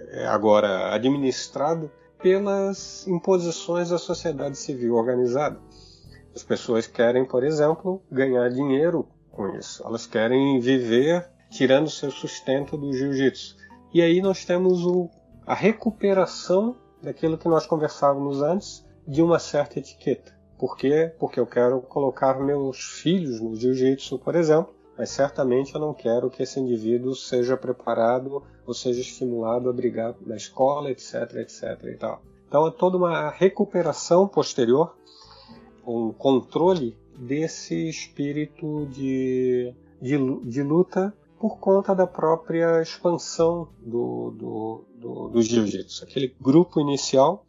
é 0.10 0.28
agora 0.28 0.94
administrado, 0.94 1.90
pelas 2.22 3.08
imposições 3.08 3.90
da 3.90 3.98
sociedade 3.98 4.58
civil 4.58 4.96
organizada. 4.96 5.58
As 6.36 6.44
pessoas 6.44 6.86
querem, 6.86 7.26
por 7.26 7.46
exemplo, 7.46 8.02
ganhar 8.12 8.50
dinheiro 8.50 9.08
com 9.32 9.56
isso. 9.56 9.82
Elas 9.86 10.06
querem 10.06 10.60
viver 10.60 11.26
tirando 11.50 11.90
seu 11.90 12.12
sustento 12.12 12.76
do 12.76 12.92
jiu-jitsu. 12.92 13.56
E 13.94 14.02
aí 14.02 14.22
nós 14.22 14.44
temos 14.44 14.86
o, 14.86 15.10
a 15.48 15.54
recuperação 15.54 16.76
daquilo 17.02 17.38
que 17.38 17.48
nós 17.48 17.66
conversávamos 17.66 18.42
antes 18.42 18.86
de 19.08 19.22
uma 19.22 19.40
certa 19.40 19.80
etiqueta. 19.80 20.38
Por 20.58 20.76
quê? 20.76 21.14
Porque 21.18 21.40
eu 21.40 21.48
quero 21.48 21.82
colocar 21.82 22.38
meus 22.38 22.84
filhos 23.02 23.40
no 23.40 23.56
jiu-jitsu, 23.56 24.20
por 24.20 24.36
exemplo, 24.36 24.76
mas 25.00 25.12
certamente 25.12 25.74
eu 25.74 25.80
não 25.80 25.94
quero 25.94 26.30
que 26.30 26.44
esse 26.44 26.60
indivíduo 26.60 27.16
seja 27.16 27.56
preparado 27.56 28.44
ou 28.68 28.74
seja 28.74 29.00
estimulado 29.00 29.70
a 29.70 29.74
brigar 29.74 30.14
na 30.28 30.36
escola, 30.36 30.92
etc, 30.92 31.36
etc 31.36 31.82
e 31.86 31.96
tal. 31.96 32.22
Então 32.46 32.68
é 32.68 32.72
toda 32.72 32.98
uma 32.98 33.30
recuperação 33.30 34.28
posterior, 34.28 34.94
um 35.88 36.12
controle 36.12 36.98
desse 37.18 37.88
espírito 37.88 38.88
de, 38.88 39.74
de, 40.02 40.18
de 40.44 40.64
luta 40.64 41.16
por 41.40 41.60
conta 41.60 41.96
da 41.96 42.06
própria 42.06 42.82
expansão 42.82 43.70
do, 43.80 44.32
do, 44.32 44.84
do, 44.96 45.30
do 45.30 45.42
jiu-jitsu. 45.42 46.04
Aquele 46.04 46.36
grupo 46.42 46.82
inicial, 46.82 47.46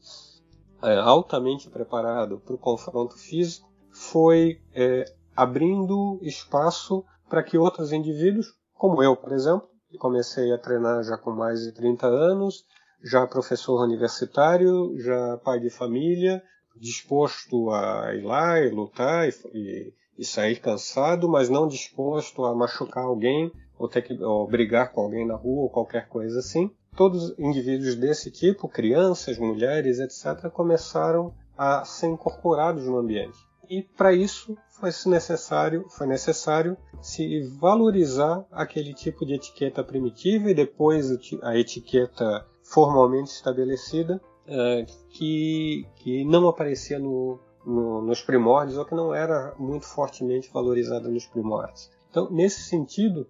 é, 0.84 0.96
altamente 1.00 1.68
preparado 1.68 2.38
para 2.38 2.54
o 2.54 2.58
confronto 2.58 3.18
físico, 3.18 3.68
foi 3.90 4.60
é, 4.72 5.12
abrindo 5.34 6.16
espaço 6.22 7.04
para 7.30 7.44
que 7.44 7.56
outros 7.56 7.92
indivíduos, 7.92 8.48
como 8.74 9.00
eu, 9.00 9.16
por 9.16 9.32
exemplo, 9.32 9.68
que 9.88 9.96
comecei 9.96 10.52
a 10.52 10.58
treinar 10.58 11.04
já 11.04 11.16
com 11.16 11.30
mais 11.30 11.60
de 11.60 11.72
30 11.72 12.06
anos, 12.06 12.64
já 13.02 13.24
professor 13.26 13.82
universitário, 13.84 14.98
já 14.98 15.38
pai 15.38 15.60
de 15.60 15.70
família, 15.70 16.42
disposto 16.76 17.70
a 17.70 18.12
ir 18.14 18.22
lá 18.22 18.60
e 18.60 18.68
lutar 18.70 19.28
e, 19.54 19.94
e, 20.18 20.24
sair 20.24 20.56
cansado, 20.56 21.28
mas 21.28 21.48
não 21.48 21.68
disposto 21.68 22.44
a 22.44 22.54
machucar 22.54 23.04
alguém 23.04 23.50
ou 23.78 23.88
ter 23.88 24.02
que 24.02 24.20
ou 24.22 24.46
brigar 24.46 24.92
com 24.92 25.02
alguém 25.02 25.26
na 25.26 25.36
rua 25.36 25.62
ou 25.62 25.70
qualquer 25.70 26.08
coisa 26.08 26.40
assim. 26.40 26.70
Todos 26.96 27.38
indivíduos 27.38 27.94
desse 27.94 28.30
tipo, 28.30 28.68
crianças, 28.68 29.38
mulheres, 29.38 30.00
etc., 30.00 30.50
começaram 30.50 31.32
a 31.56 31.84
ser 31.84 32.08
incorporados 32.08 32.84
no 32.86 32.98
ambiente. 32.98 33.38
E 33.68 33.82
para 33.82 34.12
isso 34.12 34.58
foi 34.80 34.90
necessário, 35.10 35.84
foi 35.90 36.06
necessário 36.06 36.76
se 37.02 37.42
valorizar 37.58 38.44
aquele 38.50 38.94
tipo 38.94 39.26
de 39.26 39.34
etiqueta 39.34 39.84
primitiva 39.84 40.50
e 40.50 40.54
depois 40.54 41.10
a 41.42 41.56
etiqueta 41.56 42.46
formalmente 42.62 43.30
estabelecida 43.30 44.20
uh, 44.46 44.86
que, 45.10 45.86
que 45.96 46.24
não 46.24 46.48
aparecia 46.48 46.98
no, 46.98 47.38
no, 47.64 48.02
nos 48.02 48.22
primórdios 48.22 48.78
ou 48.78 48.84
que 48.84 48.94
não 48.94 49.14
era 49.14 49.54
muito 49.58 49.86
fortemente 49.86 50.50
valorizada 50.52 51.08
nos 51.08 51.26
primórdios. 51.26 51.90
Então, 52.10 52.30
nesse 52.30 52.62
sentido, 52.62 53.28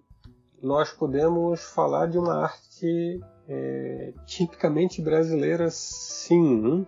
nós 0.61 0.91
podemos 0.91 1.61
falar 1.61 2.07
de 2.07 2.17
uma 2.17 2.43
arte 2.43 3.19
é, 3.47 4.13
tipicamente 4.25 5.01
brasileira, 5.01 5.69
sim. 5.69 6.65
Hein? 6.65 6.87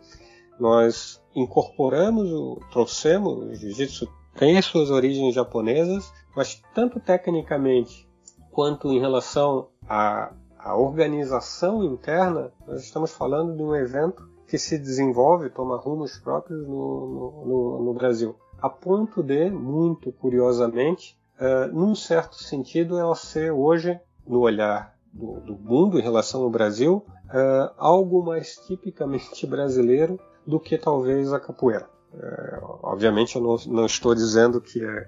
Nós 0.59 1.21
incorporamos, 1.35 2.59
trouxemos, 2.71 3.37
o 3.37 3.53
jiu-jitsu 3.53 4.07
tem 4.35 4.57
as 4.57 4.65
suas 4.65 4.89
origens 4.89 5.33
japonesas, 5.33 6.11
mas 6.35 6.61
tanto 6.73 6.99
tecnicamente 6.99 8.07
quanto 8.51 8.91
em 8.91 8.99
relação 8.99 9.67
à, 9.87 10.31
à 10.57 10.75
organização 10.75 11.83
interna, 11.83 12.51
nós 12.67 12.83
estamos 12.83 13.11
falando 13.11 13.55
de 13.55 13.63
um 13.63 13.75
evento 13.75 14.27
que 14.47 14.57
se 14.57 14.77
desenvolve, 14.77 15.49
toma 15.49 15.77
rumos 15.77 16.17
próprios 16.17 16.67
no, 16.67 17.43
no, 17.45 17.83
no 17.85 17.93
Brasil. 17.93 18.35
A 18.61 18.69
ponto 18.69 19.23
de, 19.23 19.49
muito 19.49 20.11
curiosamente, 20.11 21.17
uh, 21.39 21.75
num 21.75 21.95
certo 21.95 22.35
sentido, 22.35 22.97
ela 22.97 23.15
ser 23.15 23.51
hoje, 23.51 23.99
no 24.25 24.39
olhar 24.39 24.95
do, 25.11 25.39
do 25.41 25.55
mundo 25.57 25.99
em 25.99 26.01
relação 26.01 26.43
ao 26.43 26.49
Brasil, 26.49 27.03
uh, 27.25 27.73
algo 27.77 28.23
mais 28.23 28.55
tipicamente 28.57 29.45
brasileiro 29.47 30.19
do 30.45 30.59
que 30.59 30.77
talvez 30.77 31.33
a 31.33 31.39
capoeira. 31.39 31.89
Uh, 32.13 32.79
obviamente, 32.83 33.35
eu 33.35 33.41
não, 33.41 33.55
não, 33.67 33.85
estou 33.85 34.13
dizendo 34.13 34.61
que, 34.61 34.83
é, 34.83 35.07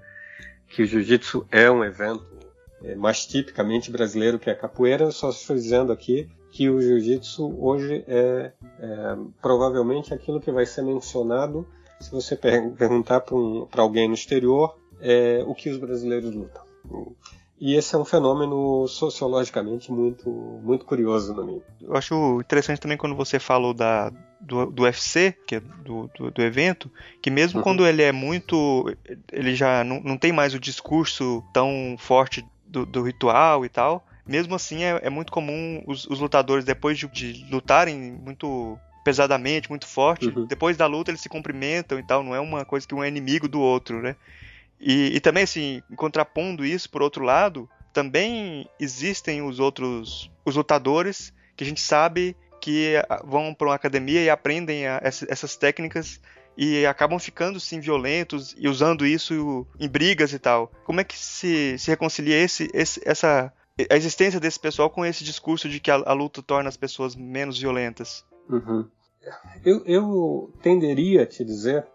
que 0.68 0.84
o 0.84 0.86
jiu-jitsu 0.86 1.46
é 1.52 1.70
um 1.70 1.84
evento 1.84 2.26
é, 2.84 2.96
mais 2.96 3.26
tipicamente 3.26 3.92
brasileiro 3.92 4.40
que 4.40 4.50
a 4.50 4.56
capoeira, 4.56 5.12
só 5.12 5.30
estou 5.30 5.56
dizendo 5.56 5.92
aqui 5.92 6.30
que 6.52 6.70
o 6.70 6.82
jiu-jitsu 6.82 7.56
hoje 7.62 8.04
é, 8.08 8.52
é, 8.80 9.18
provavelmente 9.42 10.14
aquilo 10.14 10.40
que 10.40 10.52
vai 10.52 10.66
ser 10.66 10.82
mencionado 10.82 11.68
se 12.00 12.12
você 12.12 12.36
perguntar 12.36 13.22
para 13.22 13.36
um, 13.36 13.68
alguém 13.76 14.08
no 14.08 14.14
exterior 14.14 14.78
é, 15.00 15.44
o 15.46 15.54
que 15.54 15.70
os 15.70 15.78
brasileiros 15.78 16.34
lutam. 16.34 16.64
E 17.60 17.76
esse 17.76 17.96
é 17.96 17.98
um 17.98 18.04
fenômeno 18.04 18.86
sociologicamente 18.88 19.92
muito, 19.92 20.30
muito 20.30 20.86
curioso 20.86 21.34
no 21.34 21.46
mim. 21.46 21.62
Eu 21.82 21.96
acho 21.96 22.42
interessante 22.42 22.82
também 22.82 22.98
quando 22.98 23.16
você 23.16 23.40
falou 23.40 23.74
da, 23.74 24.12
do, 24.42 24.66
do 24.66 24.84
UFC, 24.84 25.34
que 25.48 25.56
é 25.56 25.60
do, 25.60 26.10
do, 26.18 26.32
do 26.32 26.42
evento, 26.42 26.92
que 27.22 27.32
mesmo 27.32 27.60
uhum. 27.60 27.64
quando 27.64 27.88
ele 27.88 28.04
é 28.04 28.12
muito. 28.12 28.94
Ele 29.32 29.56
já 29.56 29.84
não, 29.86 30.02
não 30.02 30.18
tem 30.18 30.34
mais 30.34 30.54
o 30.54 30.60
discurso 30.60 31.42
tão 31.54 31.96
forte 31.98 32.46
do, 32.68 32.86
do 32.86 33.02
ritual 33.04 33.66
e 33.66 33.70
tal. 33.70 34.06
Mesmo 34.28 34.56
assim, 34.56 34.84
é, 34.84 35.00
é 35.04 35.10
muito 35.10 35.32
comum 35.32 35.82
os, 35.88 36.06
os 36.08 36.20
lutadores, 36.20 36.66
depois 36.66 36.98
de, 36.98 37.08
de, 37.08 37.46
lutarem 37.50 38.12
muito 38.12 38.78
pesadamente, 39.04 39.70
muito 39.70 39.86
forte, 39.86 40.28
uhum. 40.28 40.46
depois 40.46 40.76
da 40.76 40.88
luta 40.88 41.12
eles 41.12 41.22
se 41.22 41.30
cumprimentam 41.30 41.98
e 42.00 42.04
tal. 42.04 42.24
Não 42.24 42.36
é 42.36 42.40
uma 42.40 42.66
coisa 42.66 42.88
que 42.88 42.94
um 42.94 43.04
é 43.04 43.08
inimigo 43.08 43.48
do 43.48 43.62
outro, 43.62 44.02
né? 44.02 44.16
E, 44.86 45.16
e 45.16 45.20
também, 45.20 45.44
assim, 45.44 45.82
contrapondo 45.96 46.64
isso, 46.64 46.88
por 46.92 47.02
outro 47.02 47.24
lado, 47.24 47.68
também 47.92 48.70
existem 48.80 49.42
os 49.42 49.60
outros 49.60 50.32
os 50.46 50.56
lutadores 50.56 51.34
que 51.56 51.64
a 51.64 51.68
gente 51.68 51.82
sabe 51.82 52.38
que 52.62 52.94
vão 53.24 53.54
para 53.54 53.70
uma 53.70 53.76
academia 53.76 54.22
e 54.22 54.30
aprendem 54.30 54.86
a, 54.86 55.02
essas 55.04 55.56
técnicas 55.56 56.22
e 56.56 56.86
acabam 56.86 57.18
ficando 57.18 57.60
sim 57.60 57.80
violentos 57.80 58.56
e 58.58 58.68
usando 58.68 59.06
isso 59.06 59.66
em 59.80 59.90
brigas 59.90 60.34
e 60.34 60.40
tal. 60.40 60.72
Como 60.84 61.02
é 61.02 61.04
que 61.04 61.18
se, 61.18 61.78
se 61.80 61.90
reconcilia 61.90 62.38
esse, 62.38 62.70
esse, 62.74 63.02
essa 63.06 63.52
a 63.90 63.96
existência 63.96 64.40
desse 64.40 64.60
pessoal 64.60 64.90
com 64.90 65.06
esse 65.06 65.24
discurso 65.24 65.68
de 65.68 65.80
que 65.80 65.90
a, 65.90 65.96
a 65.96 66.14
luta 66.14 66.42
torna 66.44 66.70
as 66.70 66.78
pessoas 66.78 67.16
menos 67.16 67.60
violentas? 67.60 68.24
Uhum. 68.48 68.88
Eu, 69.66 69.84
eu 69.86 70.54
tenderia 70.62 71.24
a 71.24 71.26
te 71.26 71.44
dizer 71.44 71.86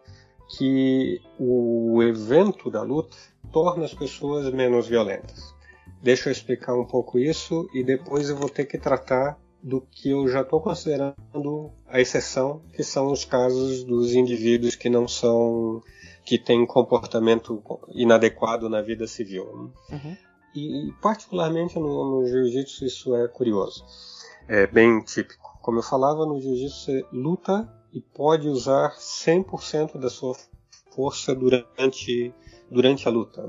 que 0.56 1.20
o 1.38 2.02
evento 2.02 2.70
da 2.70 2.82
luta 2.82 3.16
torna 3.52 3.84
as 3.84 3.94
pessoas 3.94 4.52
menos 4.52 4.88
violentas. 4.88 5.54
Deixa 6.02 6.28
eu 6.28 6.32
explicar 6.32 6.74
um 6.74 6.84
pouco 6.84 7.18
isso 7.18 7.68
e 7.74 7.84
depois 7.84 8.28
eu 8.28 8.36
vou 8.36 8.48
ter 8.48 8.64
que 8.64 8.78
tratar 8.78 9.38
do 9.62 9.82
que 9.82 10.10
eu 10.10 10.26
já 10.26 10.40
estou 10.40 10.60
considerando 10.60 11.70
a 11.86 12.00
exceção, 12.00 12.62
que 12.72 12.82
são 12.82 13.12
os 13.12 13.24
casos 13.24 13.84
dos 13.84 14.14
indivíduos 14.14 14.74
que 14.74 14.88
não 14.88 15.06
são, 15.06 15.82
que 16.24 16.38
têm 16.38 16.66
comportamento 16.66 17.62
inadequado 17.90 18.68
na 18.68 18.80
vida 18.80 19.06
civil. 19.06 19.72
Uhum. 19.90 20.16
E, 20.54 20.92
particularmente 21.00 21.78
no, 21.78 22.22
no 22.22 22.26
jiu-jitsu 22.26 22.84
isso 22.84 23.14
é 23.14 23.28
curioso, 23.28 23.84
é 24.48 24.66
bem 24.66 25.00
típico. 25.02 25.58
Como 25.62 25.78
eu 25.78 25.82
falava, 25.82 26.24
no 26.26 26.40
jiu-jitsu 26.40 26.80
você 26.80 27.04
luta 27.12 27.68
e 27.92 28.00
pode 28.00 28.48
usar 28.48 28.94
100% 28.96 29.98
da 29.98 30.08
sua 30.08 30.34
força 30.90 31.34
durante, 31.34 32.34
durante 32.70 33.08
a 33.08 33.10
luta. 33.10 33.46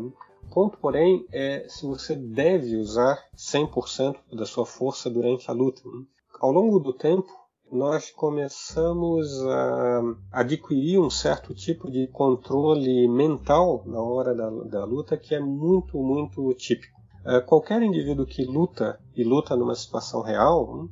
ponto, 0.54 0.78
porém, 0.78 1.26
é 1.32 1.66
se 1.68 1.86
você 1.86 2.16
deve 2.16 2.76
usar 2.76 3.20
100% 3.36 4.18
da 4.34 4.46
sua 4.46 4.66
força 4.66 5.10
durante 5.10 5.50
a 5.50 5.54
luta. 5.54 5.82
Ao 6.39 6.52
longo 6.52 6.80
do 6.80 6.94
tempo, 6.94 7.30
nós 7.72 8.12
começamos 8.12 9.28
a 9.46 10.02
adquirir 10.32 11.00
um 11.00 11.10
certo 11.10 11.54
tipo 11.54 11.89
de 11.89 12.08
controle 12.08 13.08
mental 13.08 13.84
na 13.86 14.02
hora 14.02 14.36
da, 14.36 14.50
da 14.50 14.84
luta 14.84 15.16
que 15.16 15.34
é 15.34 15.39
muito, 15.39 15.98
muito 15.98 16.54
típico. 16.56 17.00
É, 17.24 17.39
qualquer 17.39 17.82
indivíduo 17.82 18.26
que 18.26 18.44
luta 18.44 19.00
e 19.16 19.24
luta 19.24 19.56
numa 19.56 19.76
situação 19.76 20.22
real, 20.22 20.89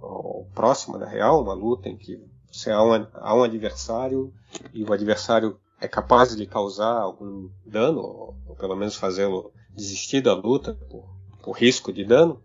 ou 0.00 0.46
próxima 0.54 0.98
da 0.98 1.06
real, 1.06 1.42
uma 1.42 1.54
luta 1.54 1.88
em 1.88 1.96
que 1.96 2.22
você 2.50 2.70
há 2.70 2.82
um, 2.82 3.06
há 3.14 3.34
um 3.34 3.42
adversário 3.42 4.32
e 4.72 4.82
o 4.84 4.92
adversário 4.92 5.58
é 5.80 5.88
capaz 5.88 6.36
de 6.36 6.46
causar 6.46 7.00
algum 7.00 7.48
dano, 7.64 8.00
ou, 8.00 8.36
ou 8.48 8.56
pelo 8.56 8.76
menos 8.76 8.96
fazê-lo 8.96 9.52
desistir 9.74 10.20
da 10.20 10.34
luta 10.34 10.74
por, 10.90 11.08
por 11.42 11.52
risco 11.52 11.92
de 11.92 12.04
dano, 12.04 12.42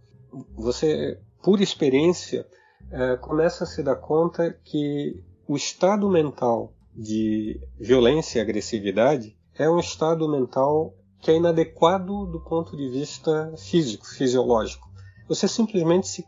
você, 0.55 1.19
por 1.43 1.61
experiência, 1.61 2.47
é, 2.91 3.17
começa 3.17 3.63
a 3.63 3.67
se 3.67 3.81
dar 3.83 3.95
conta 3.95 4.57
que 4.63 5.21
o 5.47 5.55
estado 5.55 6.09
mental 6.09 6.73
de 6.93 7.59
violência 7.77 8.39
e 8.39 8.41
agressividade 8.41 9.37
é 9.57 9.69
um 9.69 9.79
estado 9.79 10.27
mental 10.29 10.93
que 11.19 11.31
é 11.31 11.35
inadequado 11.35 12.25
do 12.25 12.39
ponto 12.39 12.77
de 12.77 12.89
vista 12.89 13.53
físico, 13.57 14.05
fisiológico. 14.05 14.87
Você 15.27 15.47
simplesmente 15.47 16.07
se, 16.07 16.25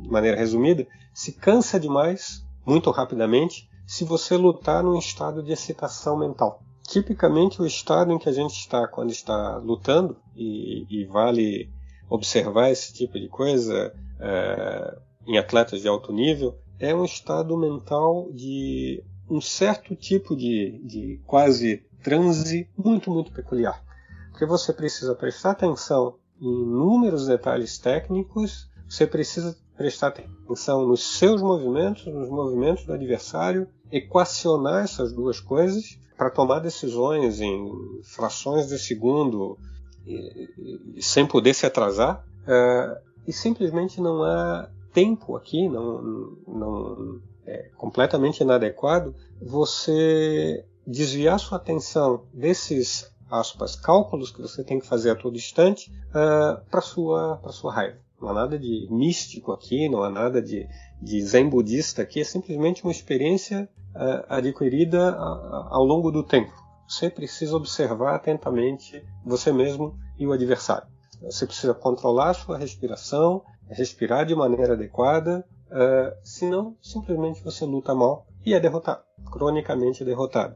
de 0.00 0.08
maneira 0.10 0.36
resumida, 0.36 0.86
se 1.14 1.32
cansa 1.32 1.78
demais 1.78 2.44
muito 2.64 2.90
rapidamente 2.90 3.68
se 3.86 4.04
você 4.04 4.36
lutar 4.36 4.82
num 4.82 4.98
estado 4.98 5.42
de 5.42 5.52
excitação 5.52 6.16
mental. 6.16 6.62
Tipicamente 6.82 7.60
o 7.60 7.66
estado 7.66 8.12
em 8.12 8.18
que 8.18 8.28
a 8.28 8.32
gente 8.32 8.54
está 8.54 8.86
quando 8.88 9.10
está 9.10 9.56
lutando 9.58 10.16
e, 10.36 10.86
e 10.90 11.04
vale 11.06 11.70
observar 12.08 12.70
esse 12.70 12.92
tipo 12.92 13.18
de 13.18 13.28
coisa 13.28 13.94
é, 14.20 14.98
em 15.26 15.38
atletas 15.38 15.80
de 15.80 15.88
alto 15.88 16.12
nível, 16.12 16.58
é 16.78 16.94
um 16.94 17.04
estado 17.04 17.56
mental 17.56 18.28
de 18.32 19.02
um 19.30 19.40
certo 19.40 19.94
tipo 19.94 20.36
de, 20.36 20.80
de 20.84 21.20
quase 21.26 21.86
transe 22.02 22.68
muito, 22.76 23.10
muito 23.10 23.32
peculiar. 23.32 23.82
Porque 24.30 24.44
você 24.44 24.72
precisa 24.72 25.14
prestar 25.14 25.52
atenção 25.52 26.16
em 26.40 26.48
inúmeros 26.48 27.26
detalhes 27.26 27.78
técnicos, 27.78 28.68
você 28.88 29.06
precisa 29.06 29.56
prestar 29.76 30.08
atenção 30.08 30.86
nos 30.86 31.18
seus 31.18 31.40
movimentos, 31.40 32.06
nos 32.06 32.28
movimentos 32.28 32.84
do 32.84 32.92
adversário, 32.92 33.66
equacionar 33.90 34.84
essas 34.84 35.12
duas 35.12 35.40
coisas 35.40 35.98
para 36.16 36.30
tomar 36.30 36.60
decisões 36.60 37.40
em 37.40 37.70
frações 38.04 38.68
de 38.68 38.78
segundo 38.78 39.58
e, 40.06 40.94
e, 40.96 41.02
sem 41.02 41.26
poder 41.26 41.54
se 41.54 41.66
atrasar. 41.66 42.24
Uh, 42.42 43.00
e 43.26 43.32
simplesmente 43.32 44.00
não 44.00 44.22
há 44.22 44.68
tempo 44.92 45.36
aqui, 45.36 45.68
não, 45.68 46.36
não 46.46 47.20
é 47.46 47.70
completamente 47.76 48.40
inadequado 48.40 49.14
você 49.40 50.64
desviar 50.86 51.38
sua 51.38 51.56
atenção 51.56 52.24
desses 52.32 53.10
aspas 53.30 53.74
cálculos 53.74 54.30
que 54.30 54.42
você 54.42 54.62
tem 54.62 54.78
que 54.78 54.86
fazer 54.86 55.10
a 55.10 55.16
todo 55.16 55.36
instante 55.36 55.90
uh, 56.10 56.60
para 56.70 56.80
sua 56.80 57.38
para 57.38 57.52
sua 57.52 57.72
raiva. 57.72 57.98
Não 58.22 58.28
há 58.28 58.34
nada 58.34 58.56
de 58.56 58.86
místico 58.88 59.50
aqui, 59.50 59.88
não 59.88 60.04
há 60.04 60.08
nada 60.08 60.40
de, 60.40 60.68
de 61.00 61.20
zen 61.22 61.48
budista 61.48 62.02
aqui, 62.02 62.20
é 62.20 62.24
simplesmente 62.24 62.84
uma 62.84 62.92
experiência 62.92 63.68
uh, 63.96 64.24
adquirida 64.28 65.10
a, 65.10 65.12
a, 65.12 65.68
ao 65.72 65.84
longo 65.84 66.12
do 66.12 66.22
tempo. 66.22 66.52
Você 66.88 67.10
precisa 67.10 67.56
observar 67.56 68.14
atentamente 68.14 69.04
você 69.24 69.52
mesmo 69.52 69.98
e 70.16 70.24
o 70.24 70.32
adversário. 70.32 70.86
Você 71.20 71.46
precisa 71.46 71.74
controlar 71.74 72.30
a 72.30 72.34
sua 72.34 72.56
respiração, 72.56 73.42
respirar 73.68 74.24
de 74.24 74.36
maneira 74.36 74.74
adequada, 74.74 75.44
uh, 75.66 76.16
senão 76.22 76.76
simplesmente 76.80 77.42
você 77.42 77.64
luta 77.64 77.92
mal 77.92 78.28
e 78.46 78.54
é 78.54 78.60
derrotado, 78.60 79.02
cronicamente 79.32 80.04
derrotado. 80.04 80.54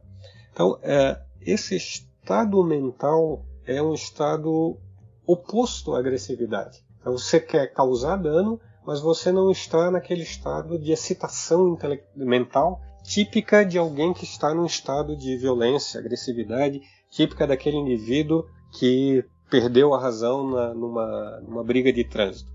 Então, 0.52 0.74
uh, 0.74 1.20
esse 1.40 1.74
estado 1.74 2.62
mental 2.62 3.44
é 3.66 3.82
um 3.82 3.92
estado 3.92 4.78
oposto 5.26 5.96
à 5.96 5.98
agressividade. 5.98 6.85
Você 7.10 7.40
quer 7.40 7.72
causar 7.72 8.16
dano, 8.16 8.60
mas 8.86 9.00
você 9.00 9.32
não 9.32 9.50
está 9.50 9.90
naquele 9.90 10.22
estado 10.22 10.78
de 10.78 10.92
excitação 10.92 11.78
mental 12.14 12.80
típica 13.02 13.64
de 13.64 13.78
alguém 13.78 14.12
que 14.12 14.24
está 14.24 14.52
num 14.52 14.66
estado 14.66 15.16
de 15.16 15.36
violência, 15.36 16.00
agressividade, 16.00 16.80
típica 17.08 17.46
daquele 17.46 17.76
indivíduo 17.76 18.44
que 18.72 19.24
perdeu 19.48 19.94
a 19.94 20.00
razão 20.00 20.50
na, 20.50 20.74
numa, 20.74 21.40
numa 21.42 21.64
briga 21.64 21.92
de 21.92 22.02
trânsito. 22.04 22.50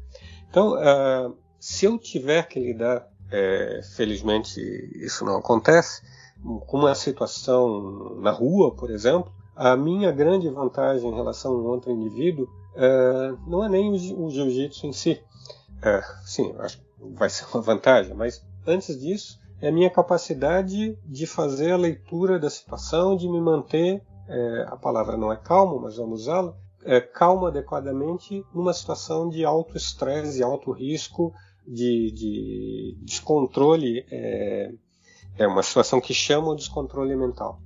Então, 0.49 0.73
uh, 0.73 1.33
se 1.57 1.85
eu 1.85 1.97
tiver 1.97 2.47
que 2.47 2.59
lidar, 2.59 3.07
é, 3.31 3.79
felizmente 3.95 4.59
isso 4.95 5.23
não 5.23 5.37
acontece, 5.37 6.01
com 6.67 6.79
uma 6.79 6.93
situação 6.93 8.19
na 8.19 8.31
rua, 8.31 8.75
por 8.75 8.91
exemplo, 8.91 9.31
a 9.55 9.77
minha 9.77 10.11
grande 10.11 10.49
vantagem 10.49 11.09
em 11.09 11.15
relação 11.15 11.53
a 11.53 11.57
um 11.57 11.65
outro 11.65 11.91
indivíduo 11.91 12.49
uh, 12.75 13.49
não 13.49 13.63
é 13.63 13.69
nem 13.69 13.89
o, 13.89 14.25
o 14.25 14.29
jiu-jitsu 14.29 14.87
em 14.87 14.93
si. 14.93 15.21
Uh, 15.77 16.27
sim, 16.27 16.53
acho 16.59 16.77
que 16.77 16.83
vai 17.13 17.29
ser 17.29 17.45
uma 17.53 17.61
vantagem, 17.61 18.13
mas 18.13 18.45
antes 18.65 18.99
disso, 18.99 19.39
é 19.61 19.69
a 19.69 19.71
minha 19.71 19.89
capacidade 19.89 20.97
de 21.05 21.27
fazer 21.27 21.71
a 21.71 21.77
leitura 21.77 22.39
da 22.39 22.49
situação, 22.49 23.15
de 23.15 23.29
me 23.29 23.39
manter, 23.39 24.01
é, 24.27 24.65
a 24.67 24.75
palavra 24.75 25.15
não 25.15 25.31
é 25.31 25.37
calmo, 25.37 25.79
mas 25.79 25.97
vamos 25.97 26.21
usá-la, 26.21 26.55
é, 26.83 26.99
calma 26.99 27.49
adequadamente 27.49 28.43
numa 28.53 28.73
situação 28.73 29.29
de 29.29 29.45
alto 29.45 29.77
estresse, 29.77 30.41
alto 30.41 30.71
risco, 30.71 31.31
de, 31.67 32.11
de 32.11 32.97
descontrole. 33.03 34.05
É, 34.09 34.71
é 35.37 35.47
uma 35.47 35.61
situação 35.61 36.01
que 36.01 36.13
chama 36.13 36.49
o 36.49 36.55
descontrole 36.55 37.15
mental. 37.15 37.59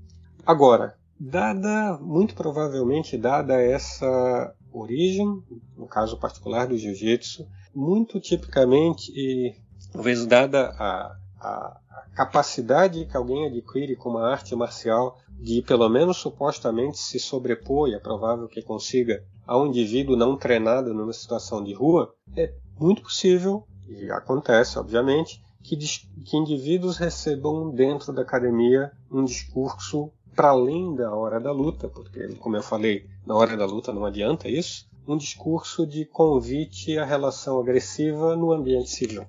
Agora, 0.45 0.97
dada, 1.19 1.97
muito 2.01 2.35
provavelmente 2.35 3.17
dada 3.17 3.61
essa 3.61 4.53
origem, 4.79 5.41
no 5.77 5.87
caso 5.87 6.17
particular 6.17 6.67
do 6.67 6.77
jiu-jitsu, 6.77 7.47
muito 7.73 8.19
tipicamente, 8.19 9.11
e 9.15 9.55
talvez 9.91 10.25
dada 10.25 10.69
a, 10.77 11.17
a, 11.39 11.79
a 11.89 12.05
capacidade 12.15 13.05
que 13.05 13.17
alguém 13.17 13.45
adquire 13.45 13.95
com 13.95 14.09
uma 14.09 14.29
arte 14.29 14.55
marcial 14.55 15.17
de 15.39 15.61
pelo 15.61 15.89
menos 15.89 16.17
supostamente 16.17 16.97
se 16.97 17.19
sobrepor, 17.19 17.89
e 17.89 17.93
é 17.93 17.99
provável 17.99 18.47
que 18.47 18.61
consiga, 18.61 19.23
a 19.45 19.57
um 19.57 19.67
indivíduo 19.67 20.15
não 20.15 20.37
treinado 20.37 20.93
numa 20.93 21.13
situação 21.13 21.63
de 21.63 21.73
rua, 21.73 22.13
é 22.35 22.53
muito 22.79 23.01
possível, 23.01 23.67
e 23.87 24.09
acontece 24.09 24.79
obviamente, 24.79 25.43
que, 25.61 25.75
que 25.77 26.37
indivíduos 26.37 26.97
recebam 26.97 27.71
dentro 27.71 28.13
da 28.13 28.21
academia 28.21 28.91
um 29.11 29.23
discurso 29.23 30.11
para 30.35 30.49
além 30.49 30.93
da 30.95 31.13
hora 31.13 31.39
da 31.39 31.51
luta, 31.51 31.87
porque, 31.87 32.35
como 32.35 32.57
eu 32.57 32.63
falei, 32.63 33.05
na 33.25 33.35
hora 33.35 33.55
da 33.55 33.65
luta 33.65 33.93
não 33.93 34.05
adianta 34.05 34.49
isso, 34.49 34.87
um 35.07 35.17
discurso 35.17 35.85
de 35.85 36.05
convite 36.05 36.97
à 36.97 37.05
relação 37.05 37.59
agressiva 37.59 38.35
no 38.35 38.51
ambiente 38.51 38.89
civil. 38.89 39.25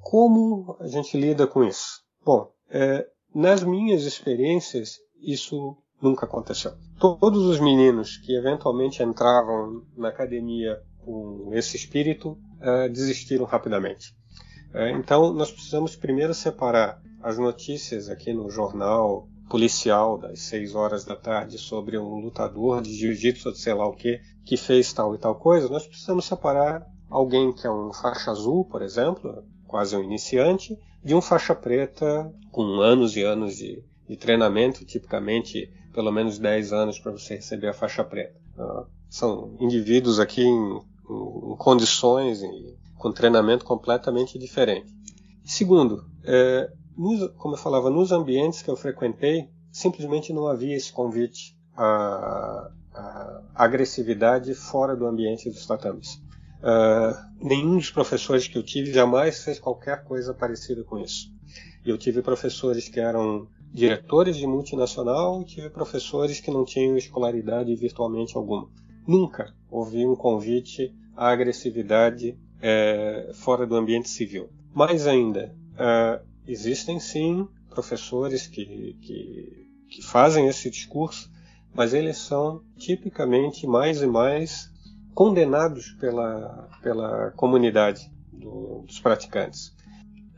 Como 0.00 0.76
a 0.80 0.86
gente 0.88 1.16
lida 1.16 1.46
com 1.46 1.64
isso? 1.64 2.02
Bom, 2.24 2.50
é, 2.68 3.06
nas 3.34 3.62
minhas 3.62 4.02
experiências, 4.02 4.98
isso 5.20 5.76
nunca 6.00 6.26
aconteceu. 6.26 6.72
Todos 6.98 7.46
os 7.46 7.60
meninos 7.60 8.16
que 8.18 8.36
eventualmente 8.36 9.02
entravam 9.02 9.82
na 9.96 10.08
academia 10.08 10.82
com 11.04 11.50
esse 11.52 11.76
espírito 11.76 12.32
uh, 12.60 12.88
desistiram 12.90 13.44
rapidamente. 13.44 14.10
Uh, 14.74 14.96
então, 14.98 15.32
nós 15.32 15.50
precisamos 15.50 15.94
primeiro 15.96 16.34
separar 16.34 17.00
as 17.22 17.38
notícias 17.38 18.08
aqui 18.08 18.32
no 18.32 18.50
jornal 18.50 19.28
policial 19.52 20.16
das 20.16 20.40
6 20.40 20.74
horas 20.74 21.04
da 21.04 21.14
tarde 21.14 21.58
sobre 21.58 21.98
um 21.98 22.20
lutador 22.20 22.80
de 22.80 22.90
jiu-jitsu, 22.94 23.54
sei 23.54 23.74
lá 23.74 23.86
o 23.86 23.92
que, 23.92 24.18
que 24.46 24.56
fez 24.56 24.90
tal 24.94 25.14
e 25.14 25.18
tal 25.18 25.34
coisa. 25.34 25.68
Nós 25.68 25.86
precisamos 25.86 26.24
separar 26.24 26.86
alguém 27.10 27.52
que 27.52 27.66
é 27.66 27.70
um 27.70 27.92
faixa 27.92 28.30
azul, 28.30 28.64
por 28.64 28.80
exemplo, 28.80 29.44
quase 29.66 29.94
um 29.94 30.02
iniciante, 30.02 30.74
de 31.04 31.14
um 31.14 31.20
faixa 31.20 31.54
preta 31.54 32.32
com 32.50 32.62
anos 32.80 33.14
e 33.14 33.22
anos 33.22 33.56
de, 33.56 33.84
de 34.08 34.16
treinamento, 34.16 34.86
tipicamente 34.86 35.70
pelo 35.92 36.10
menos 36.10 36.38
10 36.38 36.72
anos 36.72 36.98
para 36.98 37.12
você 37.12 37.34
receber 37.34 37.68
a 37.68 37.74
faixa 37.74 38.02
preta. 38.02 38.40
Uh, 38.56 38.86
são 39.10 39.54
indivíduos 39.60 40.18
aqui 40.18 40.40
em, 40.40 40.46
em, 40.46 41.52
em 41.52 41.56
condições 41.58 42.42
e 42.42 42.74
com 42.96 43.12
treinamento 43.12 43.66
completamente 43.66 44.38
diferente. 44.38 44.90
Segundo, 45.44 46.06
é, 46.24 46.70
nos, 46.96 47.30
como 47.36 47.54
eu 47.54 47.58
falava, 47.58 47.90
nos 47.90 48.12
ambientes 48.12 48.62
que 48.62 48.70
eu 48.70 48.76
frequentei, 48.76 49.48
simplesmente 49.70 50.32
não 50.32 50.46
havia 50.46 50.76
esse 50.76 50.92
convite 50.92 51.56
à, 51.76 52.70
à 52.94 53.42
agressividade 53.54 54.54
fora 54.54 54.94
do 54.94 55.06
ambiente 55.06 55.48
dos 55.48 55.66
tatames. 55.66 56.20
Uh, 56.62 57.16
nenhum 57.40 57.76
dos 57.76 57.90
professores 57.90 58.46
que 58.46 58.56
eu 58.56 58.62
tive 58.62 58.92
jamais 58.92 59.42
fez 59.42 59.58
qualquer 59.58 60.04
coisa 60.04 60.32
parecida 60.32 60.84
com 60.84 60.98
isso. 60.98 61.32
Eu 61.84 61.98
tive 61.98 62.22
professores 62.22 62.88
que 62.88 63.00
eram 63.00 63.48
diretores 63.72 64.36
de 64.36 64.46
multinacional 64.46 65.42
e 65.42 65.44
tive 65.44 65.70
professores 65.70 66.38
que 66.38 66.50
não 66.50 66.64
tinham 66.64 66.96
escolaridade 66.96 67.74
virtualmente 67.74 68.36
alguma. 68.36 68.68
Nunca 69.06 69.52
ouvi 69.68 70.06
um 70.06 70.14
convite 70.14 70.94
à 71.16 71.30
agressividade 71.30 72.38
é, 72.60 73.32
fora 73.34 73.66
do 73.66 73.74
ambiente 73.74 74.08
civil. 74.08 74.48
Mais 74.72 75.06
ainda, 75.06 75.52
uh, 75.72 76.24
existem 76.46 76.98
sim 77.00 77.48
professores 77.70 78.46
que, 78.46 78.96
que, 79.00 79.66
que 79.88 80.02
fazem 80.02 80.46
esse 80.48 80.70
discurso, 80.70 81.30
mas 81.74 81.94
eles 81.94 82.18
são 82.18 82.62
tipicamente 82.76 83.66
mais 83.66 84.02
e 84.02 84.06
mais 84.06 84.70
condenados 85.14 85.92
pela, 86.00 86.68
pela 86.82 87.30
comunidade 87.32 88.10
do, 88.32 88.84
dos 88.86 89.00
praticantes. 89.00 89.74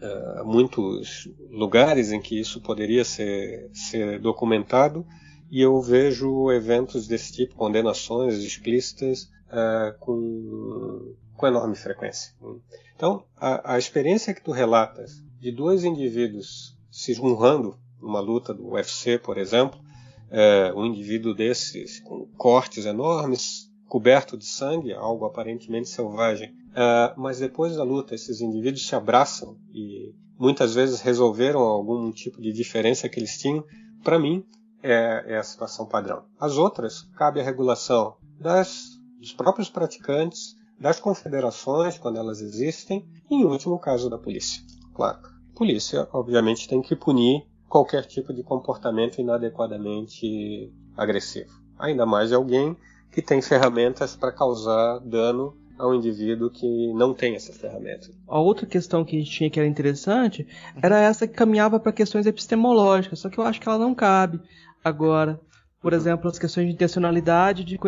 Uh, 0.01 0.45
muitos 0.45 1.29
lugares 1.51 2.13
em 2.13 2.21
que 2.21 2.39
isso 2.39 2.61
poderia 2.61 3.05
ser, 3.05 3.71
ser 3.73 4.21
documentado 4.21 5.07
e 5.51 5.61
eu 5.61 5.81
vejo 5.81 6.51
eventos 6.51 7.07
desse 7.07 7.33
tipo, 7.33 7.55
condenações 7.55 8.35
explícitas, 8.35 9.31
uh, 9.49 9.97
com, 10.01 11.15
com 11.37 11.47
enorme 11.47 11.77
frequência. 11.77 12.35
Então, 12.97 13.25
a, 13.37 13.75
a 13.75 13.79
experiência 13.79 14.35
que 14.35 14.43
tu 14.43 14.51
relatas 14.51 15.24
de 15.45 15.53
dois 15.53 15.85
indivíduos 15.85 16.75
se 16.91 17.13
esmurrando 17.13 17.77
numa 18.01 18.19
luta 18.19 18.55
do 18.55 18.67
UFC, 18.71 19.19
por 19.19 19.37
exemplo, 19.37 19.79
é, 20.31 20.73
um 20.75 20.87
indivíduo 20.87 21.35
desses 21.35 22.01
com 22.01 22.27
cortes 22.39 22.87
enormes, 22.87 23.71
coberto 23.87 24.39
de 24.39 24.47
sangue, 24.47 24.95
algo 24.95 25.27
aparentemente 25.27 25.91
selvagem. 25.91 26.49
Uh, 26.71 27.21
mas 27.21 27.41
depois 27.41 27.77
da 27.77 27.85
luta, 27.85 28.15
esses 28.15 28.41
indivíduos 28.41 28.87
se 28.87 28.97
abraçam 28.97 29.59
e 29.71 30.15
muitas 30.39 30.75
vezes 30.75 31.03
resolveram 31.03 31.61
algum 31.61 32.11
tipo 32.11 32.41
de 32.41 32.51
diferença 32.51 33.07
que 33.07 33.21
eles 33.21 33.37
tinham. 33.37 33.63
Para 34.03 34.19
mim, 34.19 34.47
é, 34.83 35.25
é, 35.27 35.37
a 35.37 35.43
situação 35.43 35.87
padrão. 35.87 36.25
As 36.41 36.57
outras, 36.57 37.03
cabe 37.19 37.41
a 37.41 37.45
regulação 37.45 38.17
das, 38.41 38.99
dos 39.21 39.35
próprios 39.35 39.69
praticantes, 39.69 40.57
das 40.81 40.99
confederações, 40.99 41.99
quando 41.99 42.19
elas 42.19 42.41
existem, 42.41 43.07
e, 43.31 43.35
em 43.35 43.45
último 43.45 43.79
caso, 43.79 44.09
da 44.09 44.19
polícia. 44.19 44.63
Claro, 44.95 45.34
polícia, 45.55 46.09
obviamente, 46.13 46.69
tem 46.69 46.83
que 46.83 46.97
punir 46.97 47.47
qualquer 47.69 48.05
tipo 48.05 48.33
de 48.33 48.43
comportamento 48.43 49.21
inadequadamente 49.21 50.73
agressivo. 50.97 51.51
Ainda 51.79 52.07
mais 52.07 52.33
alguém 52.33 52.77
que 53.11 53.23
tem 53.23 53.41
ferramentas 53.41 54.17
para 54.17 54.33
causar 54.33 54.99
dano 55.01 55.57
a 55.79 55.89
um 55.89 55.95
indivíduo 55.95 56.51
que 56.51 56.93
não 56.93 57.13
tem 57.13 57.35
essas 57.35 57.57
ferramentas. 57.57 58.11
A 58.29 58.39
outra 58.39 58.67
questão 58.67 59.05
que 59.05 59.17
a 59.17 59.19
gente 59.19 59.31
tinha 59.31 59.51
que 59.51 59.59
era 59.59 59.69
interessante 59.69 60.47
era 60.81 61.01
essa 61.01 61.27
que 61.27 61.35
caminhava 61.35 61.81
para 61.81 61.93
questões 61.93 62.27
epistemológicas, 62.27 63.19
só 63.19 63.29
que 63.29 63.39
eu 63.39 63.45
acho 63.45 63.61
que 63.61 63.69
ela 63.69 63.79
não 63.79 63.95
cabe 63.95 64.41
agora. 64.85 65.41
Por 65.85 65.93
exemplo, 65.93 66.31
as 66.31 66.39
questões 66.39 66.67
de 66.67 66.73
intencionalidade 66.73 67.63
de, 67.63 67.79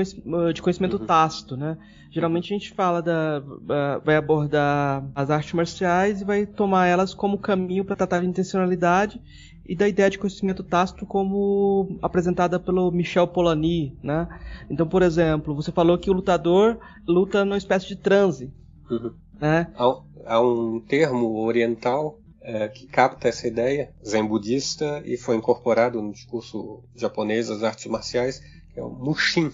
de 0.53 0.61
conhecimento 0.61 0.99
uhum. 0.99 1.07
tácito, 1.07 1.57
né? 1.57 1.79
Geralmente 2.11 2.53
a 2.53 2.59
gente 2.59 2.75
fala 2.75 3.01
da. 3.01 3.43
vai 4.05 4.17
abordar 4.17 5.03
as 5.15 5.31
artes 5.31 5.55
marciais 5.55 6.21
e 6.21 6.25
vai 6.27 6.45
tomar 6.45 6.89
elas 6.89 7.15
como 7.15 7.39
caminho 7.39 7.87
para 7.87 7.97
tratar 7.97 8.21
de 8.21 8.27
intencionalidade 8.27 9.19
e 9.67 9.75
da 9.75 9.89
ideia 9.89 10.11
de 10.11 10.19
conhecimento 10.19 10.63
tácito 10.63 11.07
como 11.07 11.97
apresentada 12.03 12.61
pelo 12.61 12.91
Michel 12.91 13.27
Polanyi, 13.29 13.97
né? 14.03 14.29
Então, 14.69 14.87
por 14.87 15.01
exemplo, 15.01 15.55
você 15.55 15.73
falou 15.73 15.97
que 15.97 16.11
o 16.11 16.13
lutador 16.13 16.77
luta 17.09 17.47
numa 17.47 17.57
espécie 17.57 17.89
de 17.89 17.97
transe, 17.97 18.53
uhum. 18.91 19.15
né? 19.41 19.73
Há, 20.27 20.39
um 20.39 20.81
termo 20.81 21.47
oriental 21.47 22.19
é, 22.47 22.69
que 22.69 22.87
capta 22.87 23.27
essa 23.27 23.49
ideia, 23.49 23.93
zen 24.07 24.25
budista, 24.25 25.03
e 25.05 25.17
foi 25.17 25.35
incorporado 25.35 26.01
no 26.01 26.13
discurso 26.13 26.85
japonês 26.95 27.49
das 27.49 27.65
artes 27.65 27.87
marciais, 27.87 28.39
que 28.73 28.79
é 28.79 28.83
o 28.83 28.89
mushin. 28.89 29.51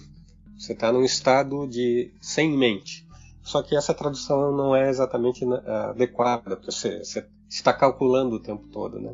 Você 0.59 0.73
está 0.73 0.91
num 0.91 1.03
estado 1.03 1.67
de 1.67 2.11
sem 2.21 2.55
mente. 2.55 3.03
Só 3.41 3.63
que 3.63 3.75
essa 3.75 3.95
tradução 3.95 4.55
não 4.55 4.75
é 4.75 4.89
exatamente 4.89 5.43
né, 5.43 5.59
adequada, 5.89 6.55
porque 6.55 6.71
você, 6.71 6.99
você 6.99 7.25
está 7.49 7.73
calculando 7.73 8.35
o 8.35 8.39
tempo 8.39 8.67
todo, 8.67 8.99
né? 8.99 9.13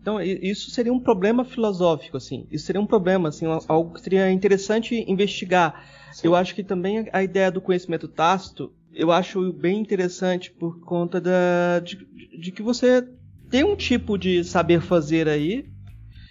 Então, 0.00 0.20
isso 0.20 0.70
seria 0.70 0.92
um 0.92 1.00
problema 1.00 1.44
filosófico, 1.44 2.16
assim. 2.16 2.46
Isso 2.50 2.66
seria 2.66 2.80
um 2.80 2.86
problema, 2.86 3.28
assim, 3.28 3.46
algo 3.68 3.94
que 3.94 4.00
seria 4.00 4.30
interessante 4.30 5.04
investigar. 5.08 5.84
Sim. 6.12 6.28
Eu 6.28 6.36
acho 6.36 6.54
que 6.54 6.62
também 6.64 7.08
a 7.12 7.22
ideia 7.22 7.50
do 7.50 7.60
conhecimento 7.60 8.08
tácito, 8.08 8.72
eu 8.94 9.10
acho 9.10 9.52
bem 9.52 9.80
interessante 9.80 10.50
por 10.50 10.80
conta 10.80 11.20
da, 11.20 11.80
de, 11.80 11.96
de 12.38 12.52
que 12.52 12.62
você 12.62 13.06
tem 13.50 13.64
um 13.64 13.76
tipo 13.76 14.16
de 14.16 14.44
saber 14.44 14.80
fazer 14.80 15.28
aí, 15.28 15.66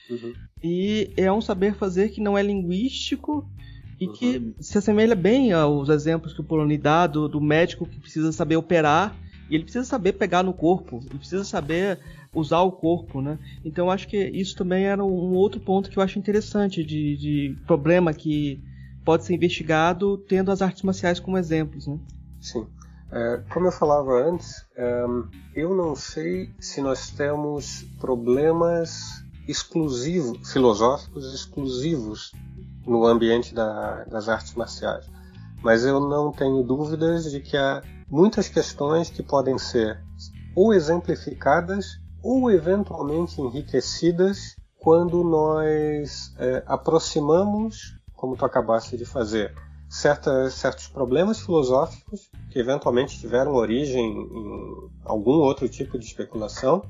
uhum. 0.10 0.34
e 0.64 1.12
é 1.16 1.32
um 1.32 1.42
saber 1.42 1.76
fazer 1.76 2.10
que 2.10 2.22
não 2.22 2.38
é 2.38 2.44
linguístico 2.44 3.48
e 4.00 4.08
uhum. 4.08 4.14
que 4.14 4.54
se 4.60 4.78
assemelha 4.78 5.16
bem 5.16 5.52
aos 5.52 5.90
exemplos 5.90 6.34
que 6.34 6.42
o 6.42 6.44
Poloni 6.44 6.78
dá 6.78 7.06
do, 7.06 7.28
do 7.28 7.40
médico 7.40 7.86
que 7.86 8.00
precisa 8.00 8.32
saber 8.32 8.56
operar, 8.56 9.16
e 9.50 9.56
ele 9.56 9.64
precisa 9.64 9.84
saber 9.84 10.14
pegar 10.14 10.44
no 10.44 10.54
corpo, 10.54 11.02
ele 11.10 11.20
precisa 11.20 11.44
saber 11.44 12.00
usar 12.34 12.62
o 12.62 12.72
corpo, 12.72 13.22
né? 13.22 13.38
Então 13.66 13.92
acho 13.92 14.08
que 14.08 14.18
isso 14.18 14.56
também 14.56 14.86
era 14.86 15.04
um 15.04 15.34
outro 15.34 15.60
ponto 15.60 15.90
que 15.90 15.98
eu 15.98 16.04
acho 16.04 16.18
interessante 16.18 16.84
de, 16.84 17.18
de 17.18 17.56
problema 17.68 18.14
que 18.14 18.62
pode 19.04 19.26
ser 19.26 19.34
investigado 19.34 20.18
tendo 20.18 20.52
as 20.52 20.62
artes 20.62 20.84
marciais 20.84 21.20
como 21.20 21.38
exemplos, 21.38 21.86
né? 21.86 22.00
Sim. 22.42 22.68
É, 23.12 23.44
como 23.50 23.68
eu 23.68 23.72
falava 23.72 24.14
antes, 24.14 24.66
é, 24.76 25.06
eu 25.54 25.76
não 25.76 25.96
sei 25.96 26.54
se 26.60 26.82
nós 26.82 27.10
temos 27.10 27.84
problemas 28.00 29.24
exclusivos, 29.48 30.52
filosóficos 30.52 31.34
exclusivos 31.34 32.32
no 32.86 33.06
ambiente 33.06 33.54
da, 33.54 34.06
das 34.06 34.30
artes 34.30 34.54
marciais. 34.56 35.06
Mas 35.62 35.84
eu 35.84 36.00
não 36.00 36.32
tenho 36.32 36.64
dúvidas 36.64 37.30
de 37.30 37.40
que 37.40 37.58
há 37.58 37.84
muitas 38.10 38.50
questões 38.50 39.10
que 39.10 39.22
podem 39.22 39.58
ser 39.58 40.02
ou 40.56 40.74
exemplificadas 40.74 42.00
ou 42.24 42.50
eventualmente 42.50 43.42
enriquecidas 43.42 44.56
quando 44.80 45.24
nós 45.24 46.34
é, 46.40 46.64
aproximamos, 46.66 47.96
como 48.16 48.36
tu 48.36 48.46
acabaste 48.46 48.98
de 48.98 49.06
fazer, 49.06 49.54
certos 49.92 50.88
problemas 50.88 51.42
filosóficos 51.42 52.32
que 52.50 52.58
eventualmente 52.58 53.20
tiveram 53.20 53.54
origem 53.54 54.10
em 54.10 54.90
algum 55.04 55.34
outro 55.34 55.68
tipo 55.68 56.00
de 56.00 56.06
especulação 56.06 56.82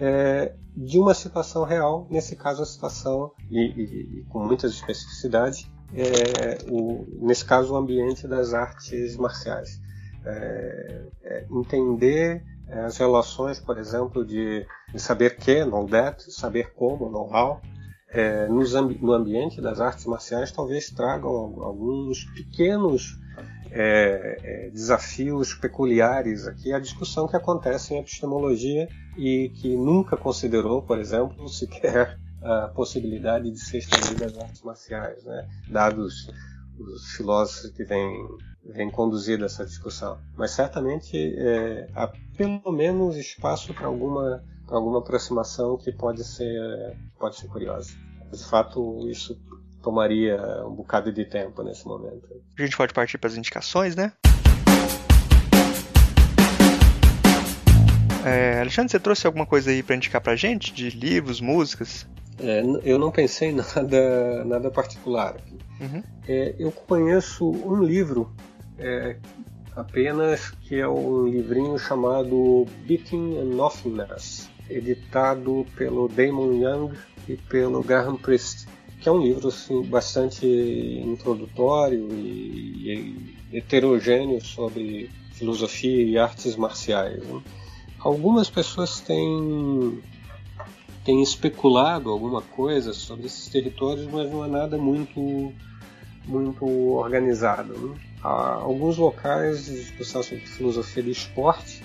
é, 0.00 0.52
de 0.76 0.98
uma 0.98 1.14
situação 1.14 1.64
real, 1.64 2.06
nesse 2.10 2.36
caso 2.36 2.62
a 2.62 2.66
situação, 2.66 3.32
e, 3.50 3.58
e, 3.58 4.20
e 4.20 4.24
com 4.28 4.44
muitas 4.44 4.72
especificidades, 4.72 5.68
é, 5.94 6.58
o, 6.70 7.06
nesse 7.26 7.44
caso 7.44 7.72
o 7.72 7.76
ambiente 7.76 8.28
das 8.28 8.52
artes 8.52 9.16
marciais. 9.16 9.80
É, 10.24 11.02
é 11.22 11.46
entender 11.50 12.44
é, 12.68 12.80
as 12.80 12.96
relações, 12.96 13.58
por 13.58 13.78
exemplo, 13.78 14.24
de, 14.24 14.66
de 14.92 15.00
saber 15.00 15.36
que, 15.36 15.64
know 15.64 15.86
that, 15.86 16.30
saber 16.32 16.72
como, 16.74 17.10
know 17.10 17.28
how, 17.32 17.60
é, 18.16 18.48
ambi 18.76 18.98
no 19.00 19.12
ambiente 19.12 19.60
das 19.60 19.80
artes 19.80 20.06
marciais 20.06 20.50
talvez 20.50 20.90
tragam 20.90 21.30
alguns 21.62 22.24
pequenos 22.34 23.18
é, 23.70 24.38
é, 24.42 24.70
desafios 24.70 25.52
peculiares 25.52 26.46
aqui 26.46 26.72
à 26.72 26.78
discussão 26.78 27.28
que 27.28 27.36
acontece 27.36 27.92
em 27.92 27.98
epistemologia 27.98 28.88
e 29.18 29.50
que 29.50 29.76
nunca 29.76 30.16
considerou, 30.16 30.80
por 30.80 30.98
exemplo, 30.98 31.46
sequer 31.50 32.18
a 32.42 32.68
possibilidade 32.68 33.50
de 33.50 33.58
ser 33.58 33.78
estendida 33.78 34.26
às 34.26 34.38
artes 34.38 34.62
marciais, 34.62 35.24
né? 35.24 35.46
dados 35.68 36.30
os 36.78 37.16
filósofos 37.16 37.70
que 37.70 37.84
vêm 37.84 38.12
vem 38.64 38.90
conduzido 38.90 39.44
essa 39.44 39.64
discussão. 39.64 40.18
Mas 40.36 40.50
certamente 40.50 41.16
é, 41.16 41.88
há 41.94 42.10
pelo 42.36 42.72
menos 42.72 43.16
espaço 43.16 43.72
para 43.72 43.86
alguma, 43.86 44.42
alguma 44.68 44.98
aproximação 44.98 45.76
que 45.76 45.92
pode 45.92 46.24
ser, 46.24 46.96
pode 47.18 47.36
ser 47.36 47.46
curiosa. 47.48 48.05
De 48.32 48.44
fato, 48.44 49.08
isso 49.08 49.38
tomaria 49.82 50.36
um 50.66 50.74
bocado 50.74 51.12
de 51.12 51.24
tempo 51.24 51.62
nesse 51.62 51.86
momento. 51.86 52.26
A 52.58 52.62
gente 52.62 52.76
pode 52.76 52.92
partir 52.92 53.18
para 53.18 53.28
as 53.28 53.36
indicações, 53.36 53.94
né? 53.94 54.12
É, 58.24 58.58
Alexandre, 58.60 58.90
você 58.90 58.98
trouxe 58.98 59.24
alguma 59.24 59.46
coisa 59.46 59.70
aí 59.70 59.84
para 59.84 59.94
indicar 59.94 60.20
para 60.20 60.34
gente? 60.34 60.72
De 60.72 60.90
livros, 60.90 61.40
músicas? 61.40 62.04
É, 62.40 62.60
eu 62.82 62.98
não 62.98 63.12
pensei 63.12 63.50
em 63.50 63.52
nada, 63.76 64.44
nada 64.44 64.70
particular. 64.70 65.36
Uhum. 65.80 66.02
É, 66.26 66.56
eu 66.58 66.72
conheço 66.72 67.48
um 67.48 67.80
livro 67.82 68.34
é, 68.78 69.16
apenas 69.76 70.50
que 70.50 70.74
é 70.74 70.88
um 70.88 71.26
livrinho 71.26 71.78
chamado 71.78 72.66
Beating 72.86 73.38
and 73.38 73.54
Nothingness, 73.54 74.50
editado 74.68 75.66
pelo 75.76 76.08
Damon 76.08 76.52
Young 76.54 76.92
e 77.28 77.36
pelo 77.36 77.82
Graham 77.82 78.16
Priest, 78.16 78.66
que 79.00 79.08
é 79.08 79.12
um 79.12 79.20
livro 79.20 79.48
assim, 79.48 79.82
bastante 79.82 80.46
introdutório 80.46 82.08
e, 82.12 83.16
e 83.52 83.56
heterogêneo 83.56 84.44
sobre 84.44 85.10
filosofia 85.32 86.04
e 86.04 86.18
artes 86.18 86.56
marciais. 86.56 87.22
Né? 87.24 87.42
Algumas 87.98 88.48
pessoas 88.50 89.00
têm 89.00 90.02
tem 91.06 91.22
especulado 91.22 92.10
alguma 92.10 92.42
coisa 92.42 92.92
sobre 92.92 93.26
esses 93.26 93.46
territórios, 93.46 94.08
mas 94.10 94.28
não 94.28 94.44
é 94.44 94.48
nada 94.48 94.76
muito, 94.76 95.52
muito 96.24 96.66
organizado. 96.66 97.78
Né? 97.78 97.96
Há 98.24 98.54
alguns 98.54 98.98
locais 98.98 99.66
de 99.66 99.76
discussão 99.76 100.20
sobre 100.20 100.44
filosofia 100.44 101.04
do 101.04 101.10
esporte. 101.10 101.75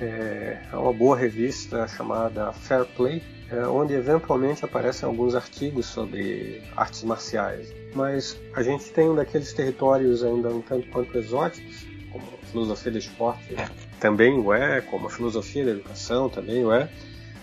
É, 0.00 0.58
há 0.72 0.80
uma 0.80 0.92
boa 0.92 1.16
revista 1.16 1.86
chamada 1.86 2.52
Fair 2.52 2.86
Play, 2.96 3.22
é, 3.50 3.66
onde 3.66 3.92
eventualmente 3.92 4.64
aparecem 4.64 5.06
alguns 5.06 5.34
artigos 5.34 5.86
sobre 5.86 6.62
artes 6.74 7.02
marciais. 7.02 7.72
Mas 7.94 8.40
a 8.54 8.62
gente 8.62 8.90
tem 8.90 9.10
um 9.10 9.14
daqueles 9.14 9.52
territórios 9.52 10.24
ainda 10.24 10.48
um 10.48 10.62
tanto 10.62 10.88
quanto 10.88 11.16
exóticos, 11.18 11.84
como 12.10 12.24
a 12.42 12.46
filosofia 12.46 12.92
do 12.92 12.98
esporte 12.98 13.54
também 14.00 14.38
o 14.38 14.52
é, 14.52 14.80
como 14.80 15.06
a 15.06 15.10
filosofia 15.10 15.64
da 15.64 15.72
educação 15.72 16.28
também 16.28 16.64
o 16.64 16.72
é, 16.72 16.88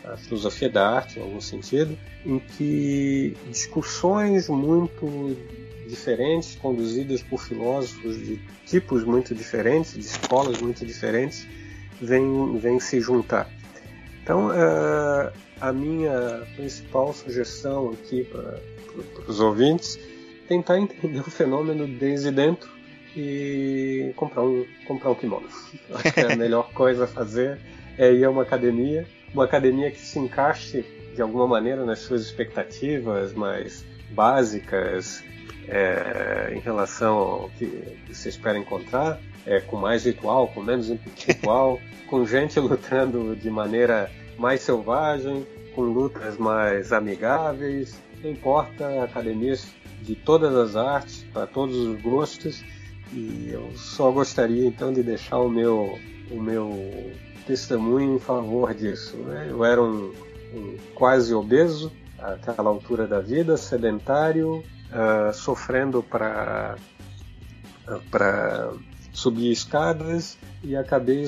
a 0.03 0.17
filosofia 0.17 0.69
da 0.69 0.89
arte 0.89 1.19
em 1.19 1.21
algum 1.21 1.41
sentido, 1.41 1.97
em 2.25 2.39
que 2.39 3.37
discussões 3.49 4.49
muito 4.49 5.37
diferentes, 5.87 6.55
conduzidas 6.55 7.21
por 7.21 7.39
filósofos 7.39 8.17
de 8.17 8.37
tipos 8.65 9.03
muito 9.03 9.35
diferentes, 9.35 9.93
de 9.93 9.99
escolas 9.99 10.61
muito 10.61 10.85
diferentes, 10.85 11.47
vêm, 12.01 12.57
vêm 12.57 12.79
se 12.79 12.99
juntar. 12.99 13.49
Então, 14.23 14.49
uh, 14.49 15.31
a 15.59 15.71
minha 15.71 16.45
principal 16.55 17.13
sugestão 17.13 17.91
aqui 17.91 18.23
para 18.23 18.59
os 19.27 19.39
ouvintes 19.39 19.97
tentar 20.47 20.79
entender 20.79 21.19
o 21.19 21.31
fenômeno 21.31 21.87
desde 21.87 22.31
dentro 22.31 22.69
e 23.15 24.13
comprar 24.15 24.43
um, 24.43 24.65
comprar 24.87 25.11
um 25.11 25.15
kimono. 25.15 25.47
Acho 25.93 26.13
que 26.13 26.19
é 26.19 26.33
a 26.33 26.35
melhor 26.37 26.71
coisa 26.73 27.05
a 27.05 27.07
fazer 27.07 27.59
é 27.97 28.13
ir 28.13 28.23
a 28.23 28.29
uma 28.29 28.43
academia, 28.43 29.07
uma 29.33 29.45
academia 29.45 29.89
que 29.89 29.99
se 29.99 30.19
encaixe 30.19 30.85
de 31.15 31.21
alguma 31.21 31.47
maneira 31.47 31.83
nas 31.83 31.99
suas 31.99 32.21
expectativas 32.21 33.33
mais 33.33 33.83
básicas 34.09 35.23
é, 35.67 36.53
em 36.55 36.59
relação 36.59 37.17
ao 37.17 37.49
que 37.57 37.97
você 38.07 38.29
espera 38.29 38.57
encontrar, 38.57 39.19
é, 39.45 39.59
com 39.59 39.77
mais 39.77 40.05
ritual, 40.05 40.47
com 40.47 40.61
menos 40.61 40.89
ritual, 41.15 41.79
com 42.07 42.25
gente 42.25 42.59
lutando 42.59 43.35
de 43.35 43.49
maneira 43.49 44.09
mais 44.37 44.61
selvagem, 44.61 45.45
com 45.75 45.81
lutas 45.81 46.37
mais 46.37 46.91
amigáveis, 46.91 47.99
não 48.23 48.31
importa, 48.31 49.03
academias 49.03 49.67
de 50.01 50.15
todas 50.15 50.55
as 50.55 50.75
artes, 50.75 51.25
para 51.33 51.45
todos 51.45 51.75
os 51.75 52.01
gostos, 52.01 52.63
e 53.13 53.49
eu 53.51 53.71
só 53.75 54.11
gostaria 54.11 54.65
então 54.65 54.91
de 54.91 55.03
deixar 55.03 55.39
o 55.39 55.49
meu, 55.49 55.97
o 56.31 56.41
meu 56.41 57.11
testemunho 57.45 58.15
em 58.15 58.19
favor 58.19 58.73
disso. 58.73 59.17
Né? 59.17 59.47
Eu 59.49 59.63
era 59.63 59.81
um, 59.81 60.13
um 60.53 60.77
quase 60.93 61.33
obeso, 61.33 61.91
àquela 62.19 62.69
altura 62.69 63.07
da 63.07 63.19
vida, 63.19 63.57
sedentário, 63.57 64.63
uh, 64.91 65.33
sofrendo 65.33 66.01
para 66.03 66.75
para 68.11 68.73
subir 69.13 69.49
escadas 69.49 70.37
e 70.61 70.75
acabei 70.75 71.25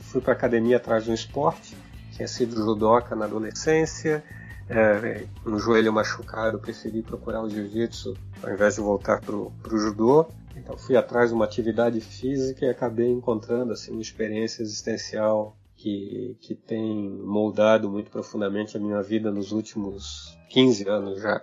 fui 0.00 0.20
para 0.20 0.32
academia 0.32 0.76
atrás 0.76 1.04
de 1.04 1.10
um 1.10 1.14
esporte 1.14 1.76
tinha 2.14 2.28
sido 2.28 2.54
judoca 2.54 3.16
na 3.16 3.24
adolescência, 3.24 4.22
é, 4.68 5.26
um 5.44 5.58
joelho 5.58 5.92
machucado, 5.92 6.58
preferi 6.58 7.02
procurar 7.02 7.42
o 7.42 7.50
jiu-jitsu 7.50 8.16
ao 8.42 8.52
invés 8.52 8.76
de 8.76 8.80
voltar 8.80 9.20
para 9.20 9.34
o 9.34 9.52
judô. 9.78 10.26
Então 10.56 10.78
fui 10.78 10.96
atrás 10.96 11.30
de 11.30 11.34
uma 11.34 11.44
atividade 11.44 12.00
física 12.00 12.64
e 12.64 12.70
acabei 12.70 13.10
encontrando 13.10 13.72
assim, 13.72 13.90
uma 13.90 14.00
experiência 14.00 14.62
existencial 14.62 15.56
que, 15.84 16.38
que 16.40 16.54
tem 16.54 17.10
moldado 17.10 17.90
muito 17.90 18.10
profundamente 18.10 18.74
a 18.74 18.80
minha 18.80 19.02
vida 19.02 19.30
nos 19.30 19.52
últimos 19.52 20.34
15 20.48 20.88
anos 20.88 21.20
já. 21.20 21.42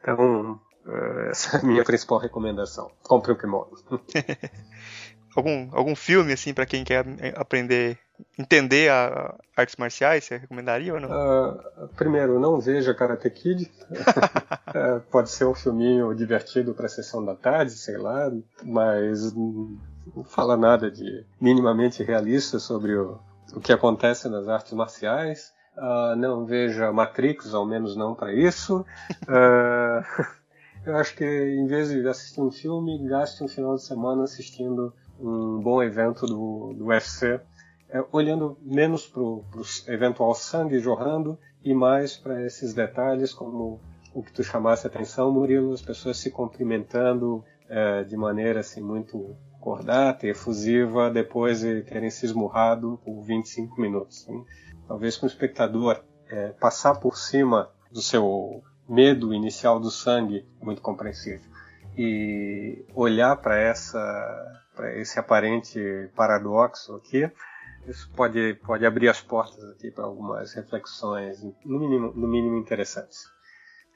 Então, 0.00 0.60
é, 0.86 1.30
essa 1.30 1.56
é 1.56 1.60
a 1.60 1.64
minha 1.64 1.82
principal 1.82 2.18
recomendação. 2.18 2.88
Compre 3.02 3.32
um 3.32 3.34
kimono. 3.34 3.72
algum, 5.34 5.68
algum 5.72 5.96
filme 5.96 6.32
assim 6.32 6.54
para 6.54 6.66
quem 6.66 6.84
quer 6.84 7.04
aprender 7.34 7.98
entender 8.38 8.90
a, 8.90 9.34
a 9.56 9.60
artes 9.60 9.76
marciais 9.76 10.24
você 10.24 10.36
recomendaria 10.36 10.92
ou 10.92 11.00
não 11.00 11.08
uh, 11.08 11.88
primeiro 11.96 12.38
não 12.38 12.60
veja 12.60 12.92
Karate 12.92 13.30
Kid 13.30 13.70
uh, 13.90 15.00
pode 15.10 15.30
ser 15.30 15.46
um 15.46 15.54
filminho 15.54 16.14
divertido 16.14 16.74
para 16.74 16.86
sessão 16.86 17.24
da 17.24 17.34
tarde 17.34 17.70
sei 17.70 17.96
lá 17.96 18.30
mas 18.62 19.32
não 19.32 19.78
fala 20.24 20.54
nada 20.54 20.90
de 20.90 21.24
minimamente 21.40 22.02
realista 22.02 22.58
sobre 22.58 22.94
o, 22.94 23.18
o 23.54 23.60
que 23.60 23.72
acontece 23.72 24.28
nas 24.28 24.48
artes 24.48 24.72
marciais 24.72 25.52
uh, 25.76 26.16
não 26.16 26.44
veja 26.44 26.92
Matrix 26.92 27.54
ao 27.54 27.66
menos 27.66 27.96
não 27.96 28.14
para 28.14 28.32
isso. 28.32 28.84
Eu 30.84 30.96
acho 30.96 31.14
que 31.14 31.24
em 31.24 31.66
vez 31.66 31.90
de 31.90 32.08
assistir 32.08 32.40
um 32.40 32.50
filme 32.50 33.06
gaste 33.06 33.44
um 33.44 33.48
final 33.48 33.74
de 33.74 33.82
semana 33.82 34.24
assistindo 34.24 34.94
um 35.20 35.60
bom 35.60 35.82
evento 35.82 36.26
do, 36.26 36.72
do 36.74 36.86
UFC, 36.86 37.38
é, 37.90 38.02
olhando 38.10 38.56
menos 38.62 39.06
para 39.06 39.20
o 39.20 39.44
eventual 39.88 40.34
sangue 40.34 40.78
jorrando 40.78 41.38
e 41.62 41.74
mais 41.74 42.16
para 42.16 42.44
esses 42.46 42.72
detalhes 42.72 43.34
como 43.34 43.78
o 44.14 44.22
que 44.22 44.32
tu 44.32 44.42
chamasse 44.42 44.86
atenção, 44.86 45.30
Murilo, 45.30 45.72
as 45.72 45.82
pessoas 45.82 46.16
se 46.16 46.30
cumprimentando 46.30 47.44
é, 47.68 48.02
de 48.02 48.16
maneira 48.16 48.60
assim 48.60 48.80
muito 48.80 49.36
cordata 49.60 50.26
e 50.26 50.30
efusiva 50.30 51.10
depois 51.10 51.60
de 51.60 51.82
terem 51.82 52.10
se 52.10 52.26
esmurrado 52.26 53.00
por 53.04 53.22
25 53.22 53.80
minutos. 53.80 54.28
Hein? 54.28 54.44
Talvez 54.88 55.16
para 55.16 55.26
o 55.26 55.28
espectador 55.28 56.02
é, 56.28 56.48
passar 56.48 56.94
por 56.96 57.16
cima 57.16 57.70
do 57.90 58.00
seu 58.02 58.62
medo 58.88 59.32
inicial 59.32 59.78
do 59.78 59.90
sangue, 59.90 60.44
muito 60.60 60.82
compreensível, 60.82 61.48
e 61.96 62.84
olhar 62.94 63.36
para 63.36 63.56
essa 63.56 64.60
para 64.74 64.96
esse 64.96 65.18
aparente 65.18 65.78
paradoxo 66.16 66.94
aqui, 66.94 67.30
isso 67.86 68.10
pode, 68.14 68.54
pode 68.64 68.86
abrir 68.86 69.08
as 69.08 69.20
portas 69.20 69.62
aqui 69.70 69.90
para 69.90 70.04
algumas 70.04 70.54
reflexões, 70.54 71.42
no 71.64 71.78
mínimo, 71.78 72.12
no 72.12 72.26
mínimo 72.26 72.56
interessantes. 72.56 73.18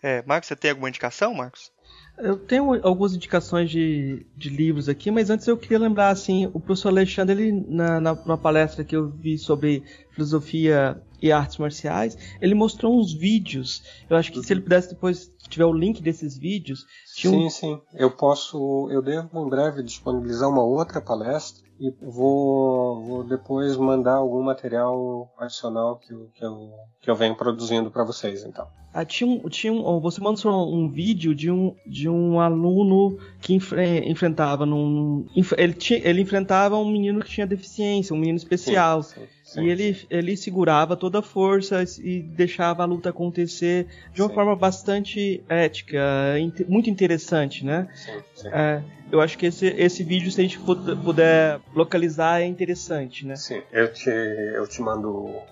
É, 0.03 0.23
Marcos, 0.27 0.49
você 0.49 0.57
tem 0.57 0.71
alguma 0.71 0.89
indicação, 0.89 1.33
Marcos? 1.33 1.73
Eu 2.17 2.39
tenho 2.39 2.73
algumas 2.87 3.13
indicações 3.13 3.69
de, 3.69 4.25
de 4.37 4.49
livros 4.49 4.89
aqui, 4.89 5.11
mas 5.11 5.31
antes 5.31 5.49
eu 5.49 5.57
queria 5.57 5.81
lembrar 5.81 6.11
assim, 6.11 6.47
o 6.55 6.61
professor 6.61 6.89
Alexandre, 6.89 7.35
ele, 7.35 7.65
na, 7.67 8.01
na, 8.01 8.37
palestra 8.37 8.85
que 8.85 8.95
eu 8.95 9.09
vi 9.09 9.37
sobre 9.37 9.83
filosofia 10.13 11.03
e 11.21 11.33
artes 11.33 11.59
marciais, 11.59 12.17
ele 12.41 12.55
mostrou 12.55 12.97
uns 12.97 13.13
vídeos. 13.13 13.83
Eu 14.09 14.17
acho 14.17 14.31
que 14.31 14.41
se 14.45 14.53
ele 14.53 14.61
pudesse 14.61 14.91
depois 14.91 15.29
tiver 15.49 15.65
o 15.65 15.73
link 15.73 16.01
desses 16.01 16.39
vídeos. 16.39 16.87
sim, 17.05 17.47
um... 17.47 17.51
sim. 17.51 17.81
Eu 17.93 18.13
posso. 18.13 18.89
Eu 18.91 19.03
devo 19.03 19.29
em 19.45 19.49
breve 19.49 19.83
disponibilizar 19.83 20.49
uma 20.49 20.63
outra 20.63 21.01
palestra 21.01 21.65
e 21.81 21.91
vou, 22.01 23.03
vou 23.03 23.25
depois 23.25 23.77
mandar 23.77 24.15
algum 24.15 24.43
material 24.43 25.33
adicional 25.39 25.99
que 25.99 26.13
eu, 26.13 26.31
que 26.33 26.45
eu, 26.45 26.71
que 27.01 27.11
eu 27.11 27.17
venho 27.17 27.35
produzindo 27.35 27.91
para 27.91 28.05
vocês, 28.05 28.45
então. 28.45 28.67
Ah, 28.93 29.05
tinha 29.05 29.29
um, 29.29 29.49
tinha 29.49 29.73
um, 29.73 30.01
você 30.01 30.21
mandou 30.21 30.73
um 30.73 30.89
vídeo 30.89 31.35
de 31.35 31.51
um, 31.51 31.74
de 31.87 32.09
um 32.09 32.41
aluno 32.41 33.19
que 33.41 33.55
enfre, 33.55 34.01
enfrentava 34.09 34.65
num, 34.65 35.27
ele, 35.57 35.73
tinha, 35.75 36.01
ele 36.03 36.23
enfrentava 36.23 36.77
um 36.77 36.91
menino 36.91 37.21
que 37.21 37.31
tinha 37.31 37.47
deficiência, 37.47 38.15
um 38.15 38.19
menino 38.19 38.39
especial. 38.39 39.03
Sim, 39.03 39.15
sim. 39.21 39.27
Sim, 39.45 39.63
e 39.63 39.71
ele, 39.71 40.07
ele 40.09 40.37
segurava 40.37 40.97
toda 40.97 41.19
a 41.19 41.23
força 41.23 41.85
e 42.03 42.23
deixava 42.23 42.83
a 42.83 42.87
luta 42.87 43.11
acontecer 43.11 43.87
de 44.13 44.23
uma 44.23 44.31
forma 44.31 44.57
bastante 44.57 45.45
ética, 45.49 46.01
muito 46.67 46.89
interessante, 46.89 47.65
né? 47.65 47.87
É, 48.47 48.83
eu 49.13 49.21
acho 49.21 49.37
que 49.37 49.47
esse, 49.47 49.67
esse 49.67 50.03
vídeo, 50.03 50.33
se 50.33 50.41
a 50.41 50.45
gente 50.45 50.59
puder 50.59 51.61
localizar, 51.75 52.41
é 52.41 52.47
interessante, 52.47 53.27
né? 53.27 53.37
Sim, 53.37 53.63
eu 53.71 53.93
te, 53.93 54.09
eu 54.09 54.67
te 54.67 54.81
mando 54.81 55.11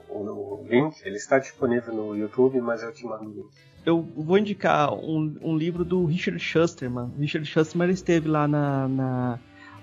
o, 0.08 0.64
link, 0.68 0.96
ele 1.04 1.16
está 1.16 1.38
disponível 1.38 1.92
no 1.92 2.16
YouTube, 2.16 2.60
mas 2.60 2.82
eu 2.82 2.92
te 2.92 3.04
mando 3.04 3.24
o 3.24 3.32
link. 3.34 3.50
Eu 3.84 4.06
vou 4.16 4.38
indicar 4.38 4.92
um, 4.94 5.36
um 5.40 5.56
livro 5.56 5.84
do 5.84 6.04
Richard 6.04 6.38
Schusterman. 6.38 7.10
Richard 7.18 7.46
Schusterman 7.46 7.90
esteve 7.90 8.28
lá 8.28 8.46
na, 8.46 8.88
na 8.88 9.38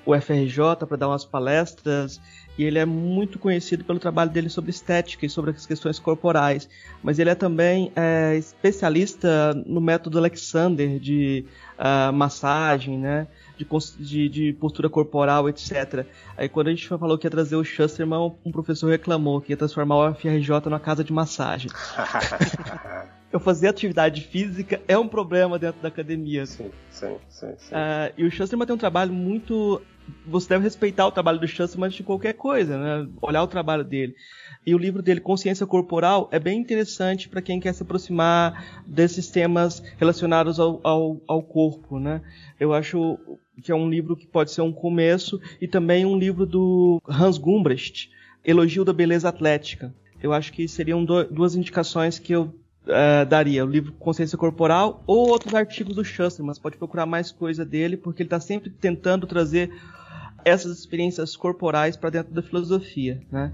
UFRJ 0.06 0.86
para 0.88 0.98
dar 0.98 1.10
umas 1.10 1.26
palestras 1.26 2.22
e 2.58 2.64
ele 2.64 2.80
é 2.80 2.86
muito 2.86 3.38
conhecido 3.38 3.84
pelo 3.84 4.00
trabalho 4.00 4.30
dele 4.32 4.50
sobre 4.50 4.72
estética 4.72 5.26
e 5.26 5.30
sobre 5.30 5.52
as 5.52 5.66
questões 5.66 6.00
corporais. 6.00 6.70
Mas 7.04 7.20
ele 7.20 7.30
é 7.30 7.36
também 7.36 7.92
é, 7.96 8.36
especialista 8.38 9.54
no 9.66 9.80
método 9.80 10.18
Alexander 10.18 11.00
de 11.00 11.46
uh, 11.78 12.12
massagem, 12.12 12.98
né? 12.98 13.28
De, 13.58 13.68
de, 14.00 14.30
de, 14.30 14.54
postura 14.54 14.90
corporal, 14.90 15.50
etc. 15.50 16.06
Aí 16.38 16.48
quando 16.48 16.68
a 16.68 16.70
gente 16.72 16.88
falou 16.88 17.18
que 17.18 17.28
ia 17.28 17.32
trazer 17.32 17.58
o 17.58 17.64
Schusterman, 17.64 18.34
um 18.46 18.52
professor 18.52 18.90
reclamou 18.90 19.42
que 19.42 19.52
ia 19.52 19.58
transformar 19.58 19.96
o 19.96 20.10
UFRJ 20.10 20.62
numa 20.66 20.80
casa 20.80 21.04
de 21.04 21.12
massagem. 21.12 21.70
eu 23.32 23.40
fazer 23.40 23.68
atividade 23.68 24.22
física 24.22 24.82
é 24.88 24.98
um 24.98 25.08
problema 25.08 25.60
dentro 25.60 25.82
da 25.82 25.88
academia. 25.88 26.46
Sim, 26.46 26.72
sim, 26.90 27.16
sim. 27.30 27.54
sim. 27.58 27.76
Uh, 27.76 28.14
e 28.18 28.26
o 28.26 28.32
Schusterman 28.32 28.66
tem 28.66 28.76
um 28.76 28.80
trabalho 28.80 29.14
muito 29.14 29.82
você 30.26 30.50
deve 30.50 30.64
respeitar 30.64 31.08
o 31.08 31.12
trabalho 31.12 31.40
do 31.40 31.48
Schuster 31.48 31.82
antes 31.84 31.98
de 31.98 32.04
qualquer 32.04 32.34
coisa, 32.34 32.78
né? 32.78 33.08
Olhar 33.22 33.44
o 33.44 33.48
trabalho 33.48 33.84
dele. 33.84 34.16
E 34.66 34.74
o 34.76 34.78
livro 34.78 35.02
dele, 35.02 35.20
Consciência 35.20 35.66
Corporal, 35.66 36.28
é 36.32 36.40
bem 36.40 36.60
interessante 36.60 37.30
para 37.30 37.42
quem 37.42 37.60
quer 37.60 37.74
se 37.74 37.84
aproximar 37.84 38.84
desses 38.86 39.30
temas 39.30 39.82
relacionados 39.98 40.60
ao, 40.60 40.80
ao, 40.84 41.22
ao, 41.28 41.44
corpo, 41.44 42.00
né? 42.00 42.22
Eu 42.60 42.74
acho 42.74 43.18
que 43.62 43.72
é 43.72 43.76
um 43.76 43.90
livro 43.90 44.16
que 44.16 44.28
pode 44.28 44.52
ser 44.52 44.62
um 44.62 44.72
começo 44.72 45.40
e 45.62 45.68
também 45.68 46.06
um 46.06 46.18
livro 46.18 46.46
do 46.46 47.02
Hans 47.08 47.38
Gumbrecht, 47.38 48.12
Elogio 48.44 48.86
da 48.86 48.94
Beleza 48.94 49.30
Atlética. 49.30 49.94
Eu 50.22 50.34
acho 50.34 50.52
que 50.52 50.68
seriam 50.68 51.06
duas 51.06 51.56
indicações 51.56 52.20
que 52.20 52.34
eu 52.34 52.54
uh, 52.90 53.26
daria. 53.26 53.66
O 53.66 53.70
livro 53.70 53.94
Consciência 53.94 54.38
Corporal 54.38 55.04
ou 55.08 55.30
outros 55.30 55.54
artigos 55.54 55.96
do 55.96 56.04
Schuster, 56.04 56.46
mas 56.46 56.60
pode 56.60 56.78
procurar 56.78 57.06
mais 57.06 57.32
coisa 57.32 57.66
dele, 57.66 57.96
porque 57.98 58.24
ele 58.24 58.28
está 58.28 58.40
sempre 58.40 58.70
tentando 58.70 59.26
trazer 59.28 59.72
essas 60.44 60.78
experiências 60.78 61.36
corporais 61.36 61.98
para 61.98 62.10
dentro 62.10 62.34
da 62.34 62.42
filosofia, 62.42 63.22
né? 63.32 63.54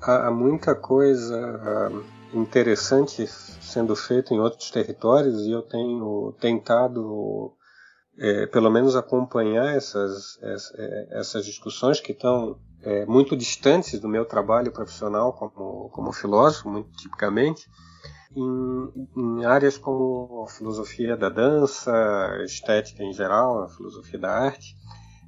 Há 0.00 0.30
muita 0.30 0.74
coisa 0.74 1.92
interessante 2.32 3.26
sendo 3.26 3.94
feita 3.94 4.32
em 4.32 4.40
outros 4.40 4.70
territórios 4.70 5.42
e 5.42 5.50
eu 5.50 5.62
tenho 5.62 6.34
tentado, 6.40 7.52
é, 8.18 8.46
pelo 8.46 8.70
menos, 8.70 8.96
acompanhar 8.96 9.76
essas, 9.76 10.38
essas 11.10 11.44
discussões 11.44 12.00
que 12.00 12.12
estão 12.12 12.56
é, 12.82 13.04
muito 13.04 13.36
distantes 13.36 14.00
do 14.00 14.08
meu 14.08 14.24
trabalho 14.24 14.72
profissional 14.72 15.32
como, 15.32 15.90
como 15.90 16.12
filósofo, 16.12 16.70
muito 16.70 16.90
tipicamente, 16.92 17.68
em, 18.34 19.08
em, 19.16 19.44
áreas 19.44 19.76
como 19.76 20.44
a 20.46 20.50
filosofia 20.50 21.16
da 21.16 21.28
dança, 21.28 21.92
estética 22.44 23.02
em 23.02 23.12
geral, 23.12 23.64
a 23.64 23.68
filosofia 23.68 24.18
da 24.18 24.30
arte. 24.30 24.76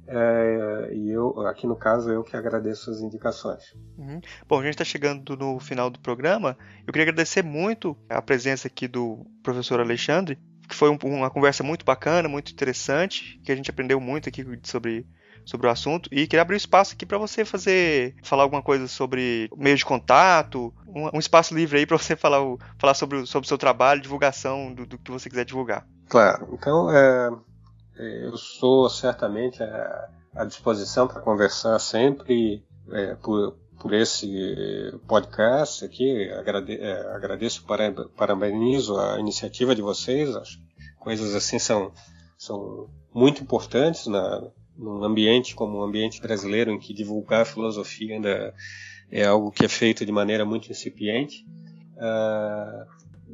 É, 0.05 0.93
e 0.93 1.11
eu, 1.11 1.39
aqui 1.47 1.65
no 1.65 1.77
caso, 1.77 2.11
eu 2.11 2.23
que 2.23 2.35
agradeço 2.35 2.91
as 2.91 2.99
indicações. 2.99 3.73
Uhum. 3.97 4.19
Bom, 4.47 4.59
a 4.59 4.63
gente 4.63 4.73
está 4.73 4.83
chegando 4.83 5.35
no 5.37 5.59
final 5.59 5.89
do 5.89 5.99
programa. 5.99 6.57
Eu 6.85 6.91
queria 6.91 7.03
agradecer 7.09 7.41
muito 7.41 7.97
a 8.09 8.21
presença 8.21 8.67
aqui 8.67 8.87
do 8.87 9.25
professor 9.41 9.79
Alexandre, 9.79 10.37
que 10.67 10.75
foi 10.75 10.89
um, 10.89 10.97
uma 11.03 11.29
conversa 11.29 11.63
muito 11.63 11.85
bacana, 11.85 12.27
muito 12.27 12.51
interessante, 12.51 13.39
que 13.43 13.51
a 13.51 13.55
gente 13.55 13.69
aprendeu 13.69 13.99
muito 13.99 14.27
aqui 14.27 14.45
sobre 14.63 15.05
sobre 15.45 15.67
o 15.67 15.69
assunto 15.69 16.09
e 16.11 16.27
queria 16.27 16.41
abrir 16.41 16.55
um 16.55 16.57
espaço 16.57 16.93
aqui 16.93 17.05
para 17.05 17.17
você 17.17 17.43
fazer 17.45 18.15
falar 18.23 18.43
alguma 18.43 18.61
coisa 18.61 18.87
sobre 18.87 19.49
meio 19.55 19.75
de 19.75 19.85
contato, 19.85 20.73
um, 20.87 21.15
um 21.15 21.19
espaço 21.19 21.53
livre 21.53 21.79
aí 21.79 21.85
para 21.85 21.97
você 21.97 22.15
falar, 22.17 22.41
o, 22.41 22.59
falar 22.77 22.93
sobre, 22.93 23.25
sobre 23.25 23.45
o 23.45 23.47
seu 23.47 23.57
trabalho, 23.57 24.01
divulgação 24.01 24.73
do, 24.73 24.85
do 24.85 24.97
que 24.97 25.11
você 25.11 25.29
quiser 25.29 25.45
divulgar. 25.45 25.85
Claro, 26.09 26.49
então 26.53 26.89
é, 26.91 27.29
eu 27.97 28.37
sou 28.37 28.89
certamente 28.89 29.61
à, 29.61 30.09
à 30.35 30.45
disposição 30.45 31.07
para 31.07 31.21
conversar 31.21 31.79
sempre 31.79 32.63
é, 32.91 33.15
por, 33.15 33.55
por 33.79 33.93
esse 33.93 34.99
podcast 35.07 35.85
aqui. 35.85 36.31
Agrade, 36.31 36.73
é, 36.79 37.15
agradeço, 37.15 37.65
parabenizo 38.15 38.97
a 38.97 39.19
iniciativa 39.19 39.75
de 39.75 39.81
vocês. 39.81 40.35
As 40.35 40.49
coisas 40.99 41.35
assim 41.35 41.59
são, 41.59 41.91
são 42.37 42.89
muito 43.13 43.43
importantes 43.43 44.07
na, 44.07 44.41
num 44.77 45.03
ambiente 45.03 45.55
como 45.55 45.77
o 45.77 45.83
ambiente 45.83 46.21
brasileiro, 46.21 46.71
em 46.71 46.79
que 46.79 46.93
divulgar 46.93 47.45
filosofia 47.45 48.15
ainda 48.15 48.53
é 49.11 49.25
algo 49.25 49.51
que 49.51 49.65
é 49.65 49.69
feito 49.69 50.05
de 50.05 50.11
maneira 50.11 50.45
muito 50.45 50.71
incipiente. 50.71 51.45
Uh, 51.95 52.85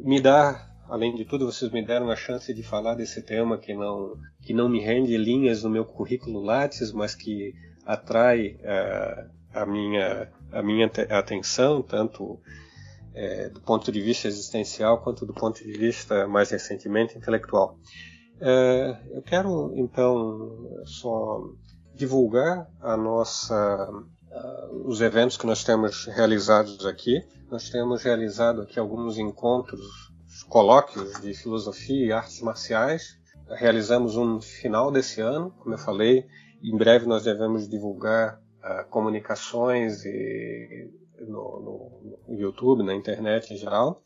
me 0.06 0.20
dá 0.20 0.70
além 0.90 1.14
de 1.14 1.24
tudo, 1.24 1.46
vocês 1.46 1.72
me 1.72 1.86
deram 1.86 2.10
a 2.10 2.16
chance 2.16 2.52
de 2.52 2.64
falar 2.64 2.96
desse 2.96 3.22
tema 3.22 3.58
que 3.58 3.74
não, 3.74 4.18
que 4.42 4.54
não 4.54 4.68
me 4.68 4.82
rende 4.82 5.16
linhas 5.16 5.64
no 5.64 5.70
meu 5.70 5.86
currículo 5.86 6.42
Lattes, 6.42 6.92
mas 6.92 7.14
que 7.14 7.54
atrai 7.86 8.58
uh, 8.62 9.30
a, 9.54 9.66
minha, 9.66 10.32
a 10.52 10.64
minha 10.64 10.92
atenção, 11.12 11.84
tanto 11.84 12.40
é, 13.14 13.50
do 13.50 13.62
ponto 13.62 13.92
de 13.92 14.02
vista 14.02 14.28
existencial 14.28 15.02
quanto 15.02 15.26
do 15.26 15.34
ponto 15.34 15.64
de 15.64 15.72
vista, 15.72 16.28
mais 16.28 16.50
recentemente, 16.50 17.18
intelectual. 17.18 17.78
Uh, 18.42 19.16
eu 19.16 19.22
quero, 19.22 19.74
então, 19.76 20.84
só 20.86 21.44
divulgar 21.94 22.70
a 22.80 22.96
nossa, 22.96 23.92
uh, 23.92 24.88
os 24.88 25.02
eventos 25.02 25.36
que 25.36 25.46
nós 25.46 25.64
temos 25.64 26.06
realizados 26.06 26.86
aqui. 26.86 27.22
Nós 27.52 27.70
temos 27.70 28.04
realizado 28.04 28.62
aqui 28.62 28.80
alguns 28.80 29.18
encontros 29.18 29.82
colóquios 30.48 31.20
de 31.22 31.34
filosofia 31.34 32.06
e 32.06 32.12
artes 32.12 32.42
marciais. 32.42 33.20
Realizamos 33.50 34.16
um 34.16 34.40
final 34.40 34.92
desse 34.92 35.20
ano, 35.20 35.52
como 35.60 35.76
eu 35.76 35.80
falei. 35.80 36.26
Em 36.64 36.78
breve 36.78 37.06
nós 37.06 37.24
devemos 37.24 37.68
divulgar 37.68 38.40
uh, 38.64 38.90
comunicações 38.90 40.06
e, 40.06 40.90
no, 41.28 41.92
no, 42.28 42.36
YouTube, 42.36 42.84
na 42.84 42.96
internet 42.96 43.54
em 43.54 43.58
geral. 43.58 44.02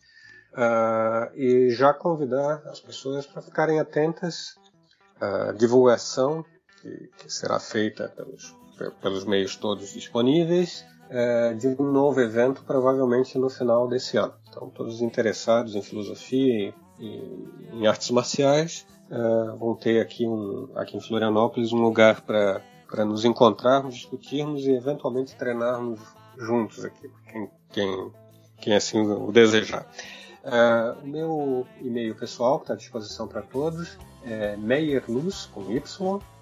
Uh, 0.53 1.35
e 1.35 1.69
já 1.71 1.93
convidar 1.93 2.61
as 2.67 2.79
pessoas 2.79 3.25
para 3.25 3.41
ficarem 3.41 3.79
atentas 3.79 4.55
à 5.19 5.51
divulgação 5.51 6.45
que, 6.79 7.09
que 7.17 7.33
será 7.33 7.59
feita 7.59 8.07
pelos, 8.09 8.55
pelos 9.01 9.25
meios 9.25 9.55
todos 9.55 9.93
disponíveis 9.93 10.85
é, 11.09 11.53
de 11.53 11.67
um 11.67 11.91
novo 11.91 12.19
evento, 12.19 12.63
provavelmente 12.63 13.37
no 13.37 13.49
final 13.49 13.87
desse 13.87 14.17
ano. 14.17 14.33
Então, 14.49 14.69
todos 14.69 14.95
os 14.95 15.01
interessados 15.01 15.75
em 15.75 15.81
filosofia 15.81 16.73
e 16.99 17.23
em 17.71 17.87
artes 17.87 18.09
marciais 18.09 18.85
é, 19.09 19.57
vão 19.57 19.75
ter 19.75 20.01
aqui, 20.01 20.27
um, 20.27 20.69
aqui 20.75 20.97
em 20.97 21.01
Florianópolis 21.01 21.71
um 21.71 21.81
lugar 21.81 22.21
para 22.21 23.05
nos 23.05 23.25
encontrarmos, 23.25 23.95
discutirmos 23.95 24.65
e 24.65 24.71
eventualmente 24.71 25.35
treinarmos 25.35 25.99
juntos 26.37 26.83
aqui, 26.83 27.09
quem, 27.31 27.51
quem, 27.71 28.11
quem 28.57 28.75
assim 28.75 28.99
o 29.01 29.31
desejar. 29.31 29.87
É, 30.43 30.95
o 31.01 31.07
meu 31.07 31.67
e-mail 31.81 32.15
pessoal, 32.15 32.57
que 32.59 32.65
está 32.65 32.73
à 32.73 32.77
disposição 32.77 33.27
para 33.27 33.41
todos, 33.41 33.97
é 34.23 34.55
meyerluz, 34.57 35.45
com 35.47 35.71
y, 35.71 35.81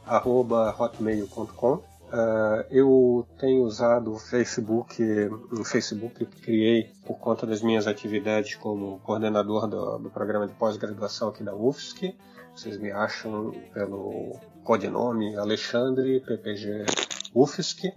arroba 0.06 0.76
hotmail.com. 0.78 1.92
Uh, 2.12 2.66
eu 2.70 3.26
tenho 3.40 3.64
usado 3.64 4.12
o 4.12 4.20
Facebook, 4.20 5.02
o 5.50 5.64
Facebook 5.64 6.26
que 6.26 6.42
criei 6.42 6.92
por 7.06 7.18
conta 7.18 7.48
das 7.48 7.62
minhas 7.62 7.88
atividades 7.88 8.56
como 8.56 9.00
coordenador 9.00 9.66
do, 9.66 9.98
do 9.98 10.10
programa 10.10 10.46
de 10.46 10.54
pós-graduação 10.54 11.30
aqui 11.30 11.42
da 11.42 11.56
UFSC. 11.56 12.14
Vocês 12.54 12.78
me 12.78 12.92
acham 12.92 13.52
pelo 13.74 14.38
codinome 14.66 15.38
Alexandre 15.38 16.20
PPG 16.20 16.86
UFSC. 17.34 17.94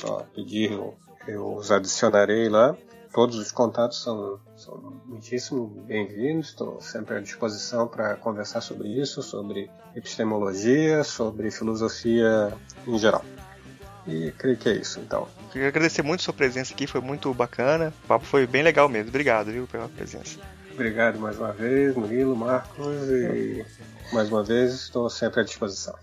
Só 0.00 0.22
pedir, 0.32 0.70
eu, 0.70 0.94
eu 1.26 1.54
os 1.56 1.72
adicionarei 1.72 2.48
lá. 2.48 2.76
Todos 3.12 3.36
os 3.36 3.50
contatos 3.50 4.00
são, 4.00 4.38
são 4.66 5.00
muitíssimo 5.06 5.68
bem-vindos. 5.86 6.48
Estou 6.48 6.80
sempre 6.80 7.14
à 7.14 7.20
disposição 7.20 7.86
para 7.86 8.16
conversar 8.16 8.60
sobre 8.60 8.88
isso, 8.88 9.22
sobre 9.22 9.70
epistemologia, 9.94 11.04
sobre 11.04 11.52
filosofia 11.52 12.52
em 12.84 12.98
geral. 12.98 13.24
E 14.08 14.32
creio 14.32 14.56
que 14.56 14.68
é 14.68 14.72
isso, 14.72 14.98
então. 14.98 15.28
Queria 15.52 15.68
agradecer 15.68 16.02
muito 16.02 16.20
a 16.20 16.24
sua 16.24 16.34
presença 16.34 16.74
aqui, 16.74 16.86
foi 16.86 17.00
muito 17.00 17.32
bacana. 17.32 17.94
O 18.04 18.06
papo 18.08 18.24
foi 18.24 18.44
bem 18.44 18.62
legal 18.64 18.88
mesmo. 18.88 19.08
Obrigado, 19.08 19.52
viu, 19.52 19.68
pela 19.68 19.88
presença. 19.88 20.40
Obrigado 20.72 21.18
mais 21.20 21.38
uma 21.38 21.52
vez, 21.52 21.94
Murilo, 21.94 22.36
Marcos, 22.36 23.08
e 23.08 23.64
mais 24.12 24.28
uma 24.28 24.42
vez 24.42 24.74
estou 24.74 25.08
sempre 25.08 25.40
à 25.40 25.44
disposição. 25.44 25.94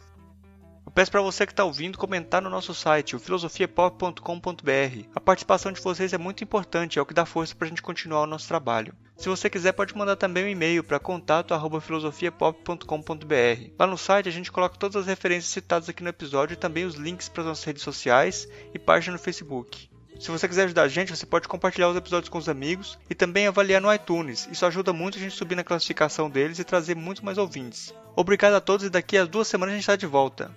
Peço 0.93 1.09
para 1.09 1.21
você 1.21 1.47
que 1.47 1.51
está 1.51 1.63
ouvindo 1.63 1.97
comentar 1.97 2.39
no 2.39 2.51
nosso 2.51 2.71
site, 2.71 3.15
o 3.15 3.19
filosofiapop.com.br. 3.19 5.07
A 5.15 5.19
participação 5.19 5.71
de 5.71 5.81
vocês 5.81 6.13
é 6.13 6.19
muito 6.19 6.43
importante, 6.43 6.99
é 6.99 7.01
o 7.01 7.05
que 7.05 7.15
dá 7.15 7.25
força 7.25 7.55
para 7.55 7.65
a 7.65 7.69
gente 7.69 7.81
continuar 7.81 8.21
o 8.21 8.27
nosso 8.27 8.47
trabalho. 8.47 8.93
Se 9.17 9.27
você 9.27 9.49
quiser, 9.49 9.71
pode 9.71 9.97
mandar 9.97 10.17
também 10.17 10.45
um 10.45 10.49
e-mail 10.49 10.83
para 10.83 10.99
contato@filosofiapop.com.br. 10.99 13.71
Lá 13.79 13.87
no 13.87 13.97
site 13.97 14.29
a 14.29 14.31
gente 14.31 14.51
coloca 14.51 14.77
todas 14.77 14.97
as 14.97 15.07
referências 15.07 15.51
citadas 15.51 15.89
aqui 15.89 16.03
no 16.03 16.09
episódio 16.09 16.53
e 16.53 16.57
também 16.57 16.85
os 16.85 16.93
links 16.93 17.27
para 17.27 17.41
as 17.41 17.47
nossas 17.47 17.63
redes 17.63 17.81
sociais 17.81 18.47
e 18.71 18.77
página 18.77 19.13
no 19.13 19.19
Facebook. 19.19 19.89
Se 20.19 20.29
você 20.29 20.47
quiser 20.47 20.65
ajudar 20.65 20.83
a 20.83 20.87
gente, 20.87 21.15
você 21.15 21.25
pode 21.25 21.47
compartilhar 21.47 21.89
os 21.89 21.97
episódios 21.97 22.29
com 22.29 22.37
os 22.37 22.47
amigos 22.47 22.99
e 23.09 23.15
também 23.15 23.47
avaliar 23.47 23.81
no 23.81 23.91
iTunes. 23.91 24.47
Isso 24.51 24.63
ajuda 24.63 24.93
muito 24.93 25.17
a 25.17 25.21
gente 25.21 25.33
subir 25.33 25.55
na 25.55 25.63
classificação 25.63 26.29
deles 26.29 26.59
e 26.59 26.63
trazer 26.63 26.95
muito 26.95 27.25
mais 27.25 27.39
ouvintes. 27.39 27.91
Obrigado 28.15 28.53
a 28.53 28.61
todos 28.61 28.85
e 28.85 28.91
daqui 28.91 29.17
a 29.17 29.25
duas 29.25 29.47
semanas 29.47 29.73
a 29.73 29.75
gente 29.75 29.83
está 29.83 29.95
de 29.95 30.05
volta. 30.05 30.51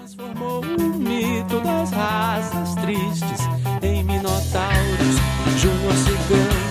Transformou 0.00 0.62
o 0.62 0.98
mito 0.98 1.60
das 1.60 1.90
raças 1.90 2.74
tristes 2.76 3.40
em 3.82 4.02
minotauros, 4.02 5.16
Júnior 5.58 5.92
Cigano 5.92 6.70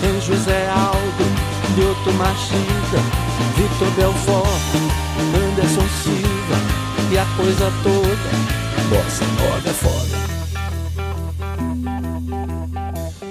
tem 0.00 0.20
José 0.20 0.68
Aldo, 0.68 1.24
Newton 1.76 2.12
Machida, 2.18 3.00
Vitor 3.54 3.90
Belfort, 3.92 4.74
Anderson 5.32 5.86
Silva 6.02 6.58
e 7.12 7.18
a 7.18 7.24
coisa 7.36 7.70
toda. 7.84 8.28
Bossa 8.90 9.24
Nova 9.24 9.68
é 9.68 9.72
foda. 9.72 10.16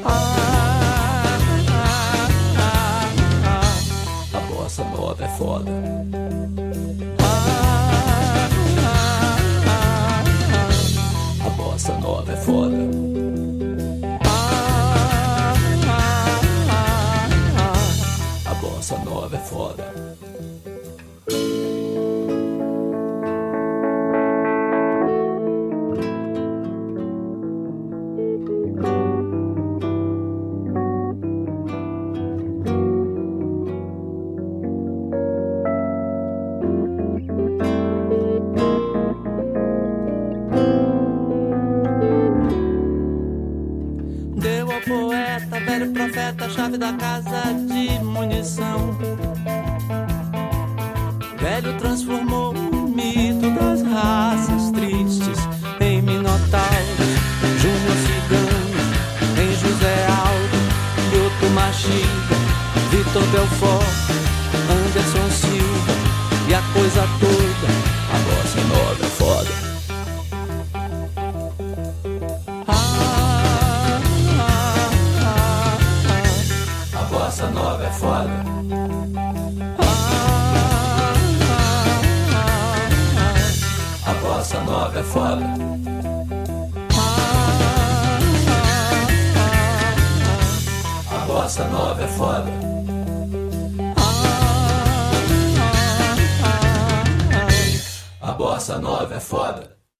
Ah, 0.05 1.37
ah, 1.67 3.09
ah, 4.33 5.23
é 5.23 5.27
foda. 5.37 5.94